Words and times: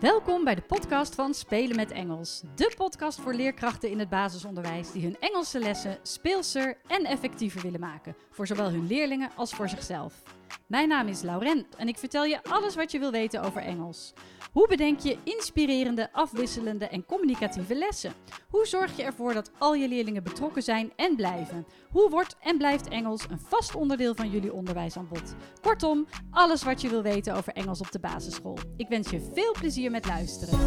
Welkom 0.00 0.44
bij 0.44 0.54
de 0.54 0.62
podcast 0.62 1.14
van 1.14 1.34
Spelen 1.34 1.76
met 1.76 1.90
Engels. 1.90 2.42
De 2.54 2.72
podcast 2.76 3.20
voor 3.20 3.34
leerkrachten 3.34 3.90
in 3.90 3.98
het 3.98 4.08
basisonderwijs 4.08 4.92
die 4.92 5.02
hun 5.02 5.16
Engelse 5.20 5.58
lessen 5.58 5.98
speelser 6.02 6.76
en 6.86 7.04
effectiever 7.04 7.60
willen 7.62 7.80
maken. 7.80 8.16
Voor 8.30 8.46
zowel 8.46 8.70
hun 8.70 8.86
leerlingen 8.86 9.30
als 9.36 9.54
voor 9.54 9.68
zichzelf. 9.68 10.22
Mijn 10.66 10.88
naam 10.88 11.08
is 11.08 11.22
Lauren 11.22 11.66
en 11.76 11.88
ik 11.88 11.98
vertel 11.98 12.24
je 12.24 12.42
alles 12.42 12.74
wat 12.74 12.92
je 12.92 12.98
wil 12.98 13.10
weten 13.10 13.42
over 13.42 13.62
Engels. 13.62 14.12
Hoe 14.52 14.68
bedenk 14.68 15.00
je 15.00 15.18
inspirerende, 15.24 16.12
afwisselende 16.12 16.88
en 16.88 17.04
communicatieve 17.04 17.74
lessen? 17.74 18.12
Hoe 18.50 18.66
zorg 18.66 18.96
je 18.96 19.02
ervoor 19.02 19.34
dat 19.34 19.50
al 19.58 19.74
je 19.74 19.88
leerlingen 19.88 20.22
betrokken 20.22 20.62
zijn 20.62 20.92
en 20.96 21.16
blijven? 21.16 21.66
Hoe 21.90 22.10
wordt 22.10 22.36
en 22.40 22.58
blijft 22.58 22.88
Engels 22.88 23.24
een 23.30 23.40
vast 23.40 23.74
onderdeel 23.74 24.14
van 24.14 24.30
jullie 24.30 24.52
onderwijsaanbod? 24.52 25.34
Kortom, 25.60 26.06
alles 26.30 26.62
wat 26.62 26.80
je 26.80 26.88
wil 26.88 27.02
weten 27.02 27.34
over 27.34 27.52
Engels 27.52 27.80
op 27.80 27.92
de 27.92 28.00
basisschool. 28.00 28.58
Ik 28.76 28.88
wens 28.88 29.10
je 29.10 29.30
veel 29.34 29.52
plezier 29.52 29.90
met 29.90 30.06
luisteren. 30.06 30.58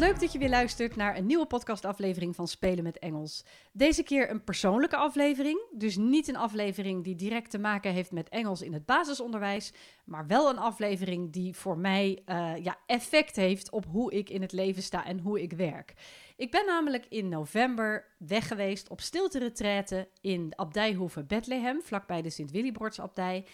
Leuk 0.00 0.20
dat 0.20 0.32
je 0.32 0.38
weer 0.38 0.48
luistert 0.48 0.96
naar 0.96 1.16
een 1.16 1.26
nieuwe 1.26 1.46
podcastaflevering 1.46 2.34
van 2.34 2.48
Spelen 2.48 2.84
met 2.84 2.98
Engels. 2.98 3.44
Deze 3.72 4.02
keer 4.02 4.30
een 4.30 4.44
persoonlijke 4.44 4.96
aflevering, 4.96 5.66
dus 5.72 5.96
niet 5.96 6.28
een 6.28 6.36
aflevering 6.36 7.04
die 7.04 7.14
direct 7.14 7.50
te 7.50 7.58
maken 7.58 7.92
heeft 7.92 8.12
met 8.12 8.28
Engels 8.28 8.62
in 8.62 8.72
het 8.72 8.86
basisonderwijs, 8.86 9.72
maar 10.04 10.26
wel 10.26 10.50
een 10.50 10.58
aflevering 10.58 11.32
die 11.32 11.56
voor 11.56 11.78
mij 11.78 12.22
uh, 12.26 12.52
ja, 12.62 12.78
effect 12.86 13.36
heeft 13.36 13.70
op 13.70 13.84
hoe 13.86 14.12
ik 14.12 14.30
in 14.30 14.40
het 14.40 14.52
leven 14.52 14.82
sta 14.82 15.04
en 15.04 15.18
hoe 15.18 15.42
ik 15.42 15.52
werk. 15.52 15.94
Ik 16.36 16.50
ben 16.50 16.66
namelijk 16.66 17.06
in 17.08 17.28
november 17.28 18.14
weg 18.18 18.48
geweest 18.48 18.88
op 18.88 19.00
stilte 19.00 20.08
in 20.20 20.52
Abdijhoeve 20.56 21.24
Bethlehem, 21.24 21.82
vlakbij 21.82 22.22
de 22.22 22.30
Sint-Willibrodsabdij. 22.30 23.46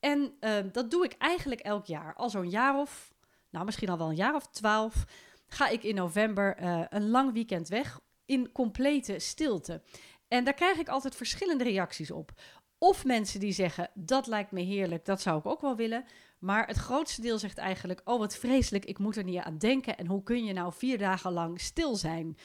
En 0.00 0.34
uh, 0.40 0.50
dat 0.72 0.90
doe 0.90 1.04
ik 1.04 1.14
eigenlijk 1.18 1.60
elk 1.60 1.86
jaar, 1.86 2.14
al 2.14 2.30
zo'n 2.30 2.50
jaar 2.50 2.78
of, 2.78 3.12
nou 3.50 3.64
misschien 3.64 3.88
al 3.88 3.98
wel 3.98 4.08
een 4.08 4.16
jaar 4.16 4.34
of 4.34 4.46
twaalf 4.46 5.04
ga 5.52 5.68
ik 5.68 5.82
in 5.82 5.94
november 5.94 6.62
uh, 6.62 6.84
een 6.88 7.08
lang 7.08 7.32
weekend 7.32 7.68
weg 7.68 8.00
in 8.24 8.52
complete 8.52 9.18
stilte. 9.18 9.82
En 10.28 10.44
daar 10.44 10.54
krijg 10.54 10.78
ik 10.78 10.88
altijd 10.88 11.16
verschillende 11.16 11.64
reacties 11.64 12.10
op. 12.10 12.32
Of 12.78 13.04
mensen 13.04 13.40
die 13.40 13.52
zeggen, 13.52 13.90
dat 13.94 14.26
lijkt 14.26 14.50
me 14.50 14.60
heerlijk, 14.60 15.04
dat 15.04 15.20
zou 15.20 15.38
ik 15.38 15.46
ook 15.46 15.60
wel 15.60 15.76
willen. 15.76 16.04
Maar 16.38 16.66
het 16.66 16.76
grootste 16.76 17.20
deel 17.20 17.38
zegt 17.38 17.58
eigenlijk, 17.58 18.00
oh 18.04 18.18
wat 18.18 18.36
vreselijk, 18.36 18.84
ik 18.84 18.98
moet 18.98 19.16
er 19.16 19.24
niet 19.24 19.38
aan 19.38 19.58
denken. 19.58 19.96
En 19.96 20.06
hoe 20.06 20.22
kun 20.22 20.44
je 20.44 20.52
nou 20.52 20.72
vier 20.72 20.98
dagen 20.98 21.32
lang 21.32 21.60
stil 21.60 21.96
zijn? 21.96 22.36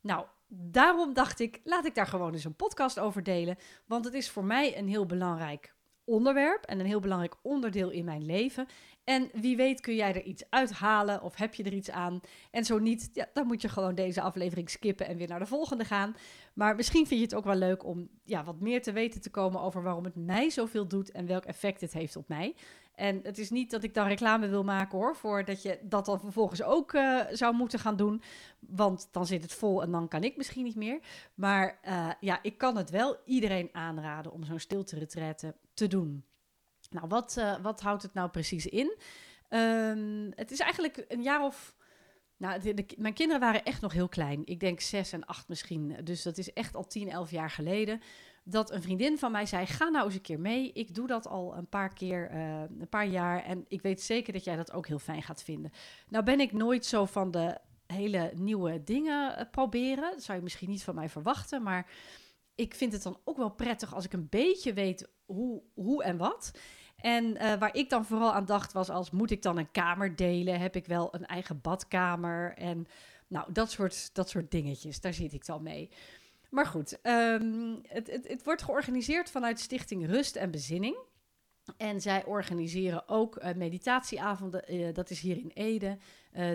Nou, 0.00 0.26
daarom 0.48 1.14
dacht 1.14 1.40
ik, 1.40 1.60
laat 1.64 1.84
ik 1.86 1.94
daar 1.94 2.06
gewoon 2.06 2.32
eens 2.32 2.44
een 2.44 2.56
podcast 2.56 2.98
over 2.98 3.22
delen. 3.22 3.56
Want 3.86 4.04
het 4.04 4.14
is 4.14 4.30
voor 4.30 4.44
mij 4.44 4.78
een 4.78 4.88
heel 4.88 5.06
belangrijk 5.06 5.74
onderwerp 6.04 6.64
en 6.64 6.80
een 6.80 6.86
heel 6.86 7.00
belangrijk 7.00 7.36
onderdeel 7.42 7.90
in 7.90 8.04
mijn 8.04 8.26
leven. 8.26 8.66
En 9.06 9.30
wie 9.32 9.56
weet 9.56 9.80
kun 9.80 9.94
jij 9.94 10.14
er 10.14 10.22
iets 10.22 10.44
uithalen 10.48 11.22
of 11.22 11.36
heb 11.36 11.54
je 11.54 11.62
er 11.62 11.72
iets 11.72 11.90
aan. 11.90 12.20
En 12.50 12.64
zo 12.64 12.78
niet, 12.78 13.10
ja, 13.12 13.26
dan 13.32 13.46
moet 13.46 13.62
je 13.62 13.68
gewoon 13.68 13.94
deze 13.94 14.20
aflevering 14.20 14.70
skippen 14.70 15.06
en 15.06 15.16
weer 15.16 15.28
naar 15.28 15.38
de 15.38 15.46
volgende 15.46 15.84
gaan. 15.84 16.16
Maar 16.54 16.76
misschien 16.76 17.06
vind 17.06 17.20
je 17.20 17.26
het 17.26 17.34
ook 17.34 17.44
wel 17.44 17.54
leuk 17.54 17.84
om 17.84 18.08
ja, 18.24 18.44
wat 18.44 18.60
meer 18.60 18.82
te 18.82 18.92
weten 18.92 19.20
te 19.20 19.30
komen 19.30 19.60
over 19.60 19.82
waarom 19.82 20.04
het 20.04 20.14
mij 20.14 20.50
zoveel 20.50 20.86
doet 20.86 21.10
en 21.10 21.26
welk 21.26 21.44
effect 21.44 21.80
het 21.80 21.92
heeft 21.92 22.16
op 22.16 22.28
mij. 22.28 22.54
En 22.94 23.20
het 23.22 23.38
is 23.38 23.50
niet 23.50 23.70
dat 23.70 23.82
ik 23.82 23.94
dan 23.94 24.06
reclame 24.06 24.48
wil 24.48 24.64
maken 24.64 24.98
hoor, 24.98 25.16
voor 25.16 25.44
dat 25.44 25.62
je 25.62 25.78
dat 25.82 26.06
dan 26.06 26.20
vervolgens 26.20 26.62
ook 26.62 26.92
uh, 26.92 27.20
zou 27.30 27.54
moeten 27.54 27.78
gaan 27.78 27.96
doen. 27.96 28.22
Want 28.58 29.08
dan 29.12 29.26
zit 29.26 29.42
het 29.42 29.52
vol 29.52 29.82
en 29.82 29.90
dan 29.90 30.08
kan 30.08 30.24
ik 30.24 30.36
misschien 30.36 30.64
niet 30.64 30.76
meer. 30.76 31.00
Maar 31.34 31.78
uh, 31.88 32.10
ja, 32.20 32.38
ik 32.42 32.58
kan 32.58 32.76
het 32.76 32.90
wel 32.90 33.16
iedereen 33.24 33.68
aanraden 33.72 34.32
om 34.32 34.44
zo'n 34.44 34.58
stilte 34.58 35.06
te 35.74 35.86
doen. 35.86 36.24
Nou, 36.90 37.06
wat, 37.08 37.36
uh, 37.38 37.56
wat 37.62 37.80
houdt 37.80 38.02
het 38.02 38.14
nou 38.14 38.30
precies 38.30 38.66
in? 38.66 38.96
Um, 39.50 40.32
het 40.34 40.50
is 40.50 40.60
eigenlijk 40.60 41.04
een 41.08 41.22
jaar 41.22 41.44
of. 41.44 41.74
Nou, 42.38 42.60
de, 42.60 42.86
mijn 42.96 43.14
kinderen 43.14 43.40
waren 43.40 43.64
echt 43.64 43.80
nog 43.80 43.92
heel 43.92 44.08
klein. 44.08 44.42
Ik 44.44 44.60
denk 44.60 44.80
zes 44.80 45.12
en 45.12 45.26
acht 45.26 45.48
misschien. 45.48 45.96
Dus 46.04 46.22
dat 46.22 46.38
is 46.38 46.52
echt 46.52 46.74
al 46.74 46.86
tien, 46.86 47.10
elf 47.10 47.30
jaar 47.30 47.50
geleden. 47.50 48.00
Dat 48.44 48.70
een 48.70 48.82
vriendin 48.82 49.18
van 49.18 49.32
mij 49.32 49.46
zei: 49.46 49.66
Ga 49.66 49.88
nou 49.88 50.04
eens 50.04 50.14
een 50.14 50.20
keer 50.20 50.40
mee. 50.40 50.72
Ik 50.72 50.94
doe 50.94 51.06
dat 51.06 51.26
al 51.26 51.56
een 51.56 51.68
paar 51.68 51.92
keer, 51.92 52.30
uh, 52.32 52.60
een 52.60 52.88
paar 52.88 53.06
jaar. 53.06 53.44
En 53.44 53.64
ik 53.68 53.82
weet 53.82 54.02
zeker 54.02 54.32
dat 54.32 54.44
jij 54.44 54.56
dat 54.56 54.72
ook 54.72 54.86
heel 54.86 54.98
fijn 54.98 55.22
gaat 55.22 55.42
vinden. 55.42 55.72
Nou, 56.08 56.24
ben 56.24 56.40
ik 56.40 56.52
nooit 56.52 56.86
zo 56.86 57.04
van 57.04 57.30
de 57.30 57.58
hele 57.86 58.32
nieuwe 58.34 58.82
dingen 58.84 59.38
uh, 59.38 59.44
proberen. 59.50 60.10
Dat 60.10 60.22
zou 60.22 60.38
je 60.38 60.44
misschien 60.44 60.70
niet 60.70 60.84
van 60.84 60.94
mij 60.94 61.08
verwachten. 61.08 61.62
Maar 61.62 61.86
ik 62.56 62.74
vind 62.74 62.92
het 62.92 63.02
dan 63.02 63.20
ook 63.24 63.36
wel 63.36 63.50
prettig 63.50 63.94
als 63.94 64.04
ik 64.04 64.12
een 64.12 64.28
beetje 64.28 64.72
weet 64.72 65.08
hoe, 65.24 65.62
hoe 65.74 66.04
en 66.04 66.16
wat. 66.16 66.50
En 66.96 67.24
uh, 67.24 67.54
waar 67.54 67.74
ik 67.74 67.90
dan 67.90 68.04
vooral 68.04 68.32
aan 68.32 68.44
dacht 68.44 68.72
was 68.72 68.90
als 68.90 69.10
moet 69.10 69.30
ik 69.30 69.42
dan 69.42 69.58
een 69.58 69.70
kamer 69.70 70.16
delen? 70.16 70.60
Heb 70.60 70.76
ik 70.76 70.86
wel 70.86 71.14
een 71.14 71.26
eigen 71.26 71.60
badkamer? 71.60 72.54
En 72.54 72.86
nou, 73.26 73.52
dat 73.52 73.70
soort, 73.70 74.14
dat 74.14 74.28
soort 74.28 74.50
dingetjes, 74.50 75.00
daar 75.00 75.14
zit 75.14 75.32
ik 75.32 75.46
dan 75.46 75.62
mee. 75.62 75.90
Maar 76.50 76.66
goed, 76.66 76.98
um, 77.02 77.80
het, 77.88 78.10
het, 78.10 78.28
het 78.28 78.44
wordt 78.44 78.62
georganiseerd 78.62 79.30
vanuit 79.30 79.60
Stichting 79.60 80.06
Rust 80.06 80.36
en 80.36 80.50
Bezinning. 80.50 80.96
En 81.76 82.00
zij 82.00 82.24
organiseren 82.24 83.08
ook 83.08 83.42
uh, 83.42 83.54
meditatieavonden, 83.54 84.74
uh, 84.74 84.94
dat 84.94 85.10
is 85.10 85.20
hier 85.20 85.36
in 85.36 85.50
Ede, 85.54 85.98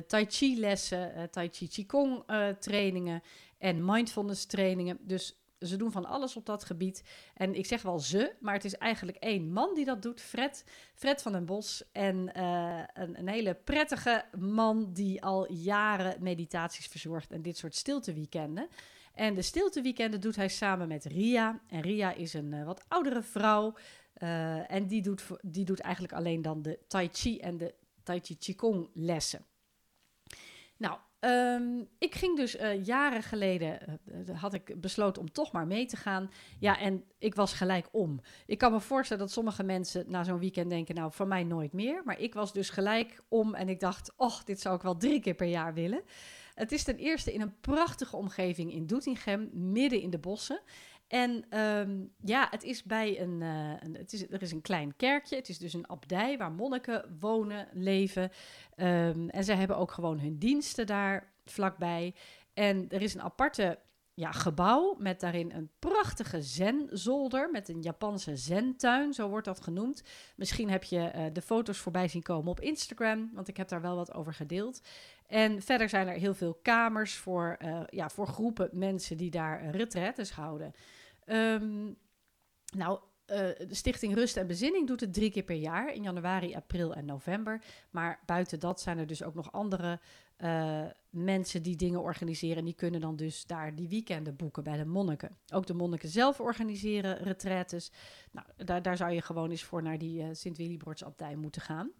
tai 0.07 0.25
chi 0.29 0.59
lessen, 0.59 1.29
tai 1.31 1.50
chi 1.51 1.68
qigong 1.68 2.23
trainingen 2.59 3.22
en 3.57 3.85
mindfulness 3.85 4.45
trainingen. 4.45 4.97
Dus 5.01 5.41
ze 5.62 5.78
doen 5.78 5.92
van 5.92 6.06
alles 6.06 6.36
op 6.36 6.46
dat 6.46 6.64
gebied. 6.64 7.04
En 7.34 7.56
ik 7.56 7.66
zeg 7.66 7.82
wel 7.82 8.00
ze, 8.00 8.36
maar 8.40 8.54
het 8.54 8.66
is 8.66 8.76
eigenlijk 8.76 9.18
één 9.18 9.52
man 9.52 9.74
die 9.74 9.86
dat 9.86 10.02
doet, 10.02 10.22
Fred, 10.22 10.66
Fred 10.94 11.22
van 11.22 11.32
den 11.32 11.46
Bos. 11.46 11.84
En 11.92 12.32
uh, 12.38 12.84
een, 12.94 13.20
een, 13.20 13.28
hele 13.28 13.54
prettige 13.54 14.26
man 14.38 14.94
die 14.94 15.24
al 15.24 15.52
jaren 15.52 16.24
meditaties 16.24 16.88
verzorgt 16.88 17.32
en 17.32 17.42
dit 17.42 17.58
soort 17.58 17.76
stilteweekenden. 17.76 18.68
En 19.14 19.34
de 19.34 19.42
stilteweekenden 19.42 20.22
doet 20.22 20.36
hij 20.36 20.48
samen 20.48 20.88
met 20.88 21.06
Ria. 21.06 21.62
En 21.68 21.82
Ria 21.82 22.14
is 22.14 22.34
een 22.34 22.52
uh, 22.52 22.66
wat 22.66 22.86
oudere 22.88 23.22
vrouw. 23.22 23.78
Uh, 24.18 24.72
en 24.72 24.88
die 24.88 25.02
doet, 25.02 25.24
die 25.42 25.66
doet 25.66 25.80
eigenlijk 25.80 26.14
alleen 26.14 26.42
dan 26.42 26.62
de 26.62 26.80
Tai 26.88 27.10
Chi 27.12 27.40
en 27.40 27.58
de 27.58 27.74
Tai 28.04 28.20
Chi 28.24 28.38
Qigong 28.38 28.90
lessen. 28.94 29.46
Nou, 30.78 31.00
Um, 31.26 31.88
ik 31.98 32.16
ging 32.16 32.38
dus 32.38 32.59
uh, 32.59 32.86
jaren 32.86 33.24
geleden, 33.24 34.00
uh, 34.28 34.40
had 34.42 34.54
ik 34.54 34.82
besloten 34.82 35.22
om 35.22 35.32
toch 35.32 35.52
maar 35.52 35.68
mee 35.68 35.86
te 35.86 35.98
gaan. 35.98 36.32
Ja, 36.59 36.80
en 36.80 37.04
ik 37.20 37.36
was 37.36 37.54
gelijk 37.54 37.88
om. 37.92 38.22
Ik 38.46 38.58
kan 38.58 38.72
me 38.72 38.80
voorstellen 38.80 39.24
dat 39.24 39.31
sommige 39.31 39.64
mensen 39.64 40.06
na 40.08 40.24
zo'n 40.24 40.40
weekend 40.40 40.70
denken, 40.70 40.96
nou, 40.96 41.12
van 41.12 41.28
mij 41.28 41.44
nooit 41.44 41.74
meer. 41.74 42.02
Maar 42.06 42.20
ik 42.20 42.34
was 42.34 42.54
dus 42.54 42.70
gelijk 42.70 43.22
om 43.28 43.56
en 43.56 43.70
ik 43.70 43.80
dacht, 43.80 44.14
och, 44.16 44.44
dit 44.44 44.62
zou 44.62 44.76
ik 44.76 44.81
wel 44.81 44.98
drie 44.98 45.22
keer 45.22 45.34
per 45.34 45.48
jaar 45.48 45.74
willen. 45.74 46.02
Het 46.54 46.72
is 46.72 46.84
ten 46.84 46.98
eerste 46.98 47.34
in 47.34 47.42
een 47.42 47.60
prachtige 47.60 48.16
omgeving 48.16 48.74
in 48.74 48.88
Doetinchem, 48.88 49.50
midden 49.54 50.02
in 50.02 50.10
de 50.10 50.20
bossen. 50.20 50.62
En 51.12 51.60
um, 51.60 52.14
ja, 52.24 52.48
het 52.50 52.64
is 52.64 52.84
bij 52.84 53.22
een, 53.22 53.42
uh, 53.42 53.74
een, 53.80 53.96
het 53.96 54.14
is, 54.14 54.30
er 54.30 54.42
is 54.42 54.52
een 54.52 54.62
klein 54.62 54.96
kerkje. 54.96 55.36
Het 55.36 55.50
is 55.50 55.58
dus 55.58 55.74
een 55.74 55.90
abdij 55.90 56.38
waar 56.38 56.52
monniken 56.52 57.18
wonen, 57.20 57.68
leven. 57.74 58.24
Um, 58.78 59.30
en 59.30 59.44
ze 59.44 59.54
hebben 59.54 59.78
ook 59.78 59.92
gewoon 59.92 60.20
hun 60.20 60.38
diensten 60.38 60.88
daar 60.88 61.34
vlakbij. 61.46 62.16
En 62.54 62.90
er 62.90 63.02
is 63.02 63.14
een 63.14 63.22
aparte 63.22 63.80
ja, 64.14 64.32
gebouw 64.32 64.96
met 65.00 65.20
daarin 65.20 65.52
een 65.52 65.70
prachtige 65.80 66.42
zen-zolder 66.42 67.52
met 67.52 67.70
een 67.70 67.82
Japanse 67.82 68.36
zentuin, 68.36 69.14
zo 69.14 69.30
wordt 69.30 69.46
dat 69.46 69.62
genoemd. 69.62 70.04
Misschien 70.36 70.70
heb 70.70 70.84
je 70.84 71.12
uh, 71.16 71.26
de 71.34 71.42
foto's 71.42 71.78
voorbij 71.78 72.08
zien 72.08 72.24
komen 72.24 72.52
op 72.52 72.60
Instagram, 72.60 73.30
want 73.34 73.48
ik 73.48 73.58
heb 73.58 73.68
daar 73.68 73.82
wel 73.82 73.96
wat 73.96 74.14
over 74.14 74.34
gedeeld. 74.34 74.82
En 75.28 75.62
verder 75.62 75.90
zijn 75.90 76.08
er 76.08 76.18
heel 76.18 76.34
veel 76.34 76.60
kamers 76.62 77.16
voor, 77.16 77.58
uh, 77.66 77.82
ja, 77.90 78.10
voor 78.10 78.28
groepen 78.28 78.70
mensen 78.72 79.18
die 79.18 79.31
daar 79.31 79.69
retretes 79.69 80.31
houden. 80.31 80.74
Um, 81.31 81.98
nou, 82.75 83.00
uh, 83.28 83.38
de 83.38 83.68
Stichting 83.69 84.13
Rust 84.13 84.38
en 84.38 84.48
Bezinning 84.48 84.88
doet 84.88 85.00
het 85.00 85.13
drie 85.13 85.31
keer 85.31 85.44
per 85.44 85.56
jaar, 85.56 85.94
in 85.94 86.04
januari, 86.04 86.56
april 86.56 86.94
en 86.94 87.06
november. 87.06 87.62
Maar 87.89 88.19
buiten 88.25 88.60
dat 88.60 88.81
zijn 88.81 88.98
er 88.98 89.07
dus 89.07 89.24
ook 89.24 89.33
nog 89.33 89.51
andere 89.51 90.00
uh, 90.38 90.86
mensen 91.10 91.63
die 91.63 91.75
dingen 91.75 92.01
organiseren. 92.01 92.57
En 92.57 92.66
die 92.66 92.74
kunnen 92.74 93.01
dan 93.01 93.16
dus 93.16 93.45
daar 93.45 93.75
die 93.75 93.89
weekenden 93.89 94.36
boeken 94.36 94.63
bij 94.63 94.78
de 94.78 94.86
monniken. 94.86 95.38
Ook 95.54 95.66
de 95.66 95.74
monniken 95.74 96.10
zelf 96.10 96.39
organiseren 96.39 97.18
retretes. 97.18 97.92
Nou, 98.31 98.48
daar, 98.57 98.81
daar 98.81 98.98
zou 98.98 99.12
je 99.12 99.22
gewoon 99.22 99.50
eens 99.50 99.63
voor 99.63 99.83
naar 99.83 99.98
die 99.98 100.22
uh, 100.22 100.28
Sint-Willibrodsabdij 100.31 101.36
moeten 101.36 101.62
gaan. 101.62 101.92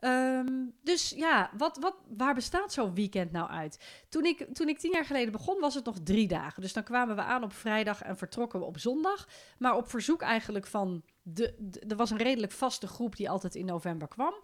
Um, 0.00 0.74
dus 0.82 1.10
ja, 1.10 1.50
wat, 1.56 1.76
wat, 1.76 1.96
waar 2.16 2.34
bestaat 2.34 2.72
zo'n 2.72 2.94
weekend 2.94 3.32
nou 3.32 3.50
uit? 3.50 4.04
Toen 4.08 4.24
ik, 4.24 4.54
toen 4.54 4.68
ik 4.68 4.78
tien 4.78 4.92
jaar 4.92 5.04
geleden 5.04 5.32
begon, 5.32 5.60
was 5.60 5.74
het 5.74 5.84
nog 5.84 5.96
drie 6.02 6.28
dagen. 6.28 6.62
Dus 6.62 6.72
dan 6.72 6.82
kwamen 6.82 7.16
we 7.16 7.22
aan 7.22 7.42
op 7.42 7.52
vrijdag 7.52 8.02
en 8.02 8.16
vertrokken 8.16 8.60
we 8.60 8.66
op 8.66 8.78
zondag. 8.78 9.28
Maar 9.58 9.76
op 9.76 9.90
verzoek 9.90 10.22
eigenlijk 10.22 10.66
van... 10.66 11.02
De, 11.22 11.78
er 11.88 11.96
was 11.96 12.10
een 12.10 12.16
redelijk 12.16 12.52
vaste 12.52 12.86
groep 12.86 13.16
die 13.16 13.30
altijd 13.30 13.54
in 13.54 13.64
november 13.64 14.08
kwam. 14.08 14.34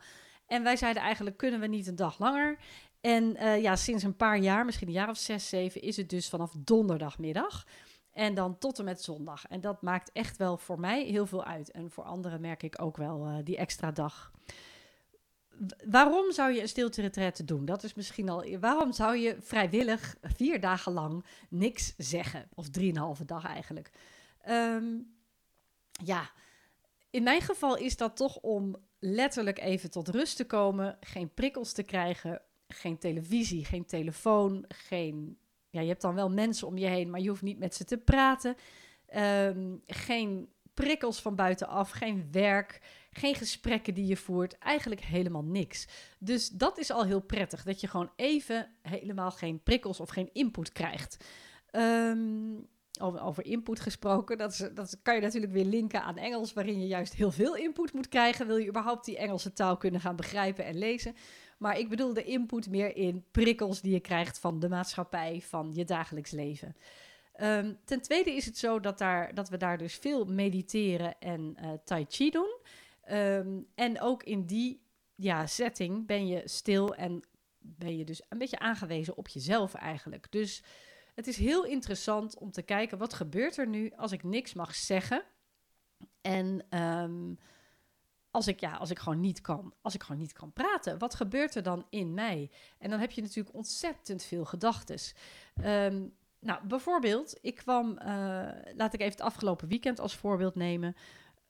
En 0.47 0.63
wij 0.63 0.77
zeiden 0.77 1.03
eigenlijk, 1.03 1.37
kunnen 1.37 1.61
we 1.61 1.67
niet 1.67 1.87
een 1.87 1.97
dag 1.97 2.19
langer? 2.19 2.59
En 3.01 3.37
uh, 3.37 3.63
ja, 3.63 3.77
sinds 3.77 4.03
een 4.03 4.17
paar 4.17 4.39
jaar, 4.39 4.65
misschien 4.65 4.87
een 4.87 4.93
jaar 4.93 5.09
of 5.09 5.17
zes, 5.17 5.49
zeven, 5.49 5.83
is 5.83 5.97
het 5.97 6.09
dus 6.09 6.29
vanaf 6.29 6.53
donderdagmiddag. 6.59 7.67
En 8.13 8.35
dan 8.35 8.59
tot 8.59 8.79
en 8.79 8.85
met 8.85 9.03
zondag. 9.03 9.47
En 9.47 9.61
dat 9.61 9.83
maakt 9.83 10.13
echt 10.13 10.37
wel 10.37 10.57
voor 10.57 10.81
mij 10.81 11.05
heel 11.05 11.27
veel 11.27 11.45
uit. 11.45 11.71
En 11.71 11.91
voor 11.91 12.05
anderen 12.05 12.41
merk 12.41 12.63
ik 12.63 12.83
ook 12.83 12.97
wel 12.97 13.29
uh, 13.29 13.37
die 13.45 13.57
extra 13.57 13.91
dag. 13.91 14.31
Waarom 15.87 16.33
zou 16.33 16.53
je 16.53 16.61
een 16.61 16.69
stilte 16.69 17.45
doen? 17.45 17.65
Dat 17.65 17.83
is 17.83 17.95
misschien 17.95 18.29
al. 18.29 18.59
Waarom 18.59 18.93
zou 18.93 19.17
je 19.17 19.37
vrijwillig 19.41 20.17
vier 20.23 20.61
dagen 20.61 20.93
lang 20.93 21.25
niks 21.49 21.95
zeggen? 21.97 22.49
Of 22.55 22.69
drieënhalve 22.69 23.25
dag 23.25 23.45
eigenlijk. 23.45 23.91
Um, 24.49 25.15
ja, 26.05 26.31
in 27.11 27.23
mijn 27.23 27.41
geval 27.41 27.77
is 27.77 27.97
dat 27.97 28.17
toch 28.17 28.37
om 28.37 28.77
letterlijk 28.99 29.59
even 29.59 29.91
tot 29.91 30.09
rust 30.09 30.37
te 30.37 30.47
komen, 30.47 30.97
geen 31.01 31.35
prikkels 31.35 31.73
te 31.73 31.83
krijgen, 31.83 32.43
geen 32.69 32.99
televisie, 32.99 33.65
geen 33.65 33.87
telefoon, 33.87 34.65
geen. 34.69 35.39
Ja, 35.71 35.81
je 35.81 35.89
hebt 35.89 36.01
dan 36.01 36.15
wel 36.15 36.31
mensen 36.31 36.67
om 36.67 36.79
je 36.79 36.87
heen, 36.87 37.11
maar 37.11 37.21
je 37.21 37.29
hoeft 37.29 37.43
niet 37.43 37.59
met 37.59 37.75
ze 37.75 37.85
te 37.85 37.99
praten. 37.99 38.57
Um, 39.17 39.83
geen 39.87 40.49
prikkels 40.85 41.21
van 41.21 41.35
buitenaf, 41.35 41.91
geen 41.91 42.29
werk, 42.31 42.81
geen 43.11 43.35
gesprekken 43.35 43.95
die 43.95 44.07
je 44.07 44.17
voert, 44.17 44.59
eigenlijk 44.59 45.01
helemaal 45.01 45.45
niks. 45.45 45.89
Dus 46.19 46.49
dat 46.49 46.79
is 46.79 46.91
al 46.91 47.05
heel 47.05 47.21
prettig, 47.21 47.63
dat 47.63 47.81
je 47.81 47.87
gewoon 47.87 48.11
even 48.17 48.71
helemaal 48.83 49.31
geen 49.31 49.63
prikkels 49.63 50.01
of 50.01 50.09
geen 50.09 50.31
input 50.33 50.73
krijgt. 50.73 51.25
Over, 53.01 53.21
over 53.23 53.45
input 53.45 53.81
gesproken, 53.81 54.39
dat, 54.39 54.53
is, 54.53 54.69
dat 54.75 54.99
kan 55.03 55.15
je 55.15 55.21
natuurlijk 55.21 55.53
weer 55.53 55.65
linken 55.65 56.03
aan 56.03 56.17
Engels, 56.17 56.53
waarin 56.53 56.81
je 56.81 56.87
juist 56.87 57.15
heel 57.15 57.31
veel 57.31 57.57
input 57.57 57.93
moet 57.93 58.09
krijgen. 58.09 58.47
Wil 58.47 58.57
je 58.57 58.69
überhaupt 58.69 59.05
die 59.05 59.19
Engelse 59.19 59.53
taal 59.53 59.77
kunnen 59.77 60.01
gaan 60.01 60.17
begrijpen 60.17 60.65
en 60.65 60.79
lezen? 60.79 61.15
Maar 61.59 61.79
ik 61.79 61.89
bedoel 61.89 62.15
de 62.15 62.25
input 62.25 62.71
meer 62.71 62.97
in 62.97 63.25
prikkels 63.31 63.81
die 63.81 63.93
je 63.93 64.01
krijgt 64.01 64.39
van 64.39 64.61
de 64.61 64.69
maatschappij, 64.69 65.41
van 65.41 65.71
je 65.75 65.85
dagelijks 65.85 66.31
leven. 66.31 66.77
Ehm, 67.37 67.75
ten 67.85 68.01
tweede 68.01 68.33
is 68.33 68.47
het 68.47 68.59
zo 68.59 68.81
dat, 68.81 68.99
daar, 68.99 69.35
dat 69.35 69.49
we 69.49 69.57
daar 69.57 69.79
dus 69.79 69.95
veel 69.95 70.25
mediteren 70.25 71.19
en 71.19 71.57
uh, 71.61 71.71
tai 71.85 72.07
chi 72.09 72.31
doen. 72.31 72.59
Ehm, 73.03 73.61
en 73.75 74.01
ook 74.01 74.23
in 74.23 74.47
die 74.47 74.83
ja, 75.15 75.47
setting 75.47 76.07
ben 76.07 76.27
je 76.27 76.43
stil 76.45 76.95
en 76.95 77.23
ben 77.59 77.97
je 77.97 78.05
dus 78.05 78.23
een 78.29 78.39
beetje 78.39 78.59
aangewezen 78.59 79.17
op 79.17 79.29
jezelf 79.29 79.75
eigenlijk. 79.75 80.27
Dus 80.31 80.63
het 81.15 81.27
is 81.27 81.37
heel 81.37 81.65
interessant 81.65 82.39
om 82.39 82.51
te 82.51 82.63
kijken 82.63 82.99
wat 82.99 83.15
gebeurt 83.15 83.57
er 83.57 83.67
nu 83.67 83.93
als 83.97 84.13
ik 84.13 84.23
niks 84.23 84.55
mag 84.55 84.75
zeggen. 84.75 85.23
En 86.21 86.79
um, 86.83 87.39
als 88.31 88.47
ik, 88.47 88.61
ja, 88.61 88.77
als 88.77 88.91
ik 88.91 88.99
gewoon 88.99 89.21
niet 89.21 89.41
kan, 89.41 89.75
als 89.83 89.95
ik 89.95 90.03
gewoon 90.03 90.21
niet 90.21 90.33
kan 90.33 90.53
praten, 90.53 90.99
wat 90.99 91.15
gebeurt 91.15 91.55
er 91.55 91.63
dan 91.63 91.87
in 91.91 92.15
mij? 92.15 92.51
En 92.79 92.91
dan 92.91 93.01
heb 93.01 93.11
je 93.11 93.23
natuurlijk 93.23 93.57
ontzettend 93.57 94.23
veel 94.23 94.45
gedachten. 94.45 94.99
Um, 95.65 96.15
nou, 96.41 96.67
bijvoorbeeld, 96.67 97.39
ik 97.41 97.55
kwam, 97.55 97.91
uh, 97.91 98.49
laat 98.77 98.95
ik 98.95 99.01
even 99.01 99.13
het 99.13 99.21
afgelopen 99.21 99.69
weekend 99.69 100.01
als 100.01 100.17
voorbeeld 100.17 100.55
nemen. 100.55 100.97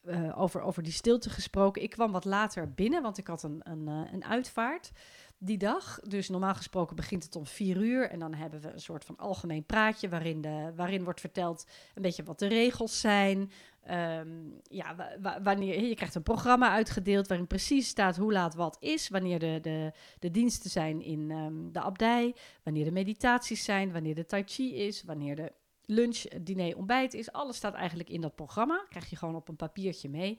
Uh, 0.05 0.41
over, 0.41 0.61
over 0.61 0.83
die 0.83 0.93
stilte 0.93 1.31
gesproken. 1.31 1.83
Ik 1.83 1.91
kwam 1.91 2.13
wat 2.13 2.25
later 2.25 2.73
binnen, 2.73 3.03
want 3.03 3.19
ik 3.19 3.27
had 3.27 3.43
een, 3.43 3.61
een, 3.65 3.89
uh, 3.89 4.13
een 4.13 4.25
uitvaart 4.25 4.91
die 5.39 5.59
dag. 5.59 6.01
Dus 6.01 6.29
normaal 6.29 6.55
gesproken 6.55 6.97
begint 6.97 7.25
het 7.25 7.37
om 7.37 7.47
vier 7.47 7.77
uur. 7.77 8.11
En 8.11 8.19
dan 8.19 8.35
hebben 8.35 8.61
we 8.61 8.73
een 8.73 8.81
soort 8.81 9.05
van 9.05 9.17
algemeen 9.17 9.65
praatje 9.65 10.09
waarin, 10.09 10.41
de, 10.41 10.73
waarin 10.77 11.05
wordt 11.05 11.21
verteld 11.21 11.67
een 11.95 12.03
beetje 12.03 12.23
wat 12.23 12.39
de 12.39 12.47
regels 12.47 13.01
zijn. 13.01 13.51
Um, 13.91 14.61
ja, 14.63 14.97
wanneer, 15.43 15.85
je 15.85 15.95
krijgt 15.95 16.15
een 16.15 16.23
programma 16.23 16.71
uitgedeeld 16.71 17.29
waarin 17.29 17.47
precies 17.47 17.89
staat 17.89 18.17
hoe 18.17 18.33
laat 18.33 18.55
wat 18.55 18.77
is. 18.81 19.09
Wanneer 19.09 19.39
de, 19.39 19.59
de, 19.63 19.93
de 20.19 20.31
diensten 20.31 20.71
zijn 20.71 21.03
in 21.03 21.31
um, 21.31 21.73
de 21.73 21.81
abdij. 21.81 22.35
Wanneer 22.63 22.85
de 22.85 22.93
meditaties 22.93 23.65
zijn. 23.65 23.93
Wanneer 23.93 24.15
de 24.15 24.27
tai 24.27 24.43
chi 24.47 24.75
is. 24.75 25.03
Wanneer 25.03 25.37
de 25.37 25.53
lunch, 25.85 26.19
diner, 26.43 26.77
ontbijt 26.77 27.15
is. 27.15 27.33
Alles 27.33 27.57
staat 27.57 27.75
eigenlijk 27.75 28.09
in 28.09 28.21
dat 28.21 28.35
programma. 28.35 28.85
Krijg 28.89 29.11
je 29.11 29.17
gewoon 29.17 29.37
op 29.37 29.49
een 29.49 29.57
papiertje 29.57 30.09
mee. 30.09 30.39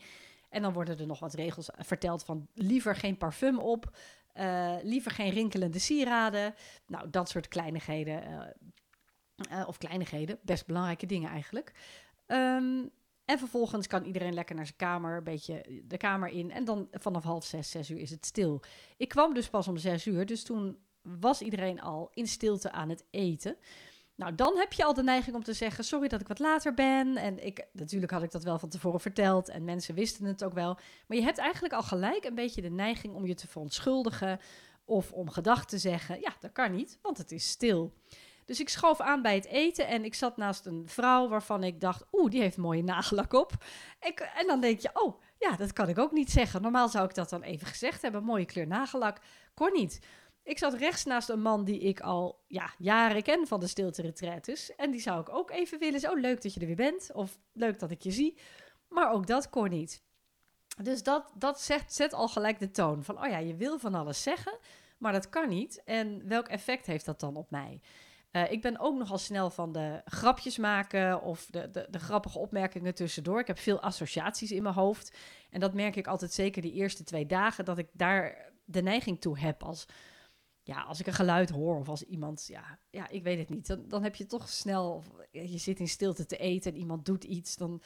En 0.49 0.61
dan 0.61 0.73
worden 0.73 0.99
er 0.99 1.05
nog 1.05 1.19
wat 1.19 1.33
regels 1.33 1.69
verteld 1.77 2.23
van 2.23 2.47
liever 2.53 2.95
geen 2.95 3.17
parfum 3.17 3.59
op. 3.59 3.97
Uh, 4.39 4.75
liever 4.81 5.11
geen 5.11 5.29
rinkelende 5.29 5.79
sieraden. 5.79 6.55
Nou, 6.87 7.09
dat 7.09 7.29
soort 7.29 7.47
kleinigheden. 7.47 8.23
Uh, 8.29 8.39
uh, 9.51 9.67
of 9.67 9.77
kleinigheden, 9.77 10.39
best 10.41 10.65
belangrijke 10.65 11.05
dingen 11.05 11.29
eigenlijk. 11.29 11.71
Um, 12.27 12.91
en 13.25 13.39
vervolgens 13.39 13.87
kan 13.87 14.03
iedereen 14.03 14.33
lekker 14.33 14.55
naar 14.55 14.65
zijn 14.65 14.77
kamer, 14.77 15.17
een 15.17 15.23
beetje 15.23 15.81
de 15.83 15.97
kamer 15.97 16.29
in. 16.29 16.51
En 16.51 16.65
dan 16.65 16.87
vanaf 16.91 17.23
half 17.23 17.45
zes, 17.45 17.71
zes 17.71 17.89
uur 17.89 17.97
is 17.97 18.09
het 18.09 18.25
stil. 18.25 18.61
Ik 18.97 19.09
kwam 19.09 19.33
dus 19.33 19.49
pas 19.49 19.67
om 19.67 19.77
zes 19.77 20.05
uur, 20.05 20.25
dus 20.25 20.43
toen 20.43 20.77
was 21.01 21.41
iedereen 21.41 21.81
al 21.81 22.09
in 22.13 22.27
stilte 22.27 22.71
aan 22.71 22.89
het 22.89 23.05
eten. 23.09 23.57
Nou, 24.17 24.35
dan 24.35 24.57
heb 24.57 24.73
je 24.73 24.83
al 24.83 24.93
de 24.93 25.03
neiging 25.03 25.35
om 25.35 25.43
te 25.43 25.53
zeggen: 25.53 25.83
Sorry 25.83 26.07
dat 26.07 26.21
ik 26.21 26.27
wat 26.27 26.39
later 26.39 26.73
ben. 26.73 27.17
En 27.17 27.45
ik, 27.45 27.65
natuurlijk 27.71 28.11
had 28.11 28.23
ik 28.23 28.31
dat 28.31 28.43
wel 28.43 28.59
van 28.59 28.69
tevoren 28.69 28.99
verteld 28.99 29.49
en 29.49 29.63
mensen 29.63 29.95
wisten 29.95 30.25
het 30.25 30.43
ook 30.43 30.53
wel. 30.53 30.77
Maar 31.07 31.17
je 31.17 31.23
hebt 31.23 31.37
eigenlijk 31.37 31.73
al 31.73 31.83
gelijk 31.83 32.23
een 32.25 32.35
beetje 32.35 32.61
de 32.61 32.69
neiging 32.69 33.13
om 33.13 33.25
je 33.25 33.33
te 33.33 33.47
verontschuldigen 33.47 34.39
of 34.85 35.11
om 35.11 35.29
gedachten 35.29 35.67
te 35.67 35.77
zeggen: 35.77 36.19
Ja, 36.19 36.35
dat 36.39 36.51
kan 36.51 36.71
niet, 36.71 36.99
want 37.01 37.17
het 37.17 37.31
is 37.31 37.49
stil. 37.49 37.93
Dus 38.45 38.59
ik 38.59 38.69
schoof 38.69 38.99
aan 38.99 39.21
bij 39.21 39.35
het 39.35 39.45
eten 39.45 39.87
en 39.87 40.05
ik 40.05 40.13
zat 40.13 40.37
naast 40.37 40.65
een 40.65 40.83
vrouw 40.85 41.27
waarvan 41.27 41.63
ik 41.63 41.81
dacht: 41.81 42.03
Oeh, 42.11 42.31
die 42.31 42.41
heeft 42.41 42.57
mooie 42.57 42.83
nagellak 42.83 43.33
op. 43.33 43.51
Ik, 43.99 44.19
en 44.19 44.47
dan 44.47 44.61
denk 44.61 44.79
je: 44.79 44.89
Oh, 44.93 45.21
ja, 45.39 45.55
dat 45.55 45.73
kan 45.73 45.89
ik 45.89 45.97
ook 45.97 46.11
niet 46.11 46.31
zeggen. 46.31 46.61
Normaal 46.61 46.89
zou 46.89 47.05
ik 47.05 47.15
dat 47.15 47.29
dan 47.29 47.41
even 47.41 47.67
gezegd 47.67 48.01
hebben: 48.01 48.23
mooie 48.23 48.45
kleur 48.45 48.67
nagellak. 48.67 49.17
Kon 49.53 49.73
niet. 49.73 49.99
Ik 50.47 50.57
zat 50.57 50.73
rechts 50.73 51.03
naast 51.03 51.29
een 51.29 51.41
man 51.41 51.63
die 51.63 51.79
ik 51.79 51.99
al 51.99 52.43
ja, 52.47 52.73
jaren 52.77 53.23
ken 53.23 53.47
van 53.47 53.59
de 53.59 53.67
stilte 53.67 54.01
retretes. 54.01 54.75
En 54.75 54.91
die 54.91 55.01
zou 55.01 55.21
ik 55.21 55.29
ook 55.29 55.51
even 55.51 55.79
willen. 55.79 55.99
Zo 55.99 56.15
leuk 56.15 56.41
dat 56.41 56.53
je 56.53 56.59
er 56.59 56.65
weer 56.65 56.75
bent. 56.75 57.09
Of 57.13 57.39
leuk 57.53 57.79
dat 57.79 57.91
ik 57.91 58.01
je 58.01 58.11
zie. 58.11 58.37
Maar 58.89 59.11
ook 59.11 59.27
dat 59.27 59.49
kon 59.49 59.69
niet. 59.69 60.03
Dus 60.81 61.03
dat, 61.03 61.31
dat 61.35 61.61
zet, 61.61 61.93
zet 61.93 62.13
al 62.13 62.27
gelijk 62.27 62.59
de 62.59 62.71
toon. 62.71 63.03
Van, 63.03 63.23
oh 63.23 63.29
ja, 63.29 63.37
je 63.37 63.55
wil 63.55 63.79
van 63.79 63.95
alles 63.95 64.23
zeggen, 64.23 64.57
maar 64.97 65.11
dat 65.11 65.29
kan 65.29 65.49
niet. 65.49 65.83
En 65.83 66.27
welk 66.27 66.47
effect 66.47 66.85
heeft 66.85 67.05
dat 67.05 67.19
dan 67.19 67.35
op 67.35 67.51
mij? 67.51 67.81
Uh, 68.31 68.51
ik 68.51 68.61
ben 68.61 68.79
ook 68.79 68.97
nogal 68.97 69.17
snel 69.17 69.49
van 69.49 69.71
de 69.71 70.01
grapjes 70.05 70.57
maken 70.57 71.21
of 71.21 71.45
de, 71.45 71.69
de, 71.69 71.87
de, 71.89 71.99
grappige 71.99 72.39
opmerkingen 72.39 72.95
tussendoor. 72.95 73.39
Ik 73.39 73.47
heb 73.47 73.59
veel 73.59 73.81
associaties 73.81 74.51
in 74.51 74.63
mijn 74.63 74.75
hoofd. 74.75 75.17
En 75.49 75.59
dat 75.59 75.73
merk 75.73 75.95
ik 75.95 76.07
altijd 76.07 76.33
zeker 76.33 76.61
die 76.61 76.73
eerste 76.73 77.03
twee 77.03 77.25
dagen, 77.25 77.65
dat 77.65 77.77
ik 77.77 77.87
daar 77.91 78.51
de 78.65 78.81
neiging 78.81 79.21
toe 79.21 79.39
heb 79.39 79.63
als 79.63 79.85
ja, 80.67 80.81
als 80.81 80.99
ik 80.99 81.07
een 81.07 81.13
geluid 81.13 81.49
hoor 81.49 81.79
of 81.79 81.89
als 81.89 82.03
iemand, 82.03 82.47
ja, 82.47 82.79
ja 82.89 83.09
ik 83.09 83.23
weet 83.23 83.37
het 83.37 83.49
niet, 83.49 83.67
dan, 83.67 83.87
dan 83.87 84.03
heb 84.03 84.15
je 84.15 84.25
toch 84.25 84.49
snel, 84.49 85.03
je 85.31 85.57
zit 85.57 85.79
in 85.79 85.87
stilte 85.87 86.25
te 86.25 86.37
eten 86.37 86.73
en 86.73 86.77
iemand 86.77 87.05
doet 87.05 87.23
iets, 87.23 87.55
dan, 87.55 87.81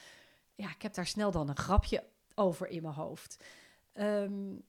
ja, 0.54 0.70
ik 0.70 0.82
heb 0.82 0.94
daar 0.94 1.06
snel 1.06 1.30
dan 1.30 1.48
een 1.48 1.56
grapje 1.56 2.04
over 2.34 2.68
in 2.68 2.82
mijn 2.82 2.94
hoofd. 2.94 3.44
Um, 3.94 4.64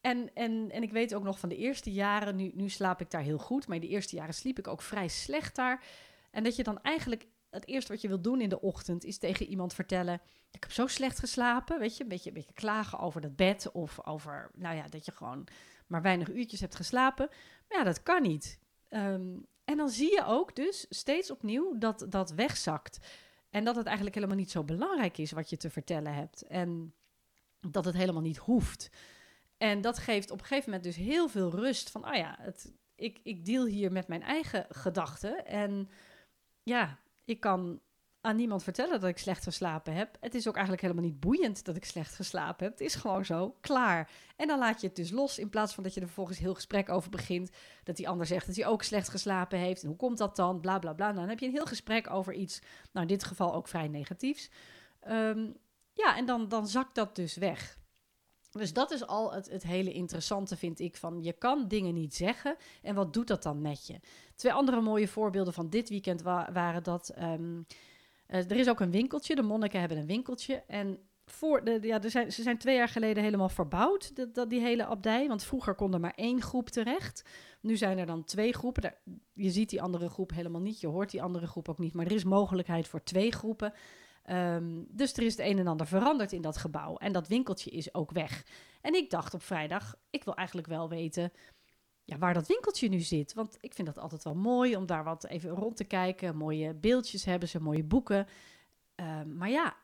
en, 0.00 0.34
en, 0.34 0.70
en 0.70 0.82
ik 0.82 0.92
weet 0.92 1.14
ook 1.14 1.22
nog 1.22 1.38
van 1.38 1.48
de 1.48 1.56
eerste 1.56 1.92
jaren, 1.92 2.36
nu, 2.36 2.50
nu 2.54 2.68
slaap 2.68 3.00
ik 3.00 3.10
daar 3.10 3.22
heel 3.22 3.38
goed, 3.38 3.66
maar 3.66 3.76
in 3.76 3.82
de 3.82 3.88
eerste 3.88 4.16
jaren 4.16 4.34
sliep 4.34 4.58
ik 4.58 4.68
ook 4.68 4.82
vrij 4.82 5.08
slecht 5.08 5.56
daar. 5.56 5.84
En 6.30 6.44
dat 6.44 6.56
je 6.56 6.62
dan 6.62 6.82
eigenlijk 6.82 7.26
het 7.50 7.66
eerste 7.66 7.92
wat 7.92 8.00
je 8.00 8.08
wil 8.08 8.20
doen 8.20 8.40
in 8.40 8.48
de 8.48 8.60
ochtend 8.60 9.04
is 9.04 9.18
tegen 9.18 9.46
iemand 9.46 9.74
vertellen: 9.74 10.20
Ik 10.50 10.62
heb 10.62 10.72
zo 10.72 10.86
slecht 10.86 11.18
geslapen. 11.18 11.78
Weet 11.78 11.96
je, 11.96 12.02
een 12.02 12.08
beetje, 12.08 12.28
een 12.28 12.34
beetje 12.34 12.52
klagen 12.52 12.98
over 12.98 13.20
dat 13.20 13.36
bed 13.36 13.70
of 13.72 14.06
over, 14.06 14.50
nou 14.54 14.76
ja, 14.76 14.88
dat 14.88 15.04
je 15.04 15.12
gewoon 15.12 15.48
maar 15.88 16.02
weinig 16.02 16.30
uurtjes 16.30 16.60
hebt 16.60 16.74
geslapen. 16.74 17.28
Maar 17.68 17.78
ja, 17.78 17.84
dat 17.84 18.02
kan 18.02 18.22
niet. 18.22 18.58
Um, 18.88 19.46
en 19.64 19.76
dan 19.76 19.88
zie 19.88 20.12
je 20.12 20.24
ook 20.24 20.56
dus 20.56 20.86
steeds 20.88 21.30
opnieuw 21.30 21.78
dat 21.78 22.06
dat 22.08 22.30
wegzakt. 22.30 22.98
En 23.50 23.64
dat 23.64 23.76
het 23.76 23.86
eigenlijk 23.86 24.14
helemaal 24.14 24.36
niet 24.36 24.50
zo 24.50 24.64
belangrijk 24.64 25.18
is 25.18 25.32
wat 25.32 25.50
je 25.50 25.56
te 25.56 25.70
vertellen 25.70 26.14
hebt. 26.14 26.42
En 26.42 26.94
dat 27.60 27.84
het 27.84 27.94
helemaal 27.94 28.22
niet 28.22 28.36
hoeft. 28.36 28.90
En 29.56 29.80
dat 29.80 29.98
geeft 29.98 30.30
op 30.30 30.38
een 30.38 30.46
gegeven 30.46 30.70
moment 30.70 30.84
dus 30.86 30.96
heel 30.96 31.28
veel 31.28 31.50
rust 31.50 31.90
van, 31.90 32.08
oh 32.08 32.14
ja, 32.14 32.36
het, 32.40 32.72
ik, 32.94 33.20
ik 33.22 33.44
deal 33.44 33.66
hier 33.66 33.92
met 33.92 34.08
mijn 34.08 34.22
eigen 34.22 34.66
gedachten. 34.68 35.46
En 35.46 35.90
ja, 36.62 36.98
ik 37.24 37.40
kan 37.40 37.80
aan 38.20 38.36
niemand 38.36 38.62
vertellen 38.62 39.00
dat 39.00 39.08
ik 39.08 39.18
slecht 39.18 39.42
geslapen 39.42 39.94
heb. 39.94 40.16
Het 40.20 40.34
is 40.34 40.48
ook 40.48 40.54
eigenlijk 40.54 40.82
helemaal 40.82 41.04
niet 41.04 41.20
boeiend 41.20 41.64
dat 41.64 41.76
ik 41.76 41.84
slecht 41.84 42.14
geslapen 42.14 42.64
heb. 42.64 42.78
Het 42.78 42.86
is 42.86 42.94
gewoon 42.94 43.24
zo, 43.24 43.56
klaar. 43.60 44.10
En 44.36 44.46
dan 44.46 44.58
laat 44.58 44.80
je 44.80 44.86
het 44.86 44.96
dus 44.96 45.10
los 45.10 45.38
in 45.38 45.48
plaats 45.48 45.74
van 45.74 45.82
dat 45.82 45.94
je 45.94 46.00
er 46.00 46.06
vervolgens 46.06 46.38
heel 46.38 46.54
gesprek 46.54 46.88
over 46.88 47.10
begint. 47.10 47.50
Dat 47.84 47.96
die 47.96 48.08
ander 48.08 48.26
zegt 48.26 48.46
dat 48.46 48.56
hij 48.56 48.66
ook 48.66 48.82
slecht 48.82 49.08
geslapen 49.08 49.58
heeft. 49.58 49.82
En 49.82 49.88
hoe 49.88 49.96
komt 49.96 50.18
dat 50.18 50.36
dan? 50.36 50.60
Bla 50.60 50.78
bla 50.78 50.92
bla. 50.92 51.06
Nou, 51.06 51.18
dan 51.18 51.28
heb 51.28 51.38
je 51.38 51.46
een 51.46 51.52
heel 51.52 51.66
gesprek 51.66 52.10
over 52.10 52.34
iets, 52.34 52.60
nou 52.92 53.06
in 53.06 53.12
dit 53.12 53.24
geval 53.24 53.54
ook 53.54 53.68
vrij 53.68 53.88
negatiefs. 53.88 54.50
Um, 55.08 55.56
ja, 55.92 56.16
en 56.16 56.26
dan, 56.26 56.48
dan 56.48 56.68
zakt 56.68 56.94
dat 56.94 57.16
dus 57.16 57.36
weg. 57.36 57.78
Dus 58.50 58.72
dat 58.72 58.90
is 58.90 59.06
al 59.06 59.32
het, 59.32 59.50
het 59.50 59.62
hele 59.62 59.92
interessante, 59.92 60.56
vind 60.56 60.80
ik. 60.80 60.96
Van 60.96 61.22
je 61.22 61.32
kan 61.32 61.68
dingen 61.68 61.94
niet 61.94 62.14
zeggen. 62.14 62.56
En 62.82 62.94
wat 62.94 63.12
doet 63.12 63.26
dat 63.26 63.42
dan 63.42 63.60
met 63.60 63.86
je? 63.86 64.00
Twee 64.34 64.52
andere 64.52 64.80
mooie 64.80 65.08
voorbeelden 65.08 65.52
van 65.52 65.70
dit 65.70 65.88
weekend 65.88 66.22
waren 66.22 66.82
dat. 66.82 67.12
Uh, 67.18 67.32
er 68.28 68.56
is 68.56 68.68
ook 68.68 68.80
een 68.80 68.90
winkeltje. 68.90 69.34
De 69.34 69.42
monniken 69.42 69.80
hebben 69.80 69.98
een 69.98 70.06
winkeltje. 70.06 70.64
En 70.66 70.98
voor 71.24 71.64
de, 71.64 71.78
ja, 71.82 72.02
er 72.02 72.10
zijn, 72.10 72.32
ze 72.32 72.42
zijn 72.42 72.58
twee 72.58 72.76
jaar 72.76 72.88
geleden 72.88 73.22
helemaal 73.22 73.48
verbouwd, 73.48 74.34
dat, 74.34 74.50
die 74.50 74.60
hele 74.60 74.86
abdij. 74.86 75.28
Want 75.28 75.44
vroeger 75.44 75.74
kon 75.74 75.94
er 75.94 76.00
maar 76.00 76.14
één 76.14 76.42
groep 76.42 76.68
terecht. 76.68 77.28
Nu 77.60 77.76
zijn 77.76 77.98
er 77.98 78.06
dan 78.06 78.24
twee 78.24 78.52
groepen. 78.52 78.94
Je 79.32 79.50
ziet 79.50 79.70
die 79.70 79.82
andere 79.82 80.08
groep 80.08 80.30
helemaal 80.30 80.60
niet, 80.60 80.80
je 80.80 80.86
hoort 80.86 81.10
die 81.10 81.22
andere 81.22 81.46
groep 81.46 81.68
ook 81.68 81.78
niet. 81.78 81.94
Maar 81.94 82.06
er 82.06 82.12
is 82.12 82.24
mogelijkheid 82.24 82.88
voor 82.88 83.02
twee 83.02 83.32
groepen. 83.32 83.72
Um, 84.30 84.86
dus 84.90 85.12
er 85.12 85.22
is 85.22 85.36
het 85.36 85.46
een 85.46 85.58
en 85.58 85.66
ander 85.66 85.86
veranderd 85.86 86.32
in 86.32 86.42
dat 86.42 86.56
gebouw. 86.56 86.96
En 86.96 87.12
dat 87.12 87.28
winkeltje 87.28 87.70
is 87.70 87.94
ook 87.94 88.10
weg. 88.10 88.44
En 88.80 88.94
ik 88.94 89.10
dacht 89.10 89.34
op 89.34 89.42
vrijdag, 89.42 89.94
ik 90.10 90.24
wil 90.24 90.34
eigenlijk 90.34 90.68
wel 90.68 90.88
weten 90.88 91.32
ja, 92.08 92.18
waar 92.18 92.34
dat 92.34 92.46
winkeltje 92.46 92.88
nu 92.88 93.00
zit. 93.00 93.34
Want 93.34 93.56
ik 93.60 93.74
vind 93.74 93.86
dat 93.86 93.98
altijd 93.98 94.24
wel 94.24 94.34
mooi 94.34 94.76
om 94.76 94.86
daar 94.86 95.04
wat 95.04 95.26
even 95.26 95.50
rond 95.50 95.76
te 95.76 95.84
kijken. 95.84 96.36
Mooie 96.36 96.74
beeldjes 96.74 97.24
hebben 97.24 97.48
ze, 97.48 97.60
mooie 97.60 97.84
boeken. 97.84 98.26
Um, 98.96 99.36
maar 99.36 99.50
ja, 99.50 99.76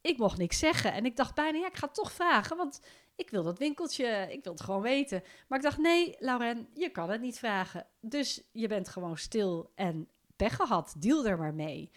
ik 0.00 0.18
mocht 0.18 0.38
niks 0.38 0.58
zeggen. 0.58 0.92
En 0.92 1.04
ik 1.04 1.16
dacht 1.16 1.34
bijna, 1.34 1.58
ja, 1.58 1.66
ik 1.66 1.76
ga 1.76 1.88
toch 1.88 2.12
vragen, 2.12 2.56
want 2.56 2.80
ik 3.16 3.30
wil 3.30 3.42
dat 3.42 3.58
winkeltje, 3.58 4.26
ik 4.30 4.44
wil 4.44 4.52
het 4.52 4.62
gewoon 4.62 4.82
weten. 4.82 5.22
Maar 5.48 5.58
ik 5.58 5.64
dacht, 5.64 5.78
nee, 5.78 6.16
Lauren, 6.18 6.68
je 6.74 6.90
kan 6.90 7.10
het 7.10 7.20
niet 7.20 7.38
vragen. 7.38 7.86
Dus 8.00 8.42
je 8.52 8.68
bent 8.68 8.88
gewoon 8.88 9.16
stil 9.16 9.72
en 9.74 10.08
pech 10.36 10.56
gehad. 10.56 10.94
Deal 10.98 11.26
er 11.26 11.38
maar 11.38 11.54
mee. 11.54 11.90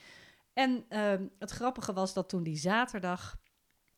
En 0.54 0.86
uh, 0.90 1.14
het 1.40 1.52
grappige 1.52 1.94
was 1.94 2.14
dat 2.14 2.30
toen 2.30 2.44
die 2.44 2.58
zaterdag, 2.58 3.38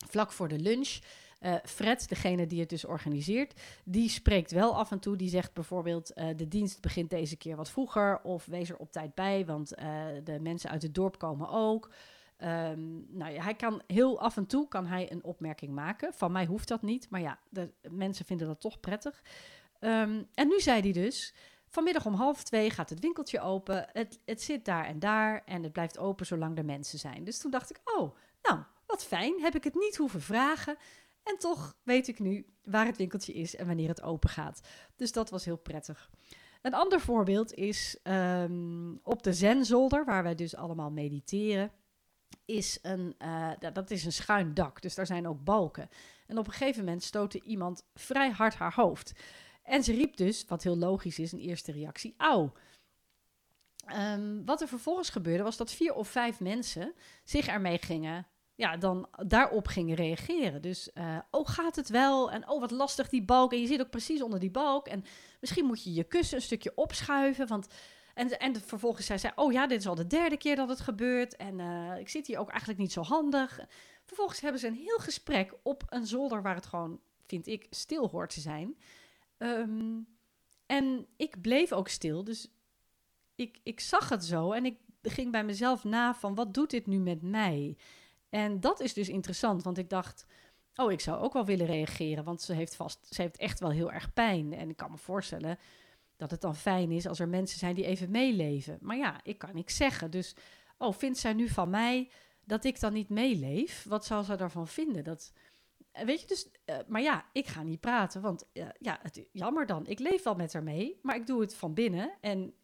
vlak 0.08 0.32
voor 0.32 0.48
de 0.48 0.58
lunch, 0.58 0.98
uh, 1.42 1.54
Fred, 1.64 2.08
degene 2.08 2.46
die 2.46 2.60
het 2.60 2.68
dus 2.68 2.84
organiseert, 2.84 3.60
die 3.84 4.08
spreekt 4.08 4.50
wel 4.50 4.76
af 4.76 4.90
en 4.90 4.98
toe. 4.98 5.16
Die 5.16 5.28
zegt 5.28 5.52
bijvoorbeeld: 5.52 6.18
uh, 6.18 6.28
de 6.36 6.48
dienst 6.48 6.80
begint 6.80 7.10
deze 7.10 7.36
keer 7.36 7.56
wat 7.56 7.70
vroeger. 7.70 8.20
Of 8.22 8.46
wees 8.46 8.70
er 8.70 8.76
op 8.76 8.92
tijd 8.92 9.14
bij, 9.14 9.46
want 9.46 9.78
uh, 9.78 10.04
de 10.24 10.40
mensen 10.40 10.70
uit 10.70 10.82
het 10.82 10.94
dorp 10.94 11.18
komen 11.18 11.48
ook. 11.48 11.90
Um, 12.38 13.06
nou 13.08 13.32
ja, 13.32 13.42
hij 13.42 13.54
kan 13.54 13.82
heel 13.86 14.20
af 14.20 14.36
en 14.36 14.46
toe 14.46 14.68
kan 14.68 14.86
hij 14.86 15.12
een 15.12 15.24
opmerking 15.24 15.72
maken. 15.72 16.14
Van 16.14 16.32
mij 16.32 16.46
hoeft 16.46 16.68
dat 16.68 16.82
niet, 16.82 17.10
maar 17.10 17.20
ja, 17.20 17.38
de, 17.48 17.70
mensen 17.90 18.24
vinden 18.24 18.46
dat 18.46 18.60
toch 18.60 18.80
prettig. 18.80 19.22
Um, 19.80 20.28
en 20.34 20.48
nu 20.48 20.60
zei 20.60 20.80
hij 20.80 20.92
dus: 20.92 21.34
vanmiddag 21.66 22.06
om 22.06 22.14
half 22.14 22.42
twee 22.42 22.70
gaat 22.70 22.90
het 22.90 23.00
winkeltje 23.00 23.40
open. 23.40 23.86
Het, 23.92 24.20
het 24.24 24.42
zit 24.42 24.64
daar 24.64 24.84
en 24.84 24.98
daar 24.98 25.42
en 25.44 25.62
het 25.62 25.72
blijft 25.72 25.98
open 25.98 26.26
zolang 26.26 26.58
er 26.58 26.64
mensen 26.64 26.98
zijn. 26.98 27.24
Dus 27.24 27.38
toen 27.38 27.50
dacht 27.50 27.70
ik: 27.70 27.80
oh, 27.84 28.16
nou, 28.42 28.60
wat 28.86 29.04
fijn. 29.04 29.40
Heb 29.40 29.54
ik 29.54 29.64
het 29.64 29.74
niet 29.74 29.96
hoeven 29.96 30.20
vragen. 30.20 30.76
En 31.22 31.38
toch 31.38 31.76
weet 31.82 32.08
ik 32.08 32.18
nu 32.18 32.46
waar 32.62 32.86
het 32.86 32.96
winkeltje 32.96 33.32
is 33.32 33.56
en 33.56 33.66
wanneer 33.66 33.88
het 33.88 34.02
open 34.02 34.30
gaat. 34.30 34.60
Dus 34.96 35.12
dat 35.12 35.30
was 35.30 35.44
heel 35.44 35.56
prettig. 35.56 36.10
Een 36.62 36.74
ander 36.74 37.00
voorbeeld 37.00 37.54
is 37.54 37.98
um, 38.02 39.00
op 39.02 39.22
de 39.22 39.32
Zenzolder, 39.32 40.04
waar 40.04 40.22
wij 40.22 40.34
dus 40.34 40.56
allemaal 40.56 40.90
mediteren 40.90 41.72
is 42.44 42.78
een, 42.82 43.14
uh, 43.18 43.50
dat 43.72 43.90
is 43.90 44.04
een 44.04 44.12
schuin 44.12 44.54
dak, 44.54 44.82
dus 44.82 44.94
daar 44.94 45.06
zijn 45.06 45.28
ook 45.28 45.44
balken. 45.44 45.88
En 46.26 46.38
op 46.38 46.46
een 46.46 46.52
gegeven 46.52 46.84
moment 46.84 47.02
stootte 47.02 47.42
iemand 47.42 47.86
vrij 47.94 48.30
hard 48.30 48.54
haar 48.54 48.74
hoofd. 48.74 49.12
En 49.62 49.84
ze 49.84 49.92
riep 49.92 50.16
dus, 50.16 50.44
wat 50.48 50.62
heel 50.62 50.76
logisch 50.76 51.18
is, 51.18 51.32
een 51.32 51.38
eerste 51.38 51.72
reactie, 51.72 52.14
auw. 52.16 52.52
Um, 53.96 54.44
wat 54.44 54.60
er 54.60 54.68
vervolgens 54.68 55.10
gebeurde, 55.10 55.42
was 55.42 55.56
dat 55.56 55.72
vier 55.72 55.94
of 55.94 56.08
vijf 56.08 56.40
mensen 56.40 56.94
zich 57.24 57.46
ermee 57.46 57.78
gingen, 57.78 58.26
ja, 58.54 58.76
dan 58.76 59.08
daarop 59.26 59.66
gingen 59.66 59.96
reageren. 59.96 60.62
Dus, 60.62 60.90
uh, 60.94 61.18
oh, 61.30 61.48
gaat 61.48 61.76
het 61.76 61.88
wel? 61.88 62.30
En 62.30 62.48
oh, 62.48 62.60
wat 62.60 62.70
lastig 62.70 63.08
die 63.08 63.24
balk. 63.24 63.52
En 63.52 63.60
je 63.60 63.66
zit 63.66 63.80
ook 63.80 63.90
precies 63.90 64.22
onder 64.22 64.40
die 64.40 64.50
balk. 64.50 64.86
En 64.86 65.04
misschien 65.40 65.64
moet 65.64 65.84
je 65.84 65.92
je 65.92 66.04
kussen 66.04 66.36
een 66.36 66.42
stukje 66.42 66.72
opschuiven, 66.74 67.46
want 67.46 67.66
en, 68.14 68.38
en 68.38 68.60
vervolgens 68.60 69.06
zei 69.06 69.18
zij, 69.18 69.32
oh 69.34 69.52
ja, 69.52 69.66
dit 69.66 69.80
is 69.80 69.86
al 69.86 69.94
de 69.94 70.06
derde 70.06 70.36
keer 70.36 70.56
dat 70.56 70.68
het 70.68 70.80
gebeurt. 70.80 71.36
En 71.36 71.58
uh, 71.58 71.98
ik 71.98 72.08
zit 72.08 72.26
hier 72.26 72.38
ook 72.38 72.48
eigenlijk 72.48 72.80
niet 72.80 72.92
zo 72.92 73.02
handig. 73.02 73.60
Vervolgens 74.04 74.40
hebben 74.40 74.60
ze 74.60 74.66
een 74.66 74.74
heel 74.74 74.98
gesprek 74.98 75.54
op 75.62 75.82
een 75.88 76.06
zolder 76.06 76.42
waar 76.42 76.54
het 76.54 76.66
gewoon, 76.66 77.00
vind 77.26 77.46
ik, 77.46 77.66
stil 77.70 78.08
hoort 78.08 78.34
te 78.34 78.40
zijn. 78.40 78.76
Um, 79.38 80.06
en 80.66 81.06
ik 81.16 81.40
bleef 81.40 81.72
ook 81.72 81.88
stil, 81.88 82.24
dus 82.24 82.48
ik, 83.34 83.60
ik 83.62 83.80
zag 83.80 84.08
het 84.08 84.24
zo 84.24 84.52
en 84.52 84.64
ik 84.64 84.78
ging 85.02 85.32
bij 85.32 85.44
mezelf 85.44 85.84
na 85.84 86.14
van, 86.14 86.34
wat 86.34 86.54
doet 86.54 86.70
dit 86.70 86.86
nu 86.86 86.98
met 86.98 87.22
mij? 87.22 87.76
En 88.32 88.60
dat 88.60 88.80
is 88.80 88.92
dus 88.92 89.08
interessant, 89.08 89.62
want 89.62 89.78
ik 89.78 89.90
dacht, 89.90 90.26
oh, 90.74 90.92
ik 90.92 91.00
zou 91.00 91.20
ook 91.20 91.32
wel 91.32 91.44
willen 91.44 91.66
reageren, 91.66 92.24
want 92.24 92.42
ze 92.42 92.52
heeft 92.52 92.74
vast, 92.74 93.06
ze 93.14 93.22
heeft 93.22 93.36
echt 93.36 93.60
wel 93.60 93.70
heel 93.70 93.92
erg 93.92 94.12
pijn. 94.12 94.52
En 94.52 94.68
ik 94.68 94.76
kan 94.76 94.90
me 94.90 94.96
voorstellen 94.96 95.58
dat 96.16 96.30
het 96.30 96.40
dan 96.40 96.56
fijn 96.56 96.90
is 96.90 97.06
als 97.06 97.18
er 97.18 97.28
mensen 97.28 97.58
zijn 97.58 97.74
die 97.74 97.84
even 97.84 98.10
meeleven. 98.10 98.78
Maar 98.80 98.96
ja, 98.96 99.20
ik 99.22 99.38
kan 99.38 99.54
niks 99.54 99.76
zeggen. 99.76 100.10
Dus, 100.10 100.34
oh, 100.78 100.92
vindt 100.92 101.18
zij 101.18 101.32
nu 101.32 101.48
van 101.48 101.70
mij 101.70 102.10
dat 102.44 102.64
ik 102.64 102.80
dan 102.80 102.92
niet 102.92 103.08
meeleef? 103.08 103.84
Wat 103.88 104.04
zal 104.04 104.22
ze 104.22 104.36
daarvan 104.36 104.68
vinden? 104.68 105.04
Dat, 105.04 105.32
eh, 105.90 106.04
weet 106.04 106.20
je, 106.20 106.26
dus, 106.26 106.48
uh, 106.66 106.76
maar 106.86 107.02
ja, 107.02 107.24
ik 107.32 107.46
ga 107.46 107.62
niet 107.62 107.80
praten, 107.80 108.20
want 108.20 108.44
uh, 108.52 108.66
ja, 108.78 109.00
jammer 109.32 109.66
dan. 109.66 109.86
Ik 109.86 109.98
leef 109.98 110.22
wel 110.22 110.34
met 110.34 110.52
haar 110.52 110.62
mee, 110.62 110.98
maar 111.02 111.16
ik 111.16 111.26
doe 111.26 111.40
het 111.40 111.54
van 111.54 111.74
binnen 111.74 112.12
en 112.20 112.54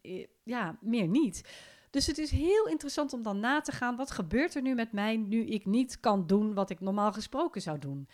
ja, 0.43 0.77
meer 0.81 1.07
niet. 1.07 1.41
Dus 1.89 2.07
het 2.07 2.17
is 2.17 2.31
heel 2.31 2.67
interessant 2.67 3.13
om 3.13 3.23
dan 3.23 3.39
na 3.39 3.61
te 3.61 3.71
gaan, 3.71 3.95
wat 3.95 4.11
gebeurt 4.11 4.55
er 4.55 4.61
nu 4.61 4.73
met 4.73 4.91
mij 4.91 5.17
nu 5.17 5.45
ik 5.45 5.65
niet 5.65 5.99
kan 5.99 6.27
doen 6.27 6.53
wat 6.53 6.69
ik 6.69 6.79
normaal 6.79 7.13
gesproken 7.13 7.61
zou 7.61 7.79
doen? 7.79 8.07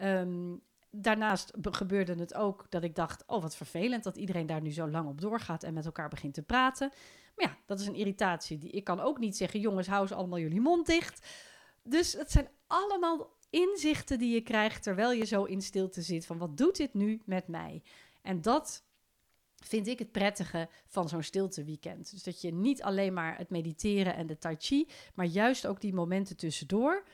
Um, 0.00 0.62
daarnaast 0.92 1.52
gebeurde 1.60 2.14
het 2.14 2.34
ook 2.34 2.66
dat 2.68 2.82
ik 2.82 2.94
dacht: 2.94 3.24
oh, 3.26 3.42
wat 3.42 3.56
vervelend 3.56 4.04
dat 4.04 4.16
iedereen 4.16 4.46
daar 4.46 4.60
nu 4.60 4.72
zo 4.72 4.90
lang 4.90 5.08
op 5.08 5.20
doorgaat 5.20 5.62
en 5.62 5.74
met 5.74 5.84
elkaar 5.84 6.08
begint 6.08 6.34
te 6.34 6.42
praten. 6.42 6.92
Maar 7.36 7.46
ja, 7.46 7.56
dat 7.66 7.80
is 7.80 7.86
een 7.86 7.94
irritatie. 7.94 8.58
Die, 8.58 8.70
ik 8.70 8.84
kan 8.84 9.00
ook 9.00 9.18
niet 9.18 9.36
zeggen: 9.36 9.60
jongens, 9.60 9.86
hou 9.86 10.02
eens 10.02 10.12
allemaal 10.12 10.38
jullie 10.38 10.60
mond 10.60 10.86
dicht. 10.86 11.26
Dus 11.82 12.12
het 12.12 12.30
zijn 12.30 12.48
allemaal 12.66 13.30
inzichten 13.50 14.18
die 14.18 14.34
je 14.34 14.40
krijgt 14.40 14.82
terwijl 14.82 15.12
je 15.12 15.24
zo 15.24 15.44
in 15.44 15.62
stilte 15.62 16.02
zit: 16.02 16.26
van 16.26 16.38
wat 16.38 16.56
doet 16.56 16.76
dit 16.76 16.94
nu 16.94 17.22
met 17.24 17.48
mij? 17.48 17.82
En 18.22 18.40
dat 18.40 18.84
vind 19.64 19.86
ik 19.86 19.98
het 19.98 20.12
prettige 20.12 20.68
van 20.86 21.08
zo'n 21.08 21.22
stilteweekend. 21.22 22.10
Dus 22.10 22.22
dat 22.22 22.40
je 22.40 22.52
niet 22.52 22.82
alleen 22.82 23.12
maar 23.12 23.38
het 23.38 23.50
mediteren 23.50 24.14
en 24.14 24.26
de 24.26 24.38
tai 24.38 24.56
chi, 24.58 24.88
maar 25.14 25.26
juist 25.26 25.66
ook 25.66 25.80
die 25.80 25.94
momenten 25.94 26.36
tussendoor 26.36 27.04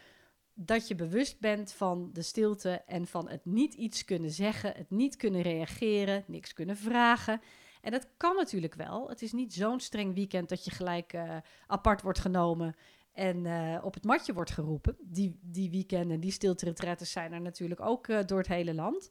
dat 0.61 0.89
je 0.89 0.95
bewust 0.95 1.41
bent 1.41 1.73
van 1.73 2.11
de 2.13 2.23
stilte 2.23 2.83
en 2.87 3.07
van 3.07 3.29
het 3.29 3.45
niet 3.45 3.75
iets 3.75 4.05
kunnen 4.05 4.31
zeggen, 4.31 4.73
het 4.77 4.91
niet 4.91 5.17
kunnen 5.17 5.43
reageren, 5.43 6.25
niks 6.27 6.53
kunnen 6.53 6.77
vragen. 6.77 7.41
En 7.81 7.91
dat 7.91 8.09
kan 8.17 8.37
natuurlijk 8.37 8.75
wel. 8.75 9.09
Het 9.09 9.23
is 9.23 9.33
niet 9.33 9.55
zo'n 9.55 9.81
streng 9.81 10.15
weekend 10.15 10.49
dat 10.49 10.65
je 10.65 10.71
gelijk 10.71 11.13
uh, 11.13 11.37
apart 11.67 12.03
wordt 12.03 12.19
genomen 12.19 12.77
en 13.13 13.45
uh, 13.45 13.79
op 13.83 13.95
het 13.95 14.05
matje 14.05 14.33
wordt 14.33 14.51
geroepen. 14.51 14.97
Die, 15.01 15.39
die 15.43 15.71
weekenden, 15.71 16.21
die 16.21 16.31
stilte-retretes 16.31 17.11
zijn 17.11 17.33
er 17.33 17.41
natuurlijk 17.41 17.81
ook 17.81 18.09
uh, 18.09 18.19
door 18.27 18.39
het 18.39 18.49
hele 18.49 18.75
land. 18.75 19.09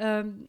Um, 0.00 0.48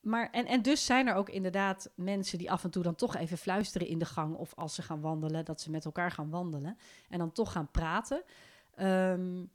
maar, 0.00 0.30
en, 0.30 0.46
en 0.46 0.62
dus 0.62 0.84
zijn 0.84 1.06
er 1.06 1.14
ook 1.14 1.28
inderdaad 1.28 1.90
mensen 1.94 2.38
die 2.38 2.50
af 2.50 2.64
en 2.64 2.70
toe 2.70 2.82
dan 2.82 2.94
toch 2.94 3.16
even 3.16 3.38
fluisteren 3.38 3.86
in 3.88 3.98
de 3.98 4.04
gang 4.04 4.36
of 4.36 4.54
als 4.54 4.74
ze 4.74 4.82
gaan 4.82 5.00
wandelen, 5.00 5.44
dat 5.44 5.60
ze 5.60 5.70
met 5.70 5.84
elkaar 5.84 6.10
gaan 6.10 6.30
wandelen 6.30 6.78
en 7.08 7.18
dan 7.18 7.32
toch 7.32 7.52
gaan 7.52 7.70
praten. 7.70 8.22
Um, 8.80 9.50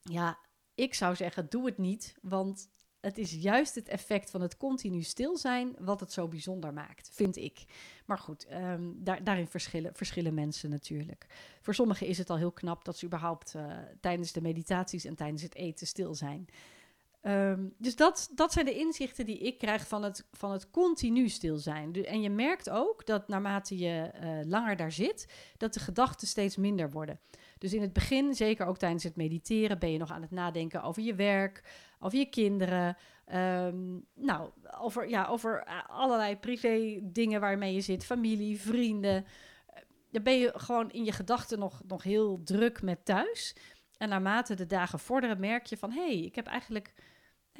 ja, 0.00 0.38
ik 0.74 0.94
zou 0.94 1.16
zeggen, 1.16 1.46
doe 1.48 1.66
het 1.66 1.78
niet, 1.78 2.14
want 2.22 2.68
het 3.00 3.18
is 3.18 3.32
juist 3.32 3.74
het 3.74 3.88
effect 3.88 4.30
van 4.30 4.40
het 4.40 4.56
continu 4.56 5.02
stil 5.02 5.36
zijn 5.36 5.76
wat 5.78 6.00
het 6.00 6.12
zo 6.12 6.28
bijzonder 6.28 6.72
maakt, 6.72 7.10
vind 7.12 7.36
ik. 7.36 7.64
Maar 8.06 8.18
goed, 8.18 8.46
um, 8.52 9.04
daar, 9.04 9.24
daarin 9.24 9.46
verschillen, 9.46 9.94
verschillen 9.94 10.34
mensen 10.34 10.70
natuurlijk. 10.70 11.26
Voor 11.60 11.74
sommigen 11.74 12.06
is 12.06 12.18
het 12.18 12.30
al 12.30 12.36
heel 12.36 12.52
knap 12.52 12.84
dat 12.84 12.96
ze 12.96 13.06
überhaupt 13.06 13.54
uh, 13.54 13.78
tijdens 14.00 14.32
de 14.32 14.40
meditaties 14.40 15.04
en 15.04 15.14
tijdens 15.14 15.42
het 15.42 15.54
eten 15.54 15.86
stil 15.86 16.14
zijn. 16.14 16.48
Um, 17.22 17.74
dus 17.78 17.96
dat, 17.96 18.30
dat 18.34 18.52
zijn 18.52 18.64
de 18.64 18.78
inzichten 18.78 19.26
die 19.26 19.38
ik 19.38 19.58
krijg 19.58 19.88
van 19.88 20.02
het, 20.02 20.26
van 20.32 20.52
het 20.52 20.70
continu 20.70 21.28
stil 21.28 21.56
zijn. 21.56 22.04
En 22.04 22.20
je 22.20 22.30
merkt 22.30 22.70
ook 22.70 23.06
dat 23.06 23.28
naarmate 23.28 23.78
je 23.78 24.10
uh, 24.22 24.50
langer 24.50 24.76
daar 24.76 24.92
zit, 24.92 25.32
dat 25.56 25.74
de 25.74 25.80
gedachten 25.80 26.28
steeds 26.28 26.56
minder 26.56 26.90
worden. 26.90 27.20
Dus 27.58 27.72
in 27.72 27.82
het 27.82 27.92
begin, 27.92 28.34
zeker 28.34 28.66
ook 28.66 28.78
tijdens 28.78 29.04
het 29.04 29.16
mediteren, 29.16 29.78
ben 29.78 29.92
je 29.92 29.98
nog 29.98 30.10
aan 30.10 30.22
het 30.22 30.30
nadenken 30.30 30.82
over 30.82 31.02
je 31.02 31.14
werk, 31.14 31.62
over 31.98 32.18
je 32.18 32.28
kinderen. 32.28 32.96
Um, 33.34 34.06
nou, 34.14 34.50
over, 34.78 35.08
ja, 35.08 35.26
over 35.26 35.62
eh, 35.62 35.74
allerlei 35.86 36.36
privé 36.36 36.98
dingen 37.02 37.40
waarmee 37.40 37.74
je 37.74 37.80
zit, 37.80 38.04
familie, 38.04 38.60
vrienden. 38.60 39.24
Eh, 39.66 39.82
dan 40.10 40.22
ben 40.22 40.38
je 40.38 40.52
gewoon 40.56 40.90
in 40.90 41.04
je 41.04 41.12
gedachten 41.12 41.58
nog, 41.58 41.82
nog 41.86 42.02
heel 42.02 42.40
druk 42.44 42.82
met 42.82 43.04
thuis. 43.04 43.56
En 43.98 44.08
naarmate 44.08 44.54
de 44.54 44.66
dagen 44.66 44.98
vorderen, 44.98 45.40
merk 45.40 45.66
je 45.66 45.76
van 45.76 45.90
hé, 45.90 46.06
hey, 46.06 46.18
ik 46.18 46.34
heb 46.34 46.46
eigenlijk 46.46 46.94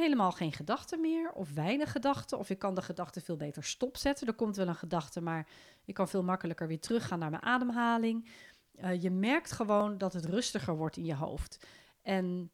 helemaal 0.00 0.32
geen 0.32 0.52
gedachten 0.52 1.00
meer, 1.00 1.32
of 1.32 1.52
weinig 1.52 1.92
gedachten, 1.92 2.38
of 2.38 2.50
ik 2.50 2.58
kan 2.58 2.74
de 2.74 2.82
gedachten 2.82 3.22
veel 3.22 3.36
beter 3.36 3.64
stopzetten. 3.64 4.26
Er 4.26 4.34
komt 4.34 4.56
wel 4.56 4.68
een 4.68 4.74
gedachte, 4.74 5.20
maar 5.20 5.48
ik 5.84 5.94
kan 5.94 6.08
veel 6.08 6.22
makkelijker 6.22 6.66
weer 6.66 6.80
teruggaan 6.80 7.18
naar 7.18 7.30
mijn 7.30 7.42
ademhaling. 7.42 8.28
Uh, 8.74 9.02
je 9.02 9.10
merkt 9.10 9.52
gewoon 9.52 9.98
dat 9.98 10.12
het 10.12 10.24
rustiger 10.24 10.76
wordt 10.76 10.96
in 10.96 11.04
je 11.04 11.14
hoofd. 11.14 11.66
En 12.02 12.50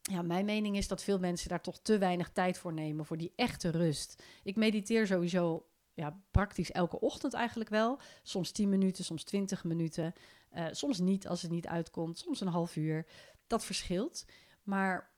ja, 0.00 0.22
mijn 0.22 0.44
mening 0.44 0.76
is 0.76 0.88
dat 0.88 1.02
veel 1.02 1.18
mensen 1.18 1.48
daar 1.48 1.60
toch 1.60 1.78
te 1.78 1.98
weinig 1.98 2.30
tijd 2.30 2.58
voor 2.58 2.72
nemen, 2.72 3.06
voor 3.06 3.16
die 3.16 3.32
echte 3.36 3.70
rust. 3.70 4.22
Ik 4.42 4.56
mediteer 4.56 5.06
sowieso 5.06 5.66
ja, 5.94 6.20
praktisch 6.30 6.72
elke 6.72 7.00
ochtend 7.00 7.34
eigenlijk 7.34 7.70
wel. 7.70 7.98
Soms 8.22 8.50
10 8.50 8.68
minuten, 8.68 9.04
soms 9.04 9.24
20 9.24 9.64
minuten. 9.64 10.12
Uh, 10.54 10.66
soms 10.70 10.98
niet 10.98 11.28
als 11.28 11.42
het 11.42 11.50
niet 11.50 11.66
uitkomt, 11.66 12.18
soms 12.18 12.40
een 12.40 12.48
half 12.48 12.76
uur. 12.76 13.06
Dat 13.46 13.64
verschilt. 13.64 14.24
Maar, 14.62 15.13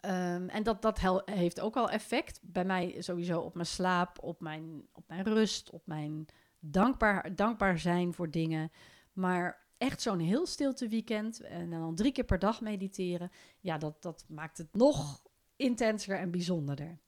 ehm, 0.00 0.48
en 0.48 0.62
dat, 0.62 0.82
dat 0.82 1.00
heeft 1.24 1.60
ook 1.60 1.76
al 1.76 1.90
effect. 1.90 2.40
Bij 2.42 2.64
mij 2.64 2.96
sowieso 2.98 3.40
op 3.40 3.54
mijn 3.54 3.66
slaap, 3.66 4.22
op 4.22 4.40
mijn, 4.40 4.88
op 4.92 5.04
mijn 5.08 5.22
rust, 5.22 5.70
op 5.70 5.86
mijn 5.86 6.26
dankbaar, 6.58 7.34
dankbaar 7.34 7.78
zijn 7.78 8.14
voor 8.14 8.30
dingen. 8.30 8.70
Maar 9.12 9.60
echt 9.78 10.02
zo'n 10.02 10.18
heel 10.18 10.46
stilte 10.46 10.88
weekend 10.88 11.40
en 11.40 11.70
dan 11.70 11.94
drie 11.94 12.12
keer 12.12 12.24
per 12.24 12.38
dag 12.38 12.60
mediteren, 12.60 13.30
ja, 13.60 13.78
dat, 13.78 14.02
dat 14.02 14.24
maakt 14.28 14.58
het 14.58 14.74
nog 14.74 15.22
intenser 15.56 16.18
en 16.18 16.30
bijzonderder. 16.30 16.98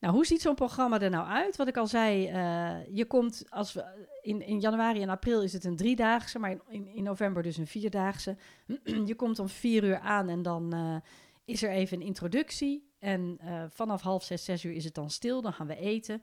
Nou, 0.00 0.16
hoe 0.16 0.26
ziet 0.26 0.40
zo'n 0.40 0.54
programma 0.54 1.00
er 1.00 1.10
nou 1.10 1.26
uit? 1.26 1.56
Wat 1.56 1.68
ik 1.68 1.76
al 1.76 1.86
zei, 1.86 2.30
uh, 2.32 2.94
je 2.96 3.04
komt 3.06 3.44
als 3.48 3.72
we 3.72 4.08
in, 4.22 4.42
in 4.42 4.60
januari 4.60 5.02
en 5.02 5.08
april 5.08 5.42
is 5.42 5.52
het 5.52 5.64
een 5.64 5.76
driedaagse, 5.76 6.38
maar 6.38 6.56
in, 6.68 6.86
in 6.86 7.02
november 7.02 7.42
dus 7.42 7.56
een 7.56 7.66
vierdaagse. 7.66 8.36
je 9.06 9.14
komt 9.14 9.38
om 9.38 9.48
vier 9.48 9.84
uur 9.84 9.98
aan 9.98 10.28
en 10.28 10.42
dan 10.42 10.74
uh, 10.74 10.96
is 11.44 11.62
er 11.62 11.70
even 11.70 12.00
een 12.00 12.06
introductie. 12.06 12.92
En 12.98 13.38
uh, 13.42 13.64
vanaf 13.68 14.02
half 14.02 14.24
zes, 14.24 14.44
zes 14.44 14.64
uur 14.64 14.72
is 14.72 14.84
het 14.84 14.94
dan 14.94 15.10
stil. 15.10 15.40
Dan 15.40 15.52
gaan 15.52 15.66
we 15.66 15.76
eten. 15.76 16.22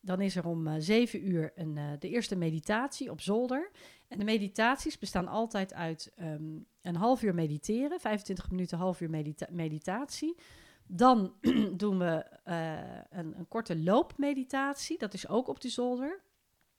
Dan 0.00 0.20
is 0.20 0.36
er 0.36 0.46
om 0.46 0.80
zeven 0.80 1.28
uur 1.28 1.52
een, 1.54 1.78
de 1.98 2.08
eerste 2.08 2.36
meditatie 2.36 3.10
op 3.10 3.20
zolder. 3.20 3.70
En 4.12 4.18
de 4.18 4.24
meditaties 4.24 4.98
bestaan 4.98 5.28
altijd 5.28 5.74
uit 5.74 6.12
um, 6.20 6.66
een 6.82 6.96
half 6.96 7.22
uur 7.22 7.34
mediteren, 7.34 8.00
25 8.00 8.50
minuten, 8.50 8.78
half 8.78 9.00
uur 9.00 9.10
medita 9.10 9.46
meditatie. 9.50 10.36
Dan 10.86 11.34
doen 11.76 11.98
we 11.98 12.26
uh, 12.44 12.78
een, 13.10 13.38
een, 13.38 13.48
korte 13.48 13.78
loopmeditatie. 13.78 14.98
Dat 14.98 15.14
is 15.14 15.28
ook 15.28 15.48
op 15.48 15.60
de 15.60 15.68
zolder. 15.68 16.22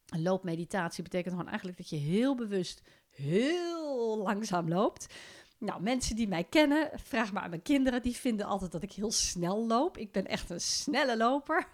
Een 0.07 0.21
loopmeditatie 0.21 1.03
betekent 1.03 1.33
gewoon 1.33 1.47
eigenlijk 1.47 1.77
dat 1.77 1.89
je 1.89 1.95
heel 1.95 2.35
bewust 2.35 2.81
heel 3.09 4.17
langzaam 4.17 4.69
loopt. 4.69 5.13
Nou, 5.63 5.81
mensen 5.81 6.15
die 6.15 6.27
mij 6.27 6.43
kennen, 6.43 6.89
vraag 6.93 7.33
maar 7.33 7.43
aan 7.43 7.49
mijn 7.49 7.61
kinderen, 7.61 8.01
die 8.01 8.15
vinden 8.15 8.45
altijd 8.45 8.71
dat 8.71 8.83
ik 8.83 8.91
heel 8.91 9.11
snel 9.11 9.67
loop. 9.67 9.97
Ik 9.97 10.11
ben 10.11 10.27
echt 10.27 10.49
een 10.49 10.61
snelle 10.61 11.17
loper. 11.17 11.67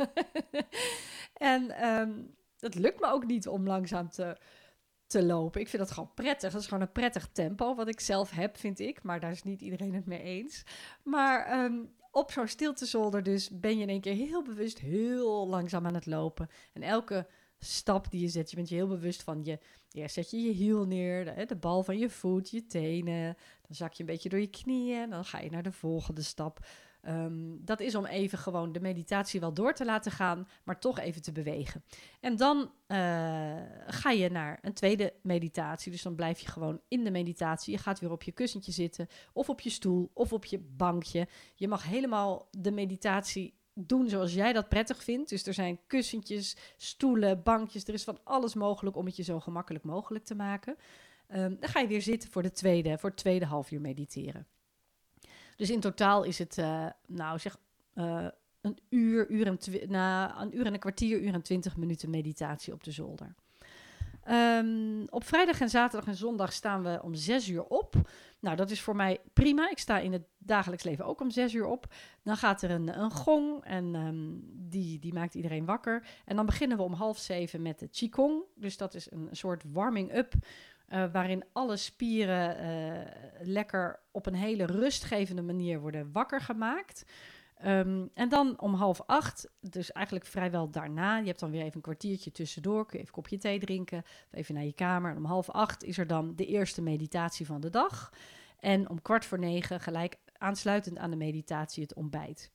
en 1.33 1.87
um, 1.87 2.35
het 2.59 2.75
lukt 2.75 2.99
me 2.99 3.07
ook 3.07 3.25
niet 3.25 3.47
om 3.47 3.67
langzaam 3.67 4.09
te, 4.09 4.37
te 5.07 5.23
lopen. 5.23 5.61
Ik 5.61 5.69
vind 5.69 5.81
dat 5.81 5.91
gewoon 5.91 6.13
prettig. 6.13 6.51
Dat 6.51 6.61
is 6.61 6.67
gewoon 6.67 6.83
een 6.83 6.91
prettig 6.91 7.29
tempo 7.31 7.75
wat 7.75 7.87
ik 7.87 7.99
zelf 7.99 8.31
heb, 8.31 8.57
vind 8.57 8.79
ik. 8.79 9.03
Maar 9.03 9.19
daar 9.19 9.31
is 9.31 9.43
niet 9.43 9.61
iedereen 9.61 9.93
het 9.93 10.05
mee 10.05 10.21
eens. 10.21 10.63
Maar 11.03 11.63
um, 11.63 11.93
op 12.11 12.31
zo'n 12.31 12.47
stiltezolder 12.47 13.23
dus 13.23 13.49
ben 13.49 13.75
je 13.75 13.81
in 13.81 13.89
één 13.89 14.01
keer 14.01 14.15
heel 14.15 14.43
bewust 14.43 14.79
heel 14.79 15.47
langzaam 15.47 15.85
aan 15.85 15.93
het 15.93 16.05
lopen. 16.05 16.49
En 16.73 16.81
elke 16.81 17.27
stap 17.59 18.11
die 18.11 18.21
je 18.21 18.27
zet, 18.27 18.49
je 18.49 18.55
bent 18.55 18.69
je 18.69 18.75
heel 18.75 18.87
bewust 18.87 19.23
van 19.23 19.43
je. 19.43 19.59
Eerst 19.91 20.13
zet 20.13 20.31
je 20.31 20.41
je 20.41 20.51
hiel 20.51 20.85
neer, 20.85 21.47
de 21.47 21.55
bal 21.55 21.83
van 21.83 21.97
je 21.97 22.09
voet, 22.09 22.49
je 22.49 22.65
tenen. 22.65 23.35
Dan 23.69 23.77
zak 23.77 23.93
je 23.93 24.03
een 24.03 24.09
beetje 24.09 24.29
door 24.29 24.39
je 24.39 24.49
knieën. 24.49 25.09
Dan 25.09 25.25
ga 25.25 25.39
je 25.39 25.49
naar 25.49 25.63
de 25.63 25.71
volgende 25.71 26.21
stap. 26.21 26.65
Um, 27.07 27.65
dat 27.65 27.79
is 27.79 27.95
om 27.95 28.05
even 28.05 28.37
gewoon 28.37 28.71
de 28.71 28.79
meditatie 28.79 29.39
wel 29.39 29.53
door 29.53 29.73
te 29.73 29.85
laten 29.85 30.11
gaan, 30.11 30.47
maar 30.63 30.79
toch 30.79 30.99
even 30.99 31.21
te 31.21 31.31
bewegen. 31.31 31.83
En 32.19 32.35
dan 32.35 32.57
uh, 32.57 32.67
ga 33.87 34.11
je 34.11 34.29
naar 34.29 34.59
een 34.61 34.73
tweede 34.73 35.13
meditatie. 35.21 35.91
Dus 35.91 36.01
dan 36.01 36.15
blijf 36.15 36.39
je 36.39 36.47
gewoon 36.47 36.81
in 36.87 37.03
de 37.03 37.11
meditatie. 37.11 37.73
Je 37.73 37.79
gaat 37.79 37.99
weer 37.99 38.11
op 38.11 38.23
je 38.23 38.31
kussentje 38.31 38.71
zitten, 38.71 39.07
of 39.33 39.49
op 39.49 39.61
je 39.61 39.69
stoel, 39.69 40.11
of 40.13 40.33
op 40.33 40.45
je 40.45 40.59
bankje. 40.59 41.27
Je 41.55 41.67
mag 41.67 41.83
helemaal 41.83 42.47
de 42.51 42.71
meditatie 42.71 43.57
doen 43.73 44.09
zoals 44.09 44.33
jij 44.33 44.53
dat 44.53 44.69
prettig 44.69 45.03
vindt. 45.03 45.29
Dus 45.29 45.45
er 45.45 45.53
zijn 45.53 45.79
kussentjes, 45.87 46.57
stoelen, 46.77 47.43
bankjes. 47.43 47.87
Er 47.87 47.93
is 47.93 48.03
van 48.03 48.19
alles 48.23 48.53
mogelijk 48.53 48.95
om 48.95 49.05
het 49.05 49.15
je 49.15 49.23
zo 49.23 49.39
gemakkelijk 49.39 49.83
mogelijk 49.83 50.25
te 50.25 50.35
maken. 50.35 50.77
Um, 51.35 51.57
dan 51.59 51.69
ga 51.69 51.79
je 51.79 51.87
weer 51.87 52.01
zitten 52.01 52.31
voor, 52.31 52.41
de 52.41 52.51
tweede, 52.51 52.97
voor 52.97 53.09
het 53.09 53.17
tweede 53.19 53.45
half 53.45 53.71
uur 53.71 53.81
mediteren. 53.81 54.47
Dus 55.55 55.69
in 55.69 55.79
totaal 55.79 56.23
is 56.23 56.39
het, 56.39 56.57
uh, 56.57 56.85
nou 57.07 57.39
zeg, 57.39 57.57
uh, 57.95 58.27
een 58.61 58.77
uur, 58.89 59.29
uur 59.29 59.47
en 59.47 59.57
na 59.89 60.41
een 60.41 60.57
uur 60.57 60.65
en 60.65 60.73
een 60.73 60.79
kwartier, 60.79 61.19
uur 61.19 61.33
en 61.33 61.41
twintig 61.41 61.77
minuten 61.77 62.09
meditatie 62.09 62.73
op 62.73 62.83
de 62.83 62.91
zolder. 62.91 63.35
Um, 64.29 65.05
op 65.09 65.23
vrijdag 65.23 65.61
en 65.61 65.69
zaterdag 65.69 66.09
en 66.09 66.15
zondag 66.15 66.53
staan 66.53 66.83
we 66.83 66.99
om 67.03 67.13
zes 67.13 67.47
uur 67.49 67.63
op. 67.63 67.95
Nou, 68.39 68.55
dat 68.55 68.69
is 68.69 68.81
voor 68.81 68.95
mij 68.95 69.19
prima. 69.33 69.69
Ik 69.69 69.77
sta 69.77 69.99
in 69.99 70.13
het 70.13 70.23
dagelijks 70.37 70.83
leven 70.83 71.05
ook 71.05 71.21
om 71.21 71.31
zes 71.31 71.53
uur 71.53 71.65
op. 71.65 71.93
Dan 72.23 72.37
gaat 72.37 72.61
er 72.61 72.71
een, 72.71 72.99
een 72.99 73.11
gong 73.11 73.63
en 73.63 73.95
um, 73.95 74.41
die, 74.53 74.99
die 74.99 75.13
maakt 75.13 75.35
iedereen 75.35 75.65
wakker. 75.65 76.07
En 76.25 76.35
dan 76.35 76.45
beginnen 76.45 76.77
we 76.77 76.83
om 76.83 76.93
half 76.93 77.17
zeven 77.17 77.61
met 77.61 77.79
de 77.79 77.87
Qigong. 77.87 78.43
Dus 78.55 78.77
dat 78.77 78.93
is 78.93 79.11
een 79.11 79.27
soort 79.31 79.63
warming-up 79.71 80.33
uh, 80.89 81.11
waarin 81.11 81.43
alle 81.53 81.77
spieren 81.77 82.63
uh, 82.63 83.01
lekker 83.39 83.99
op 84.11 84.25
een 84.25 84.35
hele 84.35 84.65
rustgevende 84.65 85.41
manier 85.41 85.79
worden 85.79 86.11
wakker 86.11 86.41
gemaakt. 86.41 87.05
Um, 87.65 88.09
en 88.13 88.29
dan 88.29 88.59
om 88.59 88.73
half 88.73 89.01
acht, 89.05 89.49
dus 89.61 89.91
eigenlijk 89.91 90.25
vrijwel 90.25 90.69
daarna, 90.69 91.17
je 91.17 91.27
hebt 91.27 91.39
dan 91.39 91.51
weer 91.51 91.61
even 91.61 91.75
een 91.75 91.81
kwartiertje 91.81 92.31
tussendoor, 92.31 92.85
kun 92.85 92.97
je 92.97 93.03
even 93.03 93.07
een 93.07 93.21
kopje 93.21 93.37
thee 93.37 93.59
drinken, 93.59 94.03
even 94.31 94.55
naar 94.55 94.63
je 94.63 94.73
kamer. 94.73 95.11
En 95.11 95.17
om 95.17 95.25
half 95.25 95.49
acht 95.49 95.83
is 95.83 95.97
er 95.97 96.07
dan 96.07 96.35
de 96.35 96.45
eerste 96.45 96.81
meditatie 96.81 97.45
van 97.45 97.61
de 97.61 97.69
dag. 97.69 98.13
En 98.59 98.89
om 98.89 99.01
kwart 99.01 99.25
voor 99.25 99.39
negen, 99.39 99.79
gelijk 99.79 100.17
aansluitend 100.37 100.97
aan 100.97 101.09
de 101.09 101.15
meditatie, 101.15 101.83
het 101.83 101.93
ontbijt. 101.93 102.51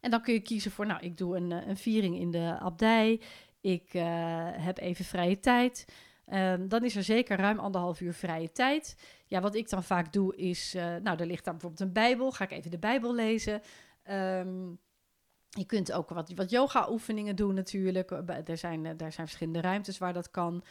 En 0.00 0.10
dan 0.10 0.22
kun 0.22 0.34
je 0.34 0.40
kiezen 0.40 0.70
voor, 0.70 0.86
nou, 0.86 1.00
ik 1.02 1.16
doe 1.16 1.36
een, 1.36 1.52
eh, 1.52 1.66
een 1.66 1.76
viering 1.76 2.18
in 2.18 2.30
de 2.30 2.56
abdij, 2.58 3.20
ik 3.60 3.92
heb 4.56 4.78
even 4.78 5.04
vrije 5.04 5.40
tijd. 5.40 5.84
Um, 6.32 6.68
dan 6.68 6.84
is 6.84 6.96
er 6.96 7.02
zeker 7.02 7.36
ruim 7.36 7.58
anderhalf 7.58 8.00
uur 8.00 8.14
vrije 8.14 8.52
tijd. 8.52 8.96
Ja, 9.26 9.40
wat 9.40 9.54
ik 9.54 9.68
dan 9.70 9.82
vaak 9.82 10.12
doe 10.12 10.36
is, 10.36 10.74
uh, 10.74 10.82
nou, 10.82 11.18
er 11.18 11.26
ligt 11.26 11.44
daar 11.44 11.52
bijvoorbeeld 11.52 11.80
een 11.80 11.92
Bijbel. 11.92 12.32
Ga 12.32 12.44
ik 12.44 12.50
even 12.50 12.70
de 12.70 12.78
Bijbel 12.78 13.14
lezen. 13.14 13.62
Um, 14.10 14.78
je 15.48 15.64
kunt 15.66 15.92
ook 15.92 16.08
wat, 16.08 16.32
wat 16.34 16.50
yoga-oefeningen 16.50 17.36
doen 17.36 17.54
natuurlijk. 17.54 18.10
Eh, 18.10 18.48
er 18.48 18.56
zijn, 18.56 18.84
er 18.84 19.12
zijn 19.12 19.26
verschillende 19.26 19.60
ruimtes 19.60 19.98
waar 19.98 20.12
dat 20.12 20.30
kan. 20.30 20.64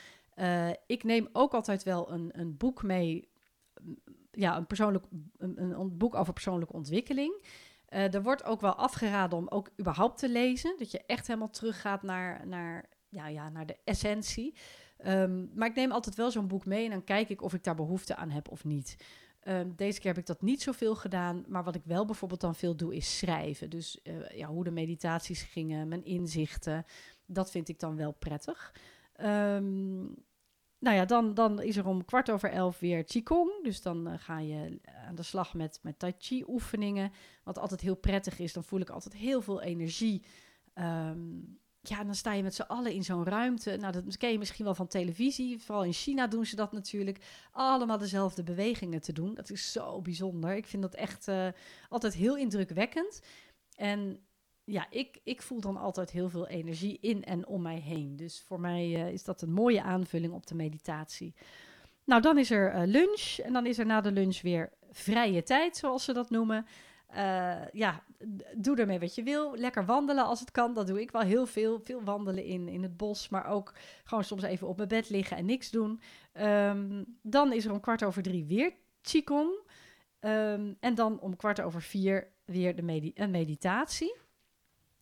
Ik 0.88 1.04
neem 1.04 1.30
ook 1.32 1.54
altijd 1.54 1.84
wel 1.84 2.12
een, 2.12 2.30
een 2.34 2.58
boek 2.58 2.84
mee. 2.84 3.30
Ja, 4.32 4.58
een, 4.58 4.68
persoonlijk, 4.68 5.06
een, 5.38 5.80
een 5.80 5.98
boek 5.98 6.16
over 6.16 6.34
persoonlijke 6.34 6.74
ontwikkeling. 6.74 7.46
Er 7.86 8.24
wordt 8.24 8.44
ook 8.44 8.62
wel 8.62 8.76
afgeraden 8.76 9.38
om 9.38 9.48
ook 9.48 9.70
überhaupt 9.80 10.18
te 10.18 10.30
lezen. 10.30 10.76
Dat 10.78 10.92
je 10.92 11.04
echt 11.06 11.28
helemaal 11.28 11.50
teruggaat 11.50 12.04
naar, 12.04 12.48
naar, 12.48 12.90
ja, 13.10 13.28
ja, 13.28 13.50
naar 13.50 13.66
de 13.66 13.78
essentie. 13.84 14.56
Um, 15.06 15.52
maar 15.54 15.68
ik 15.68 15.76
neem 15.76 15.92
altijd 15.92 16.16
wel 16.16 16.32
zo'n 16.32 16.48
boek 16.48 16.66
mee 16.66 16.86
en 16.86 16.92
dan 16.92 17.04
kijk 17.04 17.30
ik 17.30 17.42
of 17.42 17.54
ik 17.54 17.64
daar 17.64 17.76
behoefte 17.76 18.16
aan 18.16 18.30
heb 18.30 18.50
of 18.50 18.64
niet. 18.64 18.98
Um, 19.48 19.74
deze 19.76 20.00
keer 20.00 20.12
heb 20.12 20.20
ik 20.20 20.26
dat 20.26 20.42
niet 20.42 20.62
zoveel 20.62 20.96
gedaan, 20.96 21.46
maar 21.48 21.64
wat 21.64 21.76
ik 21.76 21.86
wel 21.86 22.06
bijvoorbeeld 22.06 22.42
dan 22.42 22.56
veel 22.56 22.76
doe 22.76 22.96
is 22.96 23.18
schrijven. 23.18 23.70
Dus 23.70 24.00
uh, 24.04 24.30
ja, 24.30 24.48
hoe 24.48 24.64
de 24.64 24.72
meditaties 24.72 25.44
gingen, 25.44 25.88
mijn 25.88 26.06
inzichten, 26.06 26.86
dat 27.26 27.52
vind 27.52 27.70
ik 27.70 27.80
dan 27.80 27.96
wel 27.96 28.12
prettig. 28.12 28.74
Um, 29.22 30.16
nou 30.80 30.96
ja, 30.96 31.06
dan, 31.06 31.34
dan 31.34 31.62
is 31.62 31.78
er 31.78 31.88
om 31.88 32.06
kwart 32.06 32.32
over 32.32 32.50
elf 32.50 32.80
weer 32.80 33.04
Qigong. 33.04 33.64
Dus 33.64 33.82
dan 33.82 34.08
uh, 34.08 34.14
ga 34.18 34.40
je 34.40 34.80
aan 35.08 35.16
de 35.16 35.24
slag 35.24 35.54
met, 35.54 35.80
met 35.82 36.00
Tai 36.00 36.14
Chi 36.18 36.44
oefeningen. 36.48 37.12
Wat 37.44 37.58
altijd 37.58 37.82
heel 37.82 37.96
prettig 37.96 38.40
is. 38.40 38.54
Dan 38.54 38.64
voel 38.64 38.80
ik 38.80 38.90
altijd 38.90 39.14
heel 39.14 39.42
veel 39.42 39.62
energie. 39.62 40.24
Ja, 41.88 42.04
dan 42.04 42.16
sta 42.16 42.34
je 42.34 42.44
met 42.44 42.56
z'n 42.56 42.62
allen 42.62 42.92
in 42.92 43.04
zo'n 43.04 43.26
ruimte. 43.26 43.78
Nou, 43.78 43.94
dat 43.94 44.18
ken 44.18 44.32
je 44.32 44.38
misschien 44.38 44.66
wel 44.66 44.76
van 44.76 44.88
televisie. 44.88 45.62
Vooral 45.62 45.84
in 45.84 45.94
China 45.94 46.28
doen 46.28 46.46
ze 46.46 46.56
dat 46.56 46.72
natuurlijk. 46.72 47.20
Allemaal 47.52 47.98
dezelfde 47.98 48.44
bewegingen 48.44 49.02
te 49.02 49.14
doen. 49.14 49.34
Dat 49.34 49.50
is 49.50 49.72
zo 49.72 50.02
bijzonder. 50.02 50.56
Ik 50.56 50.66
vind 50.66 50.82
dat 50.82 50.96
echt 50.96 51.28
uh, 51.28 51.48
altijd 51.90 52.14
heel 52.14 52.38
indrukwekkend. 52.38 53.22
En 53.76 54.20
ja, 54.64 54.88
ik, 54.90 55.20
ik 55.24 55.42
voel 55.42 55.62
dan 55.62 55.78
altijd 55.78 56.12
heel 56.12 56.30
veel 56.30 56.48
energie 56.48 56.98
in 57.02 57.24
en 57.24 57.48
om 57.48 57.62
mij 57.62 57.80
heen. 57.80 58.16
Dus 58.16 58.42
voor 58.42 58.60
mij 58.60 58.88
uh, 58.90 59.12
is 59.12 59.24
dat 59.24 59.42
een 59.42 59.54
mooie 59.54 59.82
aanvulling 59.82 60.34
op 60.34 60.48
de 60.48 60.56
meditatie. 60.56 61.34
Nou, 62.04 62.22
dan 62.22 62.38
is 62.38 62.52
er 62.52 62.76
uh, 62.76 62.82
lunch. 62.86 63.38
En 63.38 63.54
dan 63.54 63.66
is 63.66 63.78
er 63.78 63.86
na 63.86 64.02
de 64.02 64.12
lunch 64.12 64.42
weer 64.42 64.72
vrije 64.92 65.44
tijd, 65.44 65.78
zoals 65.78 66.04
ze 66.04 66.14
dat 66.14 66.30
noemen. 66.30 66.66
Uh, 67.12 67.68
ja, 67.72 68.04
doe 68.56 68.78
ermee 68.78 69.00
wat 69.00 69.16
je 69.16 69.24
wil. 69.24 69.56
Lekker 69.56 69.86
wandelen 69.86 70.26
als 70.26 70.40
het 70.40 70.52
kan. 70.52 70.74
Dat 70.74 70.88
doe 70.88 71.02
ik 71.02 71.12
wel 71.12 71.22
heel 71.22 71.46
veel. 71.46 71.80
Veel 71.84 72.04
wandelen 72.04 72.44
in, 72.44 72.68
in 72.68 72.84
het 72.84 72.98
bos, 72.98 73.30
maar 73.30 73.46
ook 73.46 73.74
gewoon 74.04 74.24
soms 74.24 74.44
even 74.44 74.68
op 74.68 74.78
mijn 74.78 74.90
bed 74.90 75.10
liggen 75.10 75.38
en 75.38 75.46
niks 75.46 75.72
doen. 75.72 76.02
Um, 76.42 77.06
dan 77.22 77.54
is 77.54 77.66
er 77.66 77.72
om 77.72 77.80
kwart 77.80 78.04
over 78.04 78.22
drie 78.22 78.46
weer 78.46 78.74
Qigong. 79.02 79.50
Um, 80.20 80.78
en 80.80 80.96
dan 80.96 81.20
om 81.20 81.36
kwart 81.36 81.62
over 81.62 81.82
vier 81.82 82.28
weer 82.46 82.76
de 82.76 83.12
een 83.14 83.32
meditatie. 83.32 84.16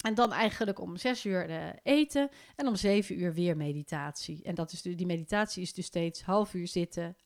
En 0.04 0.14
dan 0.14 0.34
eigenlijk 0.34 0.80
om 0.80 0.98
zes 0.98 1.26
uur 1.26 1.50
uh, 1.50 1.68
eten 1.84 2.30
en 2.56 2.68
om 2.68 2.76
zeven 2.76 3.20
uur 3.20 3.34
weer 3.34 3.58
meditatie. 3.58 4.44
En 4.44 4.56
dat 4.56 4.72
is 4.72 4.82
de, 4.82 4.96
die 4.96 5.06
meditatie 5.06 5.62
is 5.62 5.74
dus 5.74 5.86
steeds 5.86 6.22
half 6.22 6.54
uur 6.54 6.68
zitten, 6.68 7.18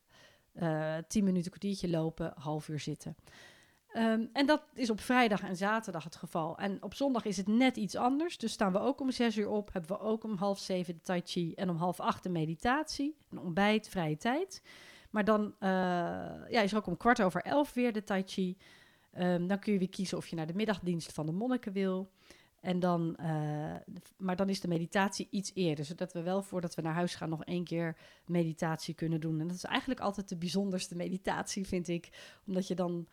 uh, 0.53 0.97
tien 1.07 1.23
minuten, 1.23 1.49
kwartiertje 1.49 1.89
lopen, 1.89 2.33
half 2.35 2.67
uur 2.67 2.79
zitten. 2.79 3.15
Um, 3.97 4.29
en 4.33 4.45
dat 4.45 4.63
is 4.73 4.89
op 4.89 4.99
vrijdag 4.99 5.41
en 5.41 5.55
zaterdag 5.55 6.03
het 6.03 6.15
geval. 6.15 6.57
En 6.57 6.83
op 6.83 6.93
zondag 6.93 7.25
is 7.25 7.38
het 7.38 7.47
net 7.47 7.77
iets 7.77 7.95
anders. 7.95 8.38
Dus 8.38 8.51
staan 8.51 8.71
we 8.71 8.79
ook 8.79 8.99
om 8.99 9.12
zes 9.12 9.38
uur 9.38 9.49
op. 9.49 9.73
Hebben 9.73 9.91
we 9.91 9.99
ook 9.99 10.23
om 10.23 10.38
half 10.38 10.60
zeven 10.60 10.93
de 10.93 11.01
tai 11.01 11.21
chi 11.25 11.53
en 11.53 11.69
om 11.69 11.77
half 11.77 11.99
acht 11.99 12.23
de 12.23 12.29
meditatie. 12.29 13.17
Een 13.29 13.39
ontbijt, 13.39 13.89
vrije 13.89 14.17
tijd. 14.17 14.62
Maar 15.10 15.25
dan 15.25 15.43
uh, 15.43 15.69
ja, 16.49 16.62
is 16.62 16.71
er 16.71 16.77
ook 16.77 16.88
om 16.88 16.97
kwart 16.97 17.21
over 17.21 17.41
elf 17.41 17.73
weer 17.73 17.93
de 17.93 18.03
tai 18.03 18.23
chi. 18.25 18.57
Ehm, 19.12 19.47
dan 19.47 19.60
kun 19.60 19.73
je 19.73 19.79
weer 19.79 19.89
kiezen 19.89 20.17
of 20.17 20.27
je 20.27 20.36
naar 20.36 20.47
de 20.47 20.53
middagdienst 20.53 21.13
van 21.13 21.25
de 21.25 21.31
monniken 21.31 21.73
wil. 21.73 22.12
En 22.60 22.79
dan, 22.79 23.15
eh, 23.15 23.75
maar 24.17 24.36
dan 24.36 24.49
is 24.49 24.62
de 24.62 24.67
meditatie 24.67 25.27
iets 25.29 25.51
eerder, 25.53 25.86
zodat 25.86 26.13
we 26.13 26.21
wel 26.21 26.41
voordat 26.41 26.75
we 26.75 26.81
naar 26.81 26.93
huis 26.93 27.15
gaan 27.15 27.29
nog 27.29 27.43
één 27.43 27.63
keer 27.63 27.97
meditatie 28.25 28.93
kunnen 28.93 29.19
doen. 29.19 29.39
En 29.39 29.47
dat 29.47 29.55
is 29.55 29.63
eigenlijk 29.63 29.99
altijd 29.99 30.29
de 30.29 30.38
bijzonderste 30.38 30.95
meditatie, 30.95 31.67
vind 31.67 31.88
ik. 31.88 32.10
Omdat 32.47 32.67
je 32.67 32.75
dan, 32.75 33.07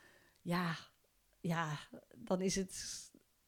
ja, 0.44 0.76
ja, 1.40 1.78
dan 2.16 2.40
is 2.40 2.56
het, 2.56 3.02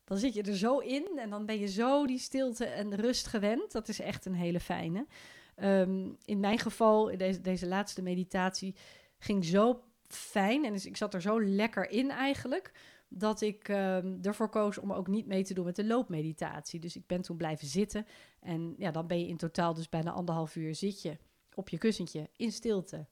dan 0.04 0.18
zit 0.18 0.34
je 0.34 0.42
er 0.42 0.56
zo 0.56 0.78
in 0.78 1.18
en 1.18 1.30
dan 1.30 1.46
ben 1.46 1.58
je 1.58 1.66
zo 1.66 2.06
die 2.06 2.18
stilte 2.18 2.64
en 2.64 2.94
rust 2.94 3.26
gewend. 3.26 3.72
Dat 3.72 3.88
is 3.88 4.00
echt 4.00 4.24
een 4.24 4.34
hele 4.34 4.60
fijne. 4.60 5.06
Ehm, 5.54 6.08
in 6.24 6.40
mijn 6.40 6.58
geval, 6.58 7.16
deze, 7.16 7.40
deze 7.40 7.66
laatste 7.66 8.02
meditatie, 8.02 8.74
ging 9.18 9.44
zo 9.44 9.82
fijn 10.08 10.64
en 10.64 10.72
dus 10.72 10.86
ik 10.86 10.96
zat 10.96 11.14
er 11.14 11.20
zo 11.20 11.42
lekker 11.42 11.90
in 11.90 12.10
eigenlijk 12.10 12.72
dat 13.08 13.40
ik 13.40 13.68
um, 13.68 14.18
ervoor 14.22 14.48
koos 14.48 14.78
om 14.78 14.92
ook 14.92 15.06
niet 15.06 15.26
mee 15.26 15.44
te 15.44 15.54
doen 15.54 15.64
met 15.64 15.76
de 15.76 15.84
loopmeditatie. 15.84 16.80
Dus 16.80 16.96
ik 16.96 17.06
ben 17.06 17.22
toen 17.22 17.36
blijven 17.36 17.66
zitten. 17.66 18.06
En 18.40 18.74
ja, 18.78 18.90
dan 18.90 19.06
ben 19.06 19.18
je 19.18 19.26
in 19.26 19.36
totaal 19.36 19.74
dus 19.74 19.88
bijna 19.88 20.10
anderhalf 20.10 20.56
uur 20.56 20.74
zit 20.74 21.02
je 21.02 21.16
op 21.54 21.68
je 21.68 21.78
kussentje 21.78 22.30
in 22.36 22.52
stilte 22.52 23.06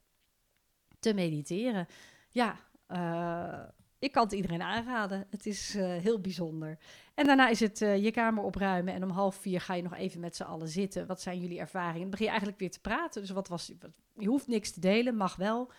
te 0.98 1.14
mediteren. 1.14 1.86
Ja, 2.30 2.60
uh, 2.94 3.62
ik 3.98 4.12
kan 4.12 4.22
het 4.22 4.33
iedereen 4.33 4.62
aanraden. 4.62 5.26
Het 5.30 5.46
is 5.46 5.76
uh, 5.76 5.85
heel 5.96 6.20
bijzonder. 6.20 6.78
En 7.14 7.26
daarna 7.26 7.48
is 7.48 7.61
het 7.61 7.80
uh, 7.80 8.04
je 8.04 8.11
kamer 8.11 8.44
opruimen. 8.44 8.94
En 8.94 9.02
om 9.02 9.11
half 9.11 9.37
vier 9.37 9.61
ga 9.61 9.74
je 9.74 9.83
nog 9.83 9.94
even 9.94 10.20
met 10.20 10.37
z'n 10.37 10.42
allen 10.42 10.68
zitten. 10.68 11.07
Wat 11.07 11.20
zijn 11.20 11.40
jullie 11.40 11.59
ervaringen? 11.59 12.00
Dan 12.00 12.11
begin 12.11 12.24
je 12.24 12.30
eigenlijk 12.30 12.61
weer 12.61 12.70
te 12.70 12.80
praten. 12.80 13.20
Dus 13.20 13.30
wat 13.30 13.48
was. 13.48 13.72
Je 14.18 14.28
hoeft 14.28 14.46
niks 14.46 14.70
te 14.70 14.80
delen, 14.80 15.16
mag 15.16 15.37
wel 15.37 15.72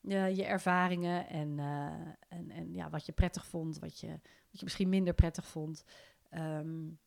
je 0.00 0.44
ervaringen 0.44 1.28
en, 1.28 1.58
en, 2.28 2.50
en 2.50 2.74
ja, 2.74 2.90
wat 2.90 3.06
je 3.06 3.12
prettig 3.12 3.46
vond, 3.46 3.78
wat 3.78 4.00
je, 4.00 4.08
wat 4.50 4.60
je 4.60 4.64
misschien 4.64 4.88
minder 4.88 5.14
prettig 5.14 5.46
vond. 5.46 5.84
Um, 6.34 6.98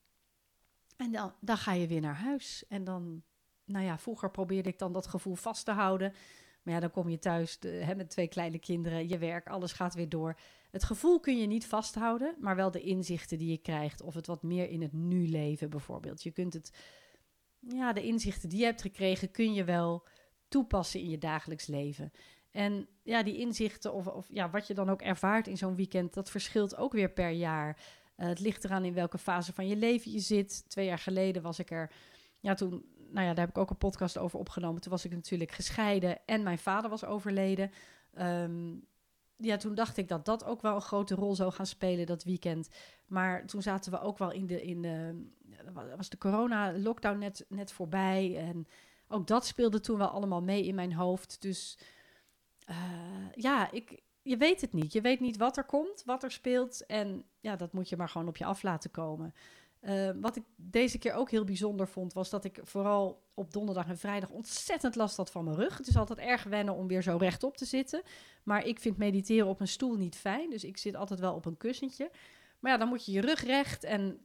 en 0.97 1.11
dan, 1.11 1.33
dan 1.39 1.57
ga 1.57 1.73
je 1.73 1.87
weer 1.87 2.01
naar 2.01 2.15
huis. 2.15 2.65
En 2.67 2.83
dan, 2.83 3.23
nou 3.65 3.85
ja, 3.85 3.97
vroeger 3.97 4.31
probeerde 4.31 4.69
ik 4.69 4.79
dan 4.79 4.93
dat 4.93 5.07
gevoel 5.07 5.35
vast 5.35 5.65
te 5.65 5.71
houden. 5.71 6.13
Maar 6.61 6.73
ja, 6.73 6.79
dan 6.79 6.91
kom 6.91 7.09
je 7.09 7.19
thuis 7.19 7.57
hè, 7.59 7.95
met 7.95 8.09
twee 8.09 8.27
kleine 8.27 8.59
kinderen, 8.59 9.07
je 9.07 9.17
werk, 9.17 9.47
alles 9.47 9.71
gaat 9.71 9.93
weer 9.93 10.09
door. 10.09 10.39
Het 10.71 10.83
gevoel 10.83 11.19
kun 11.19 11.37
je 11.37 11.47
niet 11.47 11.65
vasthouden, 11.65 12.35
maar 12.39 12.55
wel 12.55 12.71
de 12.71 12.81
inzichten 12.81 13.37
die 13.37 13.51
je 13.51 13.57
krijgt. 13.57 14.01
Of 14.01 14.13
het 14.13 14.27
wat 14.27 14.43
meer 14.43 14.69
in 14.69 14.81
het 14.81 14.93
nu 14.93 15.27
leven 15.27 15.69
bijvoorbeeld. 15.69 16.23
Je 16.23 16.31
kunt 16.31 16.53
het, 16.53 16.73
ja, 17.59 17.93
de 17.93 18.03
inzichten 18.03 18.49
die 18.49 18.59
je 18.59 18.65
hebt 18.65 18.81
gekregen, 18.81 19.31
kun 19.31 19.53
je 19.53 19.63
wel 19.63 20.07
toepassen 20.47 20.99
in 20.99 21.09
je 21.09 21.17
dagelijks 21.17 21.67
leven. 21.67 22.11
En 22.51 22.87
ja, 23.03 23.23
die 23.23 23.37
inzichten 23.37 23.93
of, 23.93 24.07
of 24.07 24.27
ja, 24.29 24.49
wat 24.49 24.67
je 24.67 24.73
dan 24.73 24.89
ook 24.89 25.01
ervaart 25.01 25.47
in 25.47 25.57
zo'n 25.57 25.75
weekend, 25.75 26.13
dat 26.13 26.29
verschilt 26.29 26.75
ook 26.75 26.93
weer 26.93 27.09
per 27.11 27.29
jaar. 27.29 27.77
Uh, 28.17 28.27
het 28.27 28.39
ligt 28.39 28.63
eraan 28.63 28.85
in 28.85 28.93
welke 28.93 29.17
fase 29.17 29.53
van 29.53 29.67
je 29.67 29.75
leven 29.75 30.11
je 30.11 30.19
zit. 30.19 30.69
Twee 30.69 30.85
jaar 30.85 30.97
geleden 30.97 31.41
was 31.41 31.59
ik 31.59 31.71
er, 31.71 31.91
ja, 32.39 32.53
toen, 32.53 32.85
nou 33.11 33.27
ja, 33.27 33.33
daar 33.33 33.45
heb 33.45 33.55
ik 33.55 33.61
ook 33.61 33.69
een 33.69 33.77
podcast 33.77 34.17
over 34.17 34.39
opgenomen. 34.39 34.81
Toen 34.81 34.91
was 34.91 35.05
ik 35.05 35.11
natuurlijk 35.11 35.51
gescheiden 35.51 36.25
en 36.25 36.43
mijn 36.43 36.59
vader 36.59 36.89
was 36.89 37.05
overleden. 37.05 37.71
Um, 38.19 38.87
ja, 39.35 39.57
toen 39.57 39.75
dacht 39.75 39.97
ik 39.97 40.07
dat 40.07 40.25
dat 40.25 40.43
ook 40.43 40.61
wel 40.61 40.75
een 40.75 40.81
grote 40.81 41.15
rol 41.15 41.35
zou 41.35 41.51
gaan 41.51 41.65
spelen 41.65 42.05
dat 42.05 42.23
weekend. 42.23 42.69
Maar 43.07 43.45
toen 43.45 43.61
zaten 43.61 43.91
we 43.91 44.01
ook 44.01 44.17
wel 44.17 44.31
in 44.31 44.47
de, 44.47 44.61
in 44.61 44.81
de 44.81 45.29
was 45.97 46.09
de 46.09 46.17
corona-lockdown 46.17 47.17
net, 47.17 47.45
net 47.49 47.71
voorbij. 47.71 48.37
En 48.37 48.67
ook 49.07 49.27
dat 49.27 49.45
speelde 49.45 49.79
toen 49.79 49.97
wel 49.97 50.07
allemaal 50.07 50.41
mee 50.41 50.65
in 50.65 50.75
mijn 50.75 50.93
hoofd. 50.93 51.41
Dus 51.41 51.77
uh, 52.69 52.75
ja, 53.33 53.71
ik, 53.71 54.01
je 54.21 54.37
weet 54.37 54.61
het 54.61 54.73
niet. 54.73 54.93
Je 54.93 55.01
weet 55.01 55.19
niet 55.19 55.37
wat 55.37 55.57
er 55.57 55.63
komt, 55.63 56.03
wat 56.05 56.23
er 56.23 56.31
speelt. 56.31 56.85
En 56.85 57.25
ja, 57.39 57.55
dat 57.55 57.73
moet 57.73 57.89
je 57.89 57.97
maar 57.97 58.09
gewoon 58.09 58.27
op 58.27 58.37
je 58.37 58.45
af 58.45 58.63
laten 58.63 58.91
komen. 58.91 59.33
Uh, 59.81 60.09
wat 60.19 60.35
ik 60.35 60.43
deze 60.55 60.97
keer 60.97 61.13
ook 61.13 61.31
heel 61.31 61.43
bijzonder 61.43 61.87
vond, 61.87 62.13
was 62.13 62.29
dat 62.29 62.43
ik 62.43 62.59
vooral 62.63 63.23
op 63.33 63.53
donderdag 63.53 63.87
en 63.87 63.97
vrijdag 63.97 64.29
ontzettend 64.29 64.95
last 64.95 65.17
had 65.17 65.31
van 65.31 65.43
mijn 65.43 65.55
rug. 65.55 65.77
Het 65.77 65.87
is 65.87 65.97
altijd 65.97 66.19
erg 66.19 66.43
wennen 66.43 66.75
om 66.75 66.87
weer 66.87 67.01
zo 67.01 67.17
rechtop 67.17 67.57
te 67.57 67.65
zitten. 67.65 68.01
Maar 68.43 68.65
ik 68.65 68.79
vind 68.79 68.97
mediteren 68.97 69.47
op 69.47 69.59
een 69.59 69.67
stoel 69.67 69.95
niet 69.95 70.15
fijn. 70.15 70.49
Dus 70.49 70.63
ik 70.63 70.77
zit 70.77 70.95
altijd 70.95 71.19
wel 71.19 71.33
op 71.33 71.45
een 71.45 71.57
kussentje. 71.57 72.11
Maar 72.59 72.71
ja, 72.71 72.77
dan 72.77 72.87
moet 72.87 73.05
je 73.05 73.11
je 73.11 73.21
rug 73.21 73.43
recht. 73.43 73.83
En 73.83 74.19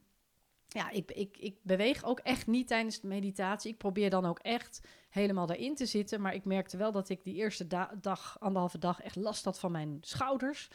ja, 0.67 0.89
ik, 0.89 1.11
ik, 1.11 1.37
ik 1.37 1.57
beweeg 1.61 2.03
ook 2.05 2.19
echt 2.19 2.47
niet 2.47 2.67
tijdens 2.67 2.99
de 2.99 3.07
meditatie. 3.07 3.71
Ik 3.71 3.77
probeer 3.77 4.09
dan 4.09 4.25
ook 4.25 4.39
echt 4.39 4.87
helemaal 5.09 5.45
daarin 5.45 5.75
te 5.75 5.85
zitten. 5.85 6.21
Maar 6.21 6.33
ik 6.33 6.45
merkte 6.45 6.77
wel 6.77 6.91
dat 6.91 7.09
ik 7.09 7.23
die 7.23 7.35
eerste 7.35 7.67
dag, 8.01 8.37
anderhalve 8.39 8.77
dag, 8.77 9.01
echt 9.01 9.15
last 9.15 9.45
had 9.45 9.59
van 9.59 9.71
mijn 9.71 9.97
schouders. 10.01 10.69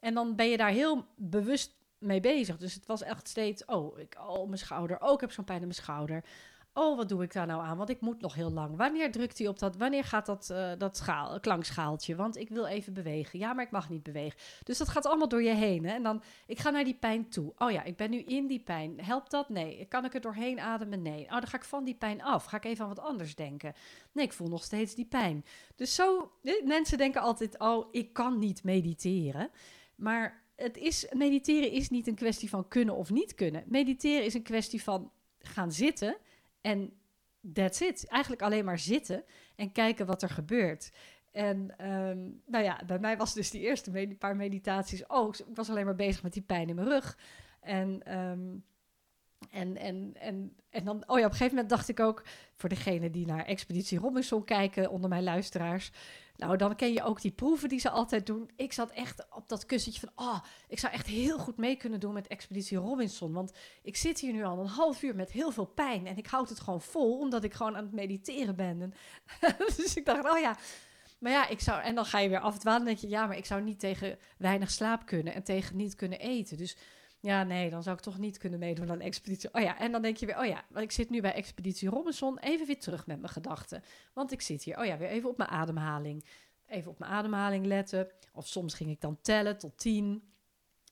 En 0.00 0.14
dan 0.14 0.36
ben 0.36 0.48
je 0.48 0.56
daar 0.56 0.70
heel 0.70 1.06
bewust 1.16 1.80
mee 2.02 2.20
bezig. 2.20 2.56
Dus 2.56 2.74
het 2.74 2.86
was 2.86 3.02
echt 3.02 3.28
steeds, 3.28 3.64
oh, 3.64 3.98
ik, 3.98 4.16
oh 4.28 4.46
mijn 4.46 4.58
schouder, 4.58 5.00
oh, 5.00 5.12
ik 5.12 5.20
heb 5.20 5.32
zo'n 5.32 5.44
pijn 5.44 5.60
in 5.60 5.66
mijn 5.66 5.78
schouder. 5.78 6.24
Oh, 6.74 6.96
wat 6.96 7.08
doe 7.08 7.22
ik 7.22 7.32
daar 7.32 7.46
nou 7.46 7.62
aan? 7.62 7.76
Want 7.76 7.90
ik 7.90 8.00
moet 8.00 8.20
nog 8.20 8.34
heel 8.34 8.52
lang. 8.52 8.76
Wanneer 8.76 9.12
drukt 9.12 9.38
hij 9.38 9.48
op 9.48 9.58
dat? 9.58 9.76
Wanneer 9.76 10.04
gaat 10.04 10.26
dat, 10.26 10.48
uh, 10.52 10.72
dat 10.78 10.96
schaal, 10.96 11.40
klankschaaltje? 11.40 12.16
Want 12.16 12.36
ik 12.36 12.48
wil 12.48 12.66
even 12.66 12.92
bewegen. 12.92 13.38
Ja, 13.38 13.52
maar 13.52 13.64
ik 13.64 13.70
mag 13.70 13.90
niet 13.90 14.02
bewegen. 14.02 14.38
Dus 14.64 14.78
dat 14.78 14.88
gaat 14.88 15.06
allemaal 15.06 15.28
door 15.28 15.42
je 15.42 15.54
heen. 15.54 15.84
Hè? 15.84 15.94
En 15.94 16.02
dan, 16.02 16.22
ik 16.46 16.58
ga 16.58 16.70
naar 16.70 16.84
die 16.84 16.94
pijn 16.94 17.28
toe. 17.28 17.52
Oh 17.58 17.70
ja, 17.70 17.82
ik 17.82 17.96
ben 17.96 18.10
nu 18.10 18.18
in 18.18 18.46
die 18.46 18.62
pijn. 18.62 19.00
Helpt 19.04 19.30
dat? 19.30 19.48
Nee. 19.48 19.86
Kan 19.88 20.04
ik 20.04 20.14
er 20.14 20.20
doorheen 20.20 20.60
ademen? 20.60 21.02
Nee. 21.02 21.24
Oh, 21.24 21.30
dan 21.30 21.46
ga 21.46 21.56
ik 21.56 21.64
van 21.64 21.84
die 21.84 21.94
pijn 21.94 22.22
af. 22.22 22.44
Ga 22.44 22.56
ik 22.56 22.64
even 22.64 22.82
aan 22.84 22.94
wat 22.94 23.04
anders 23.04 23.34
denken? 23.34 23.74
Nee, 24.12 24.24
ik 24.24 24.32
voel 24.32 24.48
nog 24.48 24.64
steeds 24.64 24.94
die 24.94 25.06
pijn. 25.06 25.44
Dus 25.76 25.94
zo, 25.94 26.32
mensen 26.64 26.98
denken 26.98 27.20
altijd, 27.20 27.58
oh, 27.58 27.88
ik 27.90 28.12
kan 28.12 28.38
niet 28.38 28.64
mediteren. 28.64 29.50
Maar 29.94 30.41
het 30.62 30.76
is, 30.76 31.06
mediteren 31.12 31.70
is 31.70 31.90
niet 31.90 32.06
een 32.06 32.14
kwestie 32.14 32.48
van 32.48 32.68
kunnen 32.68 32.94
of 32.94 33.10
niet 33.10 33.34
kunnen. 33.34 33.64
Mediteren 33.66 34.24
is 34.24 34.34
een 34.34 34.42
kwestie 34.42 34.82
van 34.82 35.10
gaan 35.38 35.72
zitten 35.72 36.16
en 36.60 36.92
that's 37.52 37.80
it. 37.80 38.06
Eigenlijk 38.06 38.42
alleen 38.42 38.64
maar 38.64 38.78
zitten 38.78 39.24
en 39.56 39.72
kijken 39.72 40.06
wat 40.06 40.22
er 40.22 40.30
gebeurt. 40.30 40.92
En 41.32 41.86
um, 41.90 42.42
nou 42.46 42.64
ja, 42.64 42.80
bij 42.86 42.98
mij 42.98 43.16
was 43.16 43.34
dus 43.34 43.50
die 43.50 43.60
eerste 43.60 44.16
paar 44.18 44.36
meditaties. 44.36 45.06
Oh, 45.06 45.34
ik 45.34 45.56
was 45.56 45.70
alleen 45.70 45.84
maar 45.84 45.94
bezig 45.94 46.22
met 46.22 46.32
die 46.32 46.42
pijn 46.42 46.68
in 46.68 46.74
mijn 46.74 46.88
rug. 46.88 47.18
En, 47.60 48.18
um, 48.18 48.64
en, 49.50 49.76
en, 49.76 50.14
en, 50.18 50.56
en 50.70 50.84
dan, 50.84 50.96
oh 51.06 51.18
ja, 51.18 51.24
op 51.24 51.30
een 51.30 51.36
gegeven 51.36 51.54
moment 51.54 51.68
dacht 51.68 51.88
ik 51.88 52.00
ook, 52.00 52.22
voor 52.54 52.68
degene 52.68 53.10
die 53.10 53.26
naar 53.26 53.44
Expeditie 53.44 53.98
Robinson 53.98 54.44
kijken, 54.44 54.90
onder 54.90 55.10
mijn 55.10 55.22
luisteraars, 55.22 55.90
nou, 56.36 56.56
dan 56.56 56.76
ken 56.76 56.92
je 56.92 57.02
ook 57.02 57.20
die 57.20 57.30
proeven 57.30 57.68
die 57.68 57.80
ze 57.80 57.90
altijd 57.90 58.26
doen. 58.26 58.50
Ik 58.56 58.72
zat 58.72 58.90
echt 58.90 59.26
op 59.30 59.48
dat 59.48 59.66
kussentje 59.66 60.00
van, 60.00 60.26
oh, 60.26 60.38
ik 60.68 60.78
zou 60.78 60.92
echt 60.92 61.06
heel 61.06 61.38
goed 61.38 61.56
mee 61.56 61.76
kunnen 61.76 62.00
doen 62.00 62.12
met 62.12 62.26
Expeditie 62.26 62.78
Robinson. 62.78 63.32
Want 63.32 63.52
ik 63.82 63.96
zit 63.96 64.20
hier 64.20 64.32
nu 64.32 64.44
al 64.44 64.58
een 64.58 64.66
half 64.66 65.02
uur 65.02 65.14
met 65.14 65.32
heel 65.32 65.50
veel 65.50 65.66
pijn 65.66 66.06
en 66.06 66.16
ik 66.16 66.26
houd 66.26 66.48
het 66.48 66.60
gewoon 66.60 66.82
vol, 66.82 67.18
omdat 67.18 67.44
ik 67.44 67.54
gewoon 67.54 67.76
aan 67.76 67.84
het 67.84 67.92
mediteren 67.92 68.56
ben. 68.56 68.82
En 68.82 68.94
dus 69.76 69.96
ik 69.96 70.04
dacht, 70.04 70.30
oh 70.30 70.38
ja, 70.38 70.56
maar 71.18 71.32
ja, 71.32 71.48
ik 71.48 71.60
zou, 71.60 71.82
en 71.82 71.94
dan 71.94 72.04
ga 72.04 72.18
je 72.18 72.28
weer 72.28 72.40
afdwalen 72.40 72.80
en 72.80 72.86
denk 72.86 72.98
je, 72.98 73.08
ja, 73.08 73.26
maar 73.26 73.36
ik 73.36 73.46
zou 73.46 73.62
niet 73.62 73.80
tegen 73.80 74.18
weinig 74.36 74.70
slaap 74.70 75.06
kunnen 75.06 75.34
en 75.34 75.42
tegen 75.42 75.76
niet 75.76 75.94
kunnen 75.94 76.18
eten. 76.18 76.56
Dus 76.56 76.76
ja, 77.22 77.42
nee, 77.42 77.70
dan 77.70 77.82
zou 77.82 77.96
ik 77.96 78.02
toch 78.02 78.18
niet 78.18 78.38
kunnen 78.38 78.58
meedoen 78.58 78.90
aan 78.90 79.00
Expeditie. 79.00 79.54
Oh 79.54 79.62
ja, 79.62 79.78
en 79.78 79.92
dan 79.92 80.02
denk 80.02 80.16
je 80.16 80.26
weer, 80.26 80.38
oh 80.38 80.46
ja, 80.46 80.64
ik 80.74 80.90
zit 80.90 81.10
nu 81.10 81.20
bij 81.20 81.32
Expeditie 81.32 81.88
Robinson. 81.88 82.38
Even 82.38 82.66
weer 82.66 82.78
terug 82.78 83.06
met 83.06 83.20
mijn 83.20 83.32
gedachten. 83.32 83.82
Want 84.12 84.32
ik 84.32 84.40
zit 84.40 84.62
hier, 84.62 84.78
oh 84.78 84.84
ja, 84.84 84.98
weer 84.98 85.08
even 85.08 85.30
op 85.30 85.36
mijn 85.36 85.50
ademhaling. 85.50 86.24
Even 86.66 86.90
op 86.90 86.98
mijn 86.98 87.10
ademhaling 87.10 87.66
letten. 87.66 88.08
Of 88.32 88.46
soms 88.46 88.74
ging 88.74 88.90
ik 88.90 89.00
dan 89.00 89.18
tellen 89.20 89.58
tot 89.58 89.78
tien. 89.78 90.22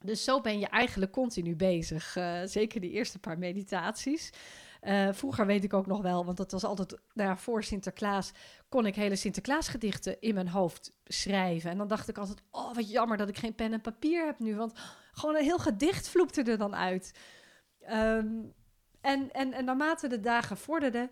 Dus 0.05 0.25
zo 0.25 0.41
ben 0.41 0.59
je 0.59 0.67
eigenlijk 0.67 1.13
continu 1.13 1.57
bezig. 1.57 2.17
Uh, 2.17 2.41
zeker 2.45 2.81
die 2.81 2.91
eerste 2.91 3.19
paar 3.19 3.39
meditaties. 3.39 4.33
Uh, 4.83 5.09
vroeger 5.13 5.47
weet 5.47 5.65
ik 5.65 5.75
ook 5.75 5.87
nog 5.87 6.03
wel, 6.03 6.25
want 6.25 6.37
dat 6.37 6.53
was 6.53 6.65
altijd 6.65 6.91
nou 6.91 7.29
ja, 7.29 7.37
voor 7.37 7.63
Sinterklaas, 7.63 8.33
kon 8.69 8.87
ik 8.87 8.95
hele 8.95 9.17
Sinterklaasgedichten 9.17 10.21
in 10.21 10.35
mijn 10.35 10.49
hoofd 10.49 10.93
schrijven. 11.05 11.71
En 11.71 11.79
dan 11.79 11.89
dacht 11.89 12.09
ik 12.09 12.19
altijd, 12.19 12.43
oh 12.51 12.75
wat 12.75 12.91
jammer 12.91 13.17
dat 13.17 13.29
ik 13.29 13.39
geen 13.39 13.55
pen 13.55 13.73
en 13.73 13.81
papier 13.81 14.27
heb 14.27 14.39
nu, 14.39 14.57
want 14.57 14.73
gewoon 15.13 15.37
een 15.37 15.45
heel 15.45 15.59
gedicht 15.59 16.09
vloekte 16.09 16.43
er 16.43 16.59
dan 16.59 16.77
uit. 16.77 17.19
Um, 17.91 18.55
en, 19.01 19.33
en, 19.33 19.53
en 19.53 19.65
naarmate 19.65 20.09
de 20.09 20.21
dagen 20.21 20.57
vorderden, 20.57 21.11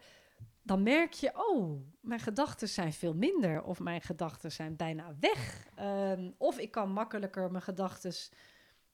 dan 0.62 0.82
merk 0.82 1.12
je, 1.12 1.32
oh, 1.34 1.80
mijn 2.00 2.20
gedachten 2.20 2.68
zijn 2.68 2.92
veel 2.92 3.14
minder. 3.14 3.62
Of 3.62 3.80
mijn 3.80 4.02
gedachten 4.02 4.52
zijn 4.52 4.76
bijna 4.76 5.14
weg. 5.20 5.66
Um, 5.80 6.34
of 6.38 6.58
ik 6.58 6.70
kan 6.70 6.92
makkelijker 6.92 7.50
mijn 7.50 7.62
gedachten 7.62 8.12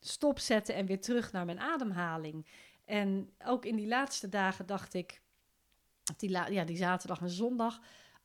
stopzetten 0.01 0.75
en 0.75 0.87
weer 0.87 1.01
terug 1.01 1.33
naar 1.33 1.45
mijn 1.45 1.61
ademhaling. 1.61 2.47
En 2.85 3.35
ook 3.45 3.65
in 3.65 3.77
die 3.77 3.87
laatste 3.87 4.29
dagen 4.29 4.67
dacht 4.67 4.95
ik, 4.95 5.23
die, 6.17 6.31
ja, 6.31 6.65
die 6.65 6.77
zaterdag 6.77 7.21
en 7.21 7.29
zondag, 7.29 7.81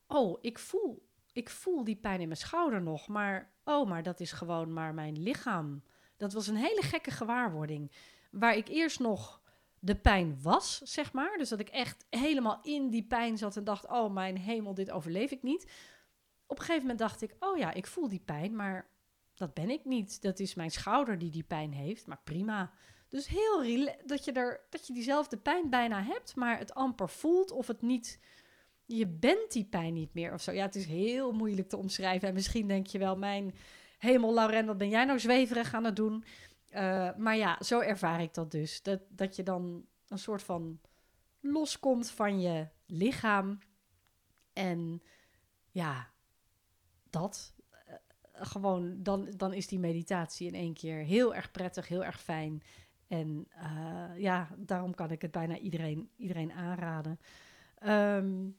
oh, 0.07 0.37
ik 0.41 0.59
voel, 0.59 1.07
ik 1.31 1.49
voel 1.49 1.83
die 1.83 1.95
pijn 1.95 2.21
in 2.21 2.27
mijn 2.27 2.39
schouder 2.39 2.81
nog. 2.81 3.07
Maar, 3.07 3.51
oh, 3.63 3.89
maar 3.89 4.03
dat 4.03 4.19
is 4.19 4.31
gewoon 4.31 4.73
maar 4.73 4.93
mijn 4.93 5.21
lichaam. 5.21 5.83
Dat 6.19 6.33
was 6.33 6.47
een 6.47 6.55
hele 6.55 6.81
gekke 6.81 7.11
gewaarwording. 7.11 7.91
Waar 8.31 8.55
ik 8.55 8.67
eerst 8.67 8.99
nog 8.99 9.41
de 9.79 9.95
pijn 9.95 10.41
was, 10.41 10.77
zeg 10.77 11.13
maar. 11.13 11.37
Dus 11.37 11.49
dat 11.49 11.59
ik 11.59 11.69
echt 11.69 12.05
helemaal 12.09 12.59
in 12.61 12.89
die 12.89 13.03
pijn 13.03 13.37
zat 13.37 13.57
en 13.57 13.63
dacht: 13.63 13.87
oh 13.87 14.13
mijn 14.13 14.37
hemel, 14.37 14.73
dit 14.73 14.91
overleef 14.91 15.31
ik 15.31 15.43
niet. 15.43 15.71
Op 16.45 16.57
een 16.57 16.65
gegeven 16.65 16.81
moment 16.81 16.99
dacht 16.99 17.21
ik: 17.21 17.35
oh 17.39 17.57
ja, 17.57 17.73
ik 17.73 17.87
voel 17.87 18.07
die 18.07 18.21
pijn, 18.25 18.55
maar 18.55 18.87
dat 19.35 19.53
ben 19.53 19.69
ik 19.69 19.85
niet. 19.85 20.21
Dat 20.21 20.39
is 20.39 20.55
mijn 20.55 20.71
schouder 20.71 21.17
die 21.17 21.31
die 21.31 21.43
pijn 21.43 21.73
heeft, 21.73 22.07
maar 22.07 22.21
prima. 22.23 22.71
Dus 23.07 23.27
heel 23.27 23.87
dat 24.05 24.25
je, 24.25 24.31
er, 24.31 24.61
dat 24.69 24.87
je 24.87 24.93
diezelfde 24.93 25.37
pijn 25.37 25.69
bijna 25.69 26.03
hebt, 26.03 26.35
maar 26.35 26.57
het 26.57 26.73
amper 26.73 27.09
voelt 27.09 27.51
of 27.51 27.67
het 27.67 27.81
niet. 27.81 28.19
Je 28.85 29.07
bent 29.07 29.51
die 29.51 29.65
pijn 29.65 29.93
niet 29.93 30.13
meer 30.13 30.33
of 30.33 30.41
zo. 30.41 30.51
Ja, 30.51 30.65
het 30.65 30.75
is 30.75 30.85
heel 30.85 31.31
moeilijk 31.31 31.69
te 31.69 31.77
omschrijven. 31.77 32.27
En 32.27 32.33
misschien 32.33 32.67
denk 32.67 32.87
je 32.87 32.97
wel, 32.97 33.15
mijn 33.17 33.53
hemel, 33.99 34.33
Lauren, 34.33 34.65
wat 34.65 34.77
ben 34.77 34.89
jij 34.89 35.05
nou 35.05 35.19
zweverig 35.19 35.73
aan 35.73 35.83
het 35.83 35.95
doen? 35.95 36.23
Uh, 36.71 37.15
maar 37.15 37.37
ja, 37.37 37.57
zo 37.61 37.79
ervaar 37.79 38.21
ik 38.21 38.33
dat 38.33 38.51
dus. 38.51 38.81
Dat, 38.81 39.01
dat 39.09 39.35
je 39.35 39.43
dan 39.43 39.85
een 40.07 40.19
soort 40.19 40.43
van 40.43 40.79
loskomt 41.39 42.11
van 42.11 42.41
je 42.41 42.67
lichaam. 42.85 43.59
En 44.53 45.01
ja, 45.69 46.09
dat. 47.09 47.53
Uh, 47.87 47.93
gewoon, 48.33 49.03
dan, 49.03 49.33
dan 49.37 49.53
is 49.53 49.67
die 49.67 49.79
meditatie 49.79 50.47
in 50.47 50.55
één 50.55 50.73
keer 50.73 50.97
heel 50.97 51.35
erg 51.35 51.51
prettig, 51.51 51.87
heel 51.87 52.05
erg 52.05 52.21
fijn. 52.21 52.63
En 53.07 53.47
uh, 53.57 54.19
ja, 54.21 54.47
daarom 54.57 54.95
kan 54.95 55.11
ik 55.11 55.21
het 55.21 55.31
bijna 55.31 55.57
iedereen, 55.57 56.09
iedereen 56.15 56.51
aanraden. 56.51 57.19
Um, 57.83 58.57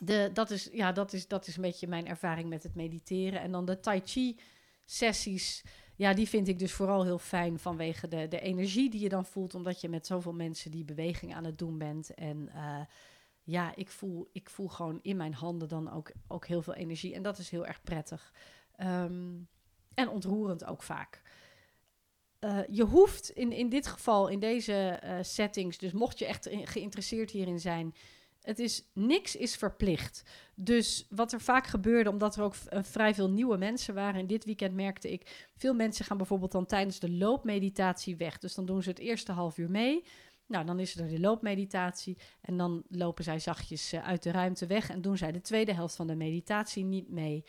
de, 0.00 0.30
dat, 0.32 0.50
is, 0.50 0.68
ja, 0.72 0.92
dat, 0.92 1.12
is, 1.12 1.28
dat 1.28 1.46
is 1.46 1.56
een 1.56 1.62
beetje 1.62 1.86
mijn 1.86 2.06
ervaring 2.06 2.48
met 2.48 2.62
het 2.62 2.74
mediteren. 2.74 3.40
En 3.40 3.52
dan 3.52 3.64
de 3.64 3.80
Tai 3.80 4.00
Chi 4.04 4.38
sessies. 4.84 5.64
Ja, 5.96 6.14
die 6.14 6.28
vind 6.28 6.48
ik 6.48 6.58
dus 6.58 6.72
vooral 6.72 7.04
heel 7.04 7.18
fijn 7.18 7.58
vanwege 7.58 8.08
de, 8.08 8.28
de 8.28 8.40
energie 8.40 8.90
die 8.90 9.00
je 9.00 9.08
dan 9.08 9.24
voelt. 9.24 9.54
Omdat 9.54 9.80
je 9.80 9.88
met 9.88 10.06
zoveel 10.06 10.34
mensen 10.34 10.70
die 10.70 10.84
beweging 10.84 11.34
aan 11.34 11.44
het 11.44 11.58
doen 11.58 11.78
bent. 11.78 12.14
En 12.14 12.50
uh, 12.54 12.80
ja, 13.42 13.74
ik 13.74 13.90
voel, 13.90 14.28
ik 14.32 14.50
voel 14.50 14.68
gewoon 14.68 14.98
in 15.02 15.16
mijn 15.16 15.34
handen 15.34 15.68
dan 15.68 15.92
ook, 15.92 16.12
ook 16.28 16.46
heel 16.46 16.62
veel 16.62 16.74
energie. 16.74 17.14
En 17.14 17.22
dat 17.22 17.38
is 17.38 17.50
heel 17.50 17.66
erg 17.66 17.82
prettig. 17.82 18.32
Um, 18.80 19.48
en 19.94 20.08
ontroerend 20.08 20.64
ook 20.64 20.82
vaak. 20.82 21.22
Uh, 22.40 22.58
je 22.68 22.84
hoeft 22.84 23.30
in, 23.30 23.52
in 23.52 23.68
dit 23.68 23.86
geval, 23.86 24.28
in 24.28 24.38
deze 24.38 25.00
uh, 25.04 25.18
settings, 25.20 25.78
dus 25.78 25.92
mocht 25.92 26.18
je 26.18 26.26
echt 26.26 26.48
geïnteresseerd 26.50 27.30
hierin 27.30 27.60
zijn, 27.60 27.94
het 28.48 28.58
is, 28.58 28.84
niks 28.92 29.36
is 29.36 29.56
verplicht. 29.56 30.22
Dus 30.54 31.06
wat 31.10 31.32
er 31.32 31.40
vaak 31.40 31.66
gebeurde, 31.66 32.10
omdat 32.10 32.36
er 32.36 32.42
ook 32.42 32.54
vrij 32.70 33.14
veel 33.14 33.30
nieuwe 33.30 33.56
mensen 33.56 33.94
waren. 33.94 34.20
In 34.20 34.26
dit 34.26 34.44
weekend 34.44 34.74
merkte 34.74 35.12
ik, 35.12 35.48
veel 35.56 35.74
mensen 35.74 36.04
gaan 36.04 36.16
bijvoorbeeld 36.16 36.52
dan 36.52 36.66
tijdens 36.66 36.98
de 36.98 37.10
loopmeditatie 37.10 38.16
weg. 38.16 38.38
Dus 38.38 38.54
dan 38.54 38.66
doen 38.66 38.82
ze 38.82 38.88
het 38.88 38.98
eerste 38.98 39.32
half 39.32 39.58
uur 39.58 39.70
mee. 39.70 40.04
Nou, 40.46 40.64
dan 40.66 40.80
is 40.80 40.96
er 40.96 41.08
de 41.08 41.20
loopmeditatie. 41.20 42.18
En 42.40 42.56
dan 42.56 42.82
lopen 42.88 43.24
zij 43.24 43.38
zachtjes 43.38 43.92
uh, 43.92 44.06
uit 44.06 44.22
de 44.22 44.30
ruimte 44.30 44.66
weg. 44.66 44.90
En 44.90 45.00
doen 45.00 45.16
zij 45.16 45.32
de 45.32 45.40
tweede 45.40 45.74
helft 45.74 45.96
van 45.96 46.06
de 46.06 46.16
meditatie 46.16 46.84
niet 46.84 47.08
mee. 47.08 47.44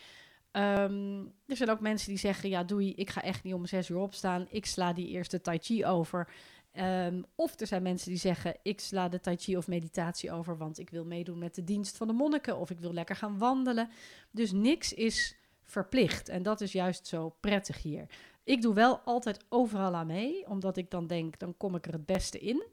Um, 0.51 1.33
er 1.45 1.55
zijn 1.55 1.69
ook 1.69 1.79
mensen 1.79 2.09
die 2.09 2.17
zeggen: 2.17 2.49
Ja, 2.49 2.63
doei, 2.63 2.93
ik 2.93 3.09
ga 3.09 3.21
echt 3.21 3.43
niet 3.43 3.53
om 3.53 3.65
zes 3.65 3.89
uur 3.89 3.97
opstaan. 3.97 4.47
Ik 4.49 4.65
sla 4.65 4.93
die 4.93 5.07
eerste 5.07 5.41
Tai 5.41 5.57
Chi 5.61 5.85
over. 5.85 6.29
Um, 6.73 7.25
of 7.35 7.59
er 7.59 7.67
zijn 7.67 7.81
mensen 7.81 8.09
die 8.09 8.19
zeggen: 8.19 8.55
Ik 8.63 8.79
sla 8.79 9.09
de 9.09 9.19
Tai 9.19 9.37
Chi 9.37 9.57
of 9.57 9.67
meditatie 9.67 10.31
over, 10.31 10.57
want 10.57 10.79
ik 10.79 10.89
wil 10.89 11.05
meedoen 11.05 11.37
met 11.37 11.55
de 11.55 11.63
dienst 11.63 11.97
van 11.97 12.07
de 12.07 12.13
monniken. 12.13 12.57
Of 12.57 12.69
ik 12.69 12.79
wil 12.79 12.93
lekker 12.93 13.15
gaan 13.15 13.37
wandelen. 13.37 13.89
Dus 14.31 14.51
niks 14.51 14.93
is 14.93 15.35
verplicht. 15.63 16.29
En 16.29 16.43
dat 16.43 16.61
is 16.61 16.71
juist 16.71 17.07
zo 17.07 17.35
prettig 17.39 17.81
hier. 17.81 18.05
Ik 18.43 18.61
doe 18.61 18.73
wel 18.73 18.99
altijd 18.99 19.45
overal 19.49 19.95
aan 19.95 20.07
mee, 20.07 20.47
omdat 20.47 20.77
ik 20.77 20.91
dan 20.91 21.07
denk: 21.07 21.39
dan 21.39 21.57
kom 21.57 21.75
ik 21.75 21.85
er 21.85 21.93
het 21.93 22.05
beste 22.05 22.39
in. 22.39 22.63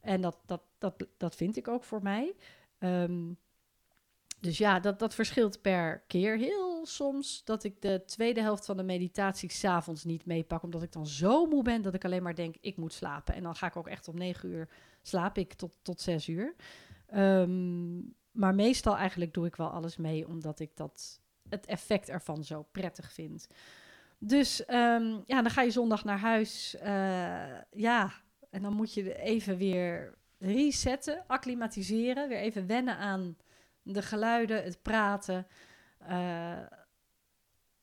En 0.00 0.20
dat, 0.20 0.36
dat, 0.46 0.62
dat, 0.78 1.06
dat 1.16 1.34
vind 1.34 1.56
ik 1.56 1.68
ook 1.68 1.84
voor 1.84 2.02
mij. 2.02 2.34
Um, 2.78 3.36
dus 4.40 4.58
ja, 4.58 4.80
dat, 4.80 4.98
dat 4.98 5.14
verschilt 5.14 5.60
per 5.60 6.02
keer. 6.06 6.38
Heel 6.38 6.86
soms 6.86 7.44
dat 7.44 7.64
ik 7.64 7.82
de 7.82 8.02
tweede 8.06 8.40
helft 8.40 8.64
van 8.64 8.76
de 8.76 8.82
meditatie 8.82 9.52
s'avonds 9.52 10.04
niet 10.04 10.26
meepak. 10.26 10.62
Omdat 10.62 10.82
ik 10.82 10.92
dan 10.92 11.06
zo 11.06 11.46
moe 11.46 11.62
ben 11.62 11.82
dat 11.82 11.94
ik 11.94 12.04
alleen 12.04 12.22
maar 12.22 12.34
denk, 12.34 12.56
ik 12.60 12.76
moet 12.76 12.92
slapen. 12.92 13.34
En 13.34 13.42
dan 13.42 13.54
ga 13.54 13.66
ik 13.66 13.76
ook 13.76 13.88
echt 13.88 14.08
om 14.08 14.18
negen 14.18 14.48
uur 14.48 14.68
slaap 15.02 15.38
ik 15.38 15.52
tot, 15.52 15.72
tot 15.82 16.00
zes 16.00 16.28
uur. 16.28 16.54
Um, 17.14 18.14
maar 18.30 18.54
meestal 18.54 18.96
eigenlijk 18.96 19.34
doe 19.34 19.46
ik 19.46 19.56
wel 19.56 19.70
alles 19.70 19.96
mee, 19.96 20.28
omdat 20.28 20.60
ik 20.60 20.76
dat, 20.76 21.20
het 21.48 21.66
effect 21.66 22.08
ervan 22.08 22.44
zo 22.44 22.66
prettig 22.72 23.12
vind. 23.12 23.48
Dus 24.18 24.60
um, 24.60 25.22
ja, 25.26 25.42
dan 25.42 25.50
ga 25.50 25.62
je 25.62 25.70
zondag 25.70 26.04
naar 26.04 26.18
huis. 26.18 26.74
Uh, 26.74 27.60
ja, 27.70 28.12
en 28.50 28.62
dan 28.62 28.72
moet 28.72 28.94
je 28.94 29.18
even 29.18 29.56
weer 29.56 30.14
resetten, 30.38 31.24
acclimatiseren. 31.26 32.28
Weer 32.28 32.38
even 32.38 32.66
wennen 32.66 32.96
aan 32.96 33.36
de 33.82 34.02
geluiden, 34.02 34.62
het 34.62 34.82
praten. 34.82 35.46
Uh, 36.08 36.58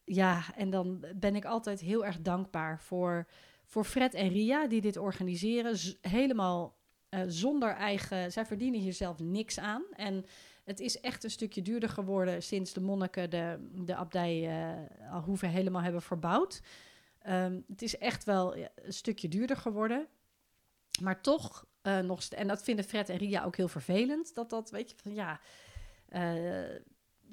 ja, 0.03 0.43
en 0.55 0.69
dan 0.69 1.05
ben 1.15 1.35
ik 1.35 1.45
altijd 1.45 1.79
heel 1.79 2.05
erg 2.05 2.21
dankbaar 2.21 2.79
voor, 2.79 3.27
voor 3.65 3.83
Fred 3.83 4.13
en 4.13 4.27
Ria 4.27 4.67
die 4.67 4.81
dit 4.81 4.97
organiseren. 4.97 5.77
Helemaal 6.01 6.77
uh, 7.09 7.21
zonder 7.27 7.69
eigen. 7.69 8.31
Zij 8.31 8.45
verdienen 8.45 8.79
hier 8.79 8.93
zelf 8.93 9.19
niks 9.19 9.59
aan. 9.59 9.83
En 9.93 10.25
het 10.63 10.79
is 10.79 10.99
echt 10.99 11.23
een 11.23 11.31
stukje 11.31 11.61
duurder 11.61 11.89
geworden 11.89 12.43
sinds 12.43 12.73
de 12.73 12.81
monniken 12.81 13.29
de, 13.29 13.69
de 13.73 13.95
abdij 13.95 14.41
uh, 14.41 15.11
al 15.11 15.21
hoeven 15.21 15.49
helemaal 15.49 15.81
hebben 15.81 16.01
verbouwd. 16.01 16.61
Um, 17.27 17.63
het 17.67 17.81
is 17.81 17.97
echt 17.97 18.23
wel 18.23 18.55
een 18.55 18.93
stukje 18.93 19.27
duurder 19.27 19.57
geworden. 19.57 20.07
Maar 21.01 21.21
toch 21.21 21.65
uh, 21.83 21.99
nog. 21.99 22.23
En 22.23 22.47
dat 22.47 22.63
vinden 22.63 22.85
Fred 22.85 23.09
en 23.09 23.17
Ria 23.17 23.43
ook 23.43 23.55
heel 23.55 23.67
vervelend. 23.67 24.35
Dat 24.35 24.49
dat, 24.49 24.69
weet 24.69 24.89
je, 24.89 24.95
van 24.97 25.13
ja 25.13 25.39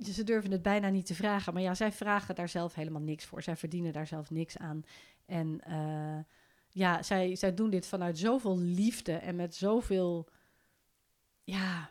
ze 0.01 0.25
durven 0.25 0.51
het 0.51 0.63
bijna 0.63 0.89
niet 0.89 1.07
te 1.07 1.15
vragen. 1.15 1.53
Maar 1.53 1.63
ja, 1.63 1.75
zij 1.75 1.93
vragen 1.93 2.35
daar 2.35 2.49
zelf 2.49 2.75
helemaal 2.75 3.03
niks 3.03 3.25
voor. 3.25 3.43
Zij 3.43 3.57
verdienen 3.57 3.93
daar 3.93 4.07
zelf 4.07 4.31
niks 4.31 4.59
aan. 4.59 4.85
En 5.27 5.61
uh, 5.69 6.19
ja, 6.69 7.03
zij, 7.03 7.37
zij 7.37 7.55
doen 7.55 7.71
dit 7.71 7.87
vanuit 7.87 8.19
zoveel 8.19 8.59
liefde 8.59 9.13
en 9.13 9.37
met 9.37 9.55
zoveel. 9.55 10.29
Ja, 11.45 11.91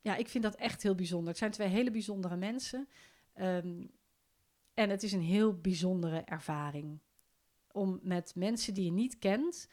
ja, 0.00 0.16
ik 0.16 0.28
vind 0.28 0.44
dat 0.44 0.54
echt 0.54 0.82
heel 0.82 0.94
bijzonder. 0.94 1.28
Het 1.28 1.38
zijn 1.38 1.50
twee 1.50 1.68
hele 1.68 1.90
bijzondere 1.90 2.36
mensen. 2.36 2.88
Um, 3.40 3.90
en 4.74 4.90
het 4.90 5.02
is 5.02 5.12
een 5.12 5.22
heel 5.22 5.60
bijzondere 5.60 6.20
ervaring. 6.20 6.98
Om 7.72 7.98
met 8.02 8.32
mensen 8.34 8.74
die 8.74 8.84
je 8.84 8.92
niet 8.92 9.18
kent, 9.18 9.68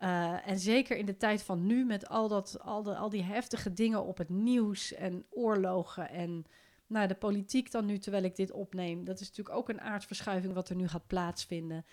uh, 0.00 0.48
en 0.48 0.58
zeker 0.58 0.96
in 0.96 1.06
de 1.06 1.16
tijd 1.16 1.42
van 1.42 1.66
nu, 1.66 1.84
met 1.84 2.08
al, 2.08 2.28
dat, 2.28 2.60
al, 2.60 2.82
de, 2.82 2.96
al 2.96 3.08
die 3.08 3.22
heftige 3.22 3.72
dingen 3.72 4.04
op 4.04 4.18
het 4.18 4.28
nieuws 4.28 4.92
en 4.92 5.26
oorlogen 5.30 6.10
en 6.10 6.44
nou, 6.86 7.06
de 7.06 7.14
politiek 7.14 7.70
dan 7.70 7.86
nu, 7.86 7.98
terwijl 7.98 8.24
ik 8.24 8.36
dit 8.36 8.50
opneem. 8.50 9.04
Dat 9.04 9.20
is 9.20 9.28
natuurlijk 9.28 9.56
ook 9.56 9.68
een 9.68 9.80
aardverschuiving 9.80 10.54
wat 10.54 10.68
er 10.68 10.76
nu 10.76 10.88
gaat 10.88 11.06
plaatsvinden. 11.06 11.84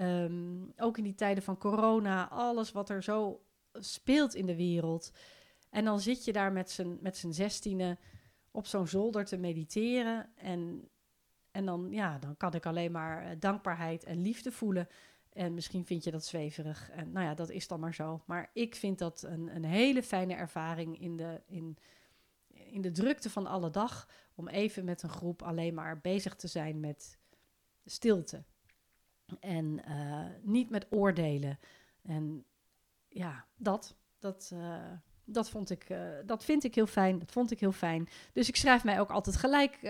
Um, 0.00 0.72
ook 0.76 0.98
in 0.98 1.04
die 1.04 1.14
tijden 1.14 1.42
van 1.42 1.58
corona, 1.58 2.28
alles 2.28 2.72
wat 2.72 2.90
er 2.90 3.02
zo 3.02 3.42
speelt 3.72 4.34
in 4.34 4.46
de 4.46 4.56
wereld. 4.56 5.12
En 5.70 5.84
dan 5.84 6.00
zit 6.00 6.24
je 6.24 6.32
daar 6.32 6.52
met 6.52 6.70
z'n, 6.70 6.98
met 7.00 7.24
zestiende 7.28 7.98
op 8.50 8.66
zo'n 8.66 8.86
zolder 8.86 9.24
te 9.24 9.36
mediteren. 9.36 10.30
En, 10.36 10.88
en 11.50 11.64
dan, 11.64 11.88
ja, 11.90 12.18
dan 12.18 12.36
kan 12.36 12.54
ik 12.54 12.66
alleen 12.66 12.92
maar 12.92 13.24
uh, 13.24 13.30
dankbaarheid 13.38 14.04
en 14.04 14.22
liefde 14.22 14.52
voelen 14.52 14.88
en 15.34 15.54
misschien 15.54 15.86
vind 15.86 16.04
je 16.04 16.10
dat 16.10 16.24
zweverig. 16.24 16.90
En 16.90 17.12
nou 17.12 17.26
ja, 17.26 17.34
dat 17.34 17.50
is 17.50 17.68
dan 17.68 17.80
maar 17.80 17.94
zo. 17.94 18.22
Maar 18.26 18.50
ik 18.52 18.74
vind 18.74 18.98
dat 18.98 19.22
een, 19.22 19.54
een 19.54 19.64
hele 19.64 20.02
fijne 20.02 20.34
ervaring 20.34 21.00
in 21.00 21.16
de, 21.16 21.40
in, 21.46 21.78
in 22.48 22.80
de 22.80 22.90
drukte 22.90 23.30
van 23.30 23.46
alle 23.46 23.70
dag. 23.70 24.08
Om 24.34 24.48
even 24.48 24.84
met 24.84 25.02
een 25.02 25.08
groep 25.08 25.42
alleen 25.42 25.74
maar 25.74 26.00
bezig 26.00 26.34
te 26.34 26.46
zijn 26.46 26.80
met 26.80 27.18
stilte. 27.84 28.44
En 29.40 29.80
uh, 29.88 30.26
niet 30.42 30.70
met 30.70 30.86
oordelen. 30.90 31.58
En 32.02 32.44
ja, 33.08 33.44
dat. 33.56 33.96
Dat, 34.18 34.50
uh, 34.54 34.92
dat, 35.24 35.50
vond 35.50 35.70
ik, 35.70 35.90
uh, 35.90 36.08
dat 36.26 36.44
vind 36.44 36.64
ik 36.64 36.74
heel 36.74 36.86
fijn. 36.86 37.18
Dat 37.18 37.32
vond 37.32 37.50
ik 37.50 37.60
heel 37.60 37.72
fijn. 37.72 38.08
Dus 38.32 38.48
ik 38.48 38.56
schrijf 38.56 38.84
mij 38.84 39.00
ook 39.00 39.10
altijd 39.10 39.36
gelijk 39.36 39.82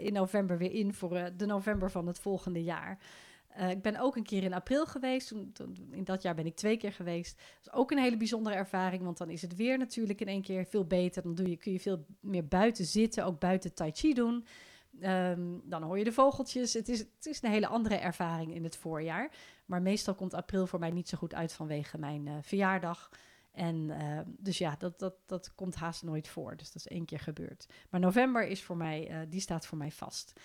in 0.00 0.12
november 0.12 0.58
weer 0.58 0.72
in 0.72 0.94
voor 0.94 1.30
de 1.36 1.46
november 1.46 1.90
van 1.90 2.06
het 2.06 2.18
volgende 2.18 2.62
jaar. 2.62 2.98
Uh, 3.58 3.70
ik 3.70 3.82
ben 3.82 3.96
ook 3.96 4.16
een 4.16 4.22
keer 4.22 4.42
in 4.42 4.54
april 4.54 4.86
geweest. 4.86 5.28
Toen, 5.28 5.88
in 5.90 6.04
dat 6.04 6.22
jaar 6.22 6.34
ben 6.34 6.46
ik 6.46 6.56
twee 6.56 6.76
keer 6.76 6.92
geweest. 6.92 7.36
Dat 7.36 7.74
is 7.74 7.80
ook 7.80 7.90
een 7.90 7.98
hele 7.98 8.16
bijzondere 8.16 8.56
ervaring, 8.56 9.02
want 9.02 9.18
dan 9.18 9.30
is 9.30 9.42
het 9.42 9.56
weer 9.56 9.78
natuurlijk 9.78 10.20
in 10.20 10.28
één 10.28 10.42
keer 10.42 10.66
veel 10.66 10.86
beter. 10.86 11.22
Dan 11.22 11.34
doe 11.34 11.50
je, 11.50 11.56
kun 11.56 11.72
je 11.72 11.80
veel 11.80 12.06
meer 12.20 12.46
buiten 12.46 12.84
zitten, 12.84 13.24
ook 13.24 13.40
buiten 13.40 13.74
tai 13.74 13.90
chi 13.90 14.14
doen. 14.14 14.46
Um, 15.00 15.62
dan 15.64 15.82
hoor 15.82 15.98
je 15.98 16.04
de 16.04 16.12
vogeltjes. 16.12 16.72
Het 16.72 16.88
is, 16.88 16.98
het 16.98 17.26
is 17.26 17.42
een 17.42 17.50
hele 17.50 17.66
andere 17.66 17.94
ervaring 17.94 18.54
in 18.54 18.64
het 18.64 18.76
voorjaar. 18.76 19.30
Maar 19.66 19.82
meestal 19.82 20.14
komt 20.14 20.34
april 20.34 20.66
voor 20.66 20.78
mij 20.78 20.90
niet 20.90 21.08
zo 21.08 21.18
goed 21.18 21.34
uit 21.34 21.52
vanwege 21.52 21.98
mijn 21.98 22.26
uh, 22.26 22.34
verjaardag. 22.40 23.10
En 23.52 23.76
uh, 23.76 24.18
dus 24.26 24.58
ja, 24.58 24.74
dat, 24.78 24.98
dat, 24.98 25.14
dat 25.26 25.54
komt 25.54 25.74
haast 25.74 26.02
nooit 26.02 26.28
voor. 26.28 26.56
Dus 26.56 26.72
dat 26.72 26.76
is 26.76 26.88
één 26.88 27.04
keer 27.04 27.20
gebeurd. 27.20 27.66
Maar 27.90 28.00
november 28.00 28.46
is 28.46 28.62
voor 28.62 28.76
mij, 28.76 29.10
uh, 29.10 29.16
die 29.28 29.40
staat 29.40 29.66
voor 29.66 29.78
mij 29.78 29.90
vast. 29.90 30.40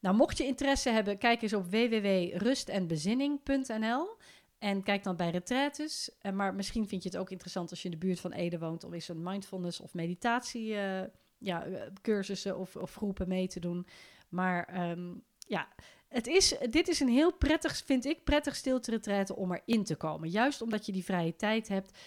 Nou, 0.00 0.16
mocht 0.16 0.38
je 0.38 0.44
interesse 0.44 0.90
hebben, 0.90 1.18
kijk 1.18 1.42
eens 1.42 1.52
op 1.52 1.70
www.rustenbezinning.nl. 1.70 4.16
En 4.58 4.82
kijk 4.82 5.02
dan 5.02 5.16
bij 5.16 5.30
retraites. 5.30 6.10
Uh, 6.22 6.32
maar 6.32 6.54
misschien 6.54 6.88
vind 6.88 7.02
je 7.02 7.08
het 7.08 7.18
ook 7.18 7.30
interessant 7.30 7.70
als 7.70 7.82
je 7.82 7.84
in 7.84 7.98
de 7.98 8.06
buurt 8.06 8.20
van 8.20 8.32
Ede 8.32 8.58
woont... 8.58 8.84
om 8.84 8.94
eens 8.94 9.08
een 9.08 9.22
mindfulness 9.22 9.80
of 9.80 9.94
meditatie 9.94 10.68
uh, 10.68 11.02
ja, 11.38 11.64
eh, 11.64 11.80
cursussen 12.02 12.58
of, 12.58 12.76
of, 12.76 12.94
groepen 12.94 13.28
mee 13.28 13.48
te 13.48 13.60
doen. 13.60 13.86
Maar 14.28 14.90
um, 14.90 15.24
ja, 15.38 15.68
het 16.08 16.26
is, 16.26 16.56
dit 16.70 16.88
is 16.88 17.00
een 17.00 17.08
heel 17.08 17.32
prettig, 17.32 17.82
vind 17.84 18.04
ik, 18.04 18.24
prettig 18.24 18.56
stilte 18.56 19.34
om 19.34 19.52
erin 19.52 19.84
te 19.84 19.96
komen. 19.96 20.28
Juist 20.28 20.62
omdat 20.62 20.86
je 20.86 20.92
die 20.92 21.04
vrije 21.04 21.36
tijd 21.36 21.68
hebt. 21.68 21.98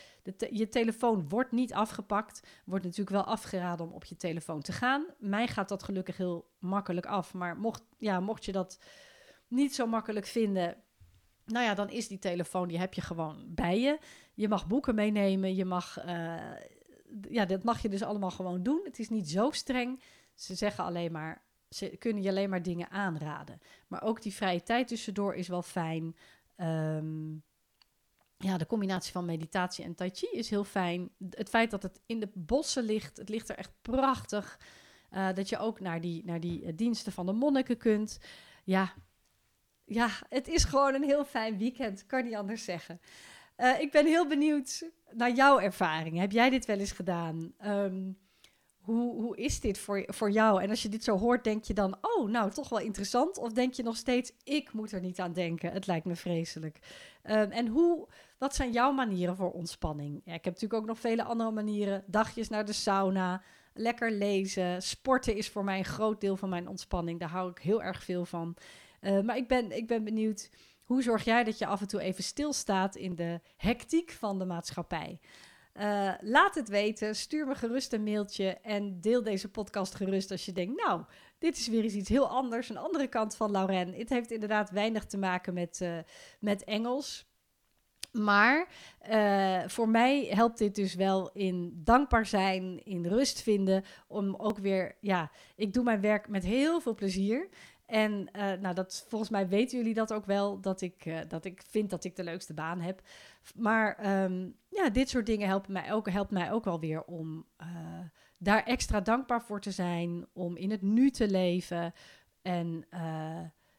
Je 0.51 0.69
telefoon 0.69 1.29
wordt 1.29 1.51
niet 1.51 1.73
afgepakt. 1.73 2.47
Wordt 2.65 2.83
natuurlijk 2.83 3.15
wel 3.15 3.23
afgeraden 3.25 3.85
om 3.85 3.91
op 3.91 4.03
je 4.03 4.15
telefoon 4.15 4.61
te 4.61 4.71
gaan. 4.71 5.05
Mij 5.19 5.47
gaat 5.47 5.69
dat 5.69 5.83
gelukkig 5.83 6.17
heel 6.17 6.49
makkelijk 6.59 7.05
af. 7.05 7.33
Maar 7.33 7.57
mocht, 7.57 7.83
ja, 7.97 8.19
mocht 8.19 8.45
je 8.45 8.51
dat 8.51 8.79
niet 9.47 9.75
zo 9.75 9.87
makkelijk 9.87 10.25
vinden, 10.25 10.83
nou 11.45 11.65
ja, 11.65 11.73
dan 11.73 11.89
is 11.89 12.07
die 12.07 12.19
telefoon, 12.19 12.67
die 12.67 12.79
heb 12.79 12.93
je 12.93 13.01
gewoon 13.01 13.45
bij 13.47 13.79
je. 13.79 13.99
Je 14.33 14.47
mag 14.47 14.67
boeken 14.67 14.95
meenemen, 14.95 15.55
je 15.55 15.65
mag, 15.65 16.05
uh, 16.05 16.35
ja, 17.29 17.45
dat 17.45 17.63
mag 17.63 17.81
je 17.81 17.89
dus 17.89 18.03
allemaal 18.03 18.31
gewoon 18.31 18.63
doen. 18.63 18.81
Het 18.83 18.99
is 18.99 19.09
niet 19.09 19.29
zo 19.29 19.51
streng. 19.51 20.01
Ze 20.35 20.55
zeggen 20.55 20.83
alleen 20.83 21.11
maar, 21.11 21.41
ze 21.69 21.95
kunnen 21.99 22.23
je 22.23 22.29
alleen 22.29 22.49
maar 22.49 22.61
dingen 22.61 22.89
aanraden. 22.89 23.61
Maar 23.87 24.03
ook 24.03 24.21
die 24.21 24.33
vrije 24.33 24.63
tijd 24.63 24.87
tussendoor 24.87 25.35
is 25.35 25.47
wel 25.47 25.61
fijn. 25.61 26.15
Um, 26.57 27.43
ja, 28.43 28.57
de 28.57 28.65
combinatie 28.65 29.11
van 29.11 29.25
meditatie 29.25 29.83
en 29.83 29.95
tai 29.95 30.09
chi 30.13 30.27
is 30.31 30.49
heel 30.49 30.63
fijn. 30.63 31.09
Het 31.29 31.49
feit 31.49 31.71
dat 31.71 31.83
het 31.83 32.01
in 32.05 32.19
de 32.19 32.29
bossen 32.33 32.83
ligt, 32.83 33.17
het 33.17 33.29
ligt 33.29 33.49
er 33.49 33.55
echt 33.55 33.71
prachtig. 33.81 34.59
Uh, 35.11 35.33
dat 35.33 35.49
je 35.49 35.57
ook 35.57 35.79
naar 35.79 36.01
die, 36.01 36.25
naar 36.25 36.39
die 36.39 36.63
uh, 36.63 36.71
diensten 36.75 37.11
van 37.11 37.25
de 37.25 37.33
monniken 37.33 37.77
kunt. 37.77 38.19
Ja, 38.63 38.93
ja, 39.85 40.09
het 40.29 40.47
is 40.47 40.63
gewoon 40.63 40.93
een 40.93 41.03
heel 41.03 41.25
fijn 41.25 41.57
weekend, 41.57 42.05
kan 42.05 42.23
niet 42.23 42.35
anders 42.35 42.63
zeggen. 42.63 43.01
Uh, 43.57 43.79
ik 43.79 43.91
ben 43.91 44.05
heel 44.05 44.27
benieuwd 44.27 44.89
naar 45.11 45.31
jouw 45.31 45.59
ervaring. 45.59 46.17
Heb 46.17 46.31
jij 46.31 46.49
dit 46.49 46.65
wel 46.65 46.79
eens 46.79 46.91
gedaan? 46.91 47.53
Um, 47.65 48.17
hoe, 48.89 49.21
hoe 49.21 49.37
is 49.37 49.59
dit 49.59 49.77
voor, 49.77 50.03
voor 50.07 50.31
jou? 50.31 50.61
En 50.61 50.69
als 50.69 50.81
je 50.81 50.89
dit 50.89 51.03
zo 51.03 51.17
hoort, 51.17 51.43
denk 51.43 51.63
je 51.63 51.73
dan, 51.73 51.97
oh, 52.01 52.29
nou, 52.29 52.51
toch 52.51 52.69
wel 52.69 52.79
interessant? 52.79 53.37
Of 53.37 53.51
denk 53.51 53.73
je 53.73 53.83
nog 53.83 53.95
steeds, 53.95 54.31
ik 54.43 54.73
moet 54.73 54.91
er 54.91 55.01
niet 55.01 55.19
aan 55.19 55.33
denken, 55.33 55.71
het 55.71 55.87
lijkt 55.87 56.05
me 56.05 56.15
vreselijk. 56.15 56.79
Um, 57.23 57.51
en 57.51 57.67
hoe, 57.67 58.07
wat 58.37 58.55
zijn 58.55 58.71
jouw 58.71 58.91
manieren 58.91 59.35
voor 59.35 59.51
ontspanning? 59.51 60.15
Ik 60.17 60.31
heb 60.31 60.43
natuurlijk 60.45 60.73
ook 60.73 60.85
nog 60.85 60.99
vele 60.99 61.23
andere 61.23 61.51
manieren. 61.51 62.03
Dagjes 62.07 62.49
naar 62.49 62.65
de 62.65 62.73
sauna, 62.73 63.41
lekker 63.73 64.11
lezen. 64.11 64.81
Sporten 64.81 65.35
is 65.35 65.49
voor 65.49 65.63
mij 65.63 65.77
een 65.77 65.85
groot 65.85 66.21
deel 66.21 66.37
van 66.37 66.49
mijn 66.49 66.67
ontspanning. 66.67 67.19
Daar 67.19 67.29
hou 67.29 67.49
ik 67.49 67.57
heel 67.57 67.83
erg 67.83 68.03
veel 68.03 68.25
van. 68.25 68.55
Uh, 69.01 69.21
maar 69.21 69.37
ik 69.37 69.47
ben, 69.47 69.77
ik 69.77 69.87
ben 69.87 70.03
benieuwd, 70.03 70.49
hoe 70.83 71.03
zorg 71.03 71.23
jij 71.23 71.43
dat 71.43 71.57
je 71.57 71.65
af 71.65 71.81
en 71.81 71.87
toe 71.87 72.01
even 72.01 72.23
stilstaat 72.23 72.95
in 72.95 73.15
de 73.15 73.39
hectiek 73.57 74.11
van 74.11 74.39
de 74.39 74.45
maatschappij? 74.45 75.19
Uh, 75.79 76.13
laat 76.21 76.55
het 76.55 76.69
weten. 76.69 77.15
Stuur 77.15 77.47
me 77.47 77.55
gerust 77.55 77.93
een 77.93 78.03
mailtje 78.03 78.57
en 78.61 79.01
deel 79.01 79.23
deze 79.23 79.49
podcast 79.49 79.95
gerust 79.95 80.31
als 80.31 80.45
je 80.45 80.51
denkt, 80.51 80.83
nou, 80.83 81.03
dit 81.37 81.57
is 81.57 81.67
weer 81.67 81.83
eens 81.83 81.93
iets 81.93 82.09
heel 82.09 82.27
anders, 82.27 82.69
een 82.69 82.77
andere 82.77 83.07
kant 83.07 83.35
van 83.35 83.51
Lauren. 83.51 83.93
Het 83.93 84.09
heeft 84.09 84.31
inderdaad 84.31 84.69
weinig 84.69 85.05
te 85.05 85.17
maken 85.17 85.53
met, 85.53 85.79
uh, 85.81 85.97
met 86.39 86.63
Engels. 86.63 87.27
Maar 88.11 88.67
uh, 89.09 89.61
voor 89.67 89.89
mij 89.89 90.25
helpt 90.25 90.57
dit 90.57 90.75
dus 90.75 90.95
wel 90.95 91.31
in 91.31 91.81
dankbaar 91.83 92.25
zijn, 92.25 92.85
in 92.85 93.05
rust 93.05 93.41
vinden, 93.41 93.83
om 94.07 94.35
ook 94.35 94.57
weer, 94.57 94.97
ja, 95.01 95.31
ik 95.55 95.73
doe 95.73 95.83
mijn 95.83 96.01
werk 96.01 96.27
met 96.27 96.43
heel 96.43 96.81
veel 96.81 96.95
plezier. 96.95 97.49
En 97.89 98.29
uh, 98.35 98.51
nou, 98.51 98.75
dat, 98.75 99.05
volgens 99.07 99.29
mij 99.31 99.47
weten 99.47 99.77
jullie 99.77 99.93
dat 99.93 100.13
ook 100.13 100.25
wel, 100.25 100.59
dat 100.61 100.81
ik, 100.81 101.05
uh, 101.05 101.19
dat 101.27 101.45
ik 101.45 101.63
vind 101.67 101.89
dat 101.89 102.03
ik 102.03 102.15
de 102.15 102.23
leukste 102.23 102.53
baan 102.53 102.81
heb. 102.81 103.01
Maar 103.55 104.23
um, 104.23 104.55
ja, 104.67 104.89
dit 104.89 105.09
soort 105.09 105.25
dingen 105.25 105.47
helpen 105.47 105.71
mij 105.71 105.93
ook, 105.93 106.09
helpt 106.09 106.31
mij 106.31 106.51
ook 106.51 106.63
wel 106.63 106.79
weer 106.79 107.03
om 107.03 107.45
uh, 107.61 107.67
daar 108.37 108.63
extra 108.63 109.01
dankbaar 109.01 109.43
voor 109.43 109.61
te 109.61 109.71
zijn, 109.71 110.25
om 110.33 110.57
in 110.57 110.71
het 110.71 110.81
nu 110.81 111.11
te 111.11 111.29
leven 111.29 111.93
en 112.41 112.85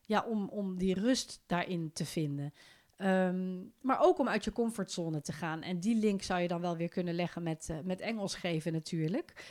ja, 0.01 0.25
om, 0.29 0.49
om 0.49 0.79
die 0.79 0.94
rust 0.94 1.42
daarin 1.46 1.90
te 1.92 2.05
vinden. 2.05 2.53
Um, 2.99 3.73
maar 3.81 4.01
ook 4.01 4.18
om 4.18 4.29
uit 4.29 4.44
je 4.44 4.53
comfortzone 4.53 5.20
te 5.20 5.33
gaan. 5.33 5.62
En 5.62 5.81
die 5.81 5.96
link 5.96 6.23
zou 6.23 6.40
je 6.40 6.49
dan 6.49 6.61
wel 6.61 6.77
weer 6.77 6.88
kunnen 6.88 7.14
leggen 7.14 7.42
met, 7.42 7.70
met 7.85 8.01
Engels 8.01 8.35
geven 8.35 8.73
natuurlijk. 8.73 9.44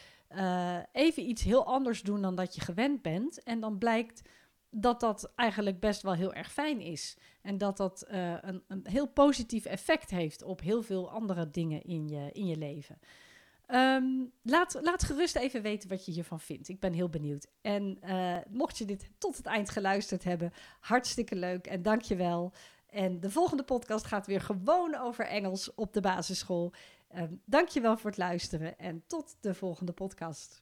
even 0.91 1.29
iets 1.29 1.43
heel 1.43 1.65
anders 1.65 2.01
doen 2.01 2.21
dan 2.21 2.35
dat 2.35 2.55
je 2.55 2.61
gewend 2.61 3.01
bent. 3.01 3.43
En 3.43 3.59
dan 3.59 3.77
blijkt 3.77 4.21
dat 4.71 4.99
dat 4.99 5.31
eigenlijk 5.35 5.79
best 5.79 6.01
wel 6.01 6.13
heel 6.13 6.33
erg 6.33 6.51
fijn 6.51 6.81
is. 6.81 7.17
En 7.41 7.57
dat 7.57 7.77
dat 7.77 8.05
uh, 8.11 8.33
een, 8.41 8.63
een, 8.67 8.81
heel 8.83 9.07
positief 9.07 9.65
effect 9.65 10.09
heeft 10.09 10.43
op 10.43 10.61
heel 10.61 10.81
veel 10.81 11.11
andere 11.11 11.49
dingen 11.49 11.83
in 11.83 12.07
je, 12.07 12.29
in 12.31 12.45
je 12.45 12.57
leven. 12.57 12.99
Um, 13.67 14.31
laat, 14.41 14.79
laat 14.81 15.03
gerust 15.03 15.35
even 15.35 15.61
weten 15.61 15.89
wat 15.89 16.05
je 16.05 16.11
hiervan 16.11 16.39
vindt. 16.39 16.69
Ik 16.69 16.79
ben 16.79 16.93
heel 16.93 17.09
benieuwd. 17.09 17.47
En 17.61 17.99
uh, 18.03 18.37
mocht 18.49 18.77
je 18.77 18.85
dit 18.85 19.09
tot 19.17 19.37
het 19.37 19.45
eind 19.45 19.69
geluisterd 19.69 20.23
hebben, 20.23 20.53
hartstikke 20.79 21.35
leuk 21.35 21.67
en 21.67 21.81
dank 21.81 22.01
je 22.01 22.15
wel. 22.15 22.53
En 22.89 23.19
de 23.19 23.29
volgende 23.29 23.63
podcast 23.63 24.05
gaat 24.05 24.27
weer 24.27 24.41
gewoon 24.41 24.95
over 24.95 25.25
Engels 25.25 25.73
op 25.75 25.93
de 25.93 26.01
basisschool. 26.01 26.73
Dank 27.45 27.67
je 27.67 27.81
wel 27.81 27.97
voor 27.97 28.09
het 28.09 28.19
luisteren 28.19 28.77
en 28.77 29.03
tot 29.07 29.37
de 29.39 29.53
volgende 29.53 29.91
podcast. 29.91 30.61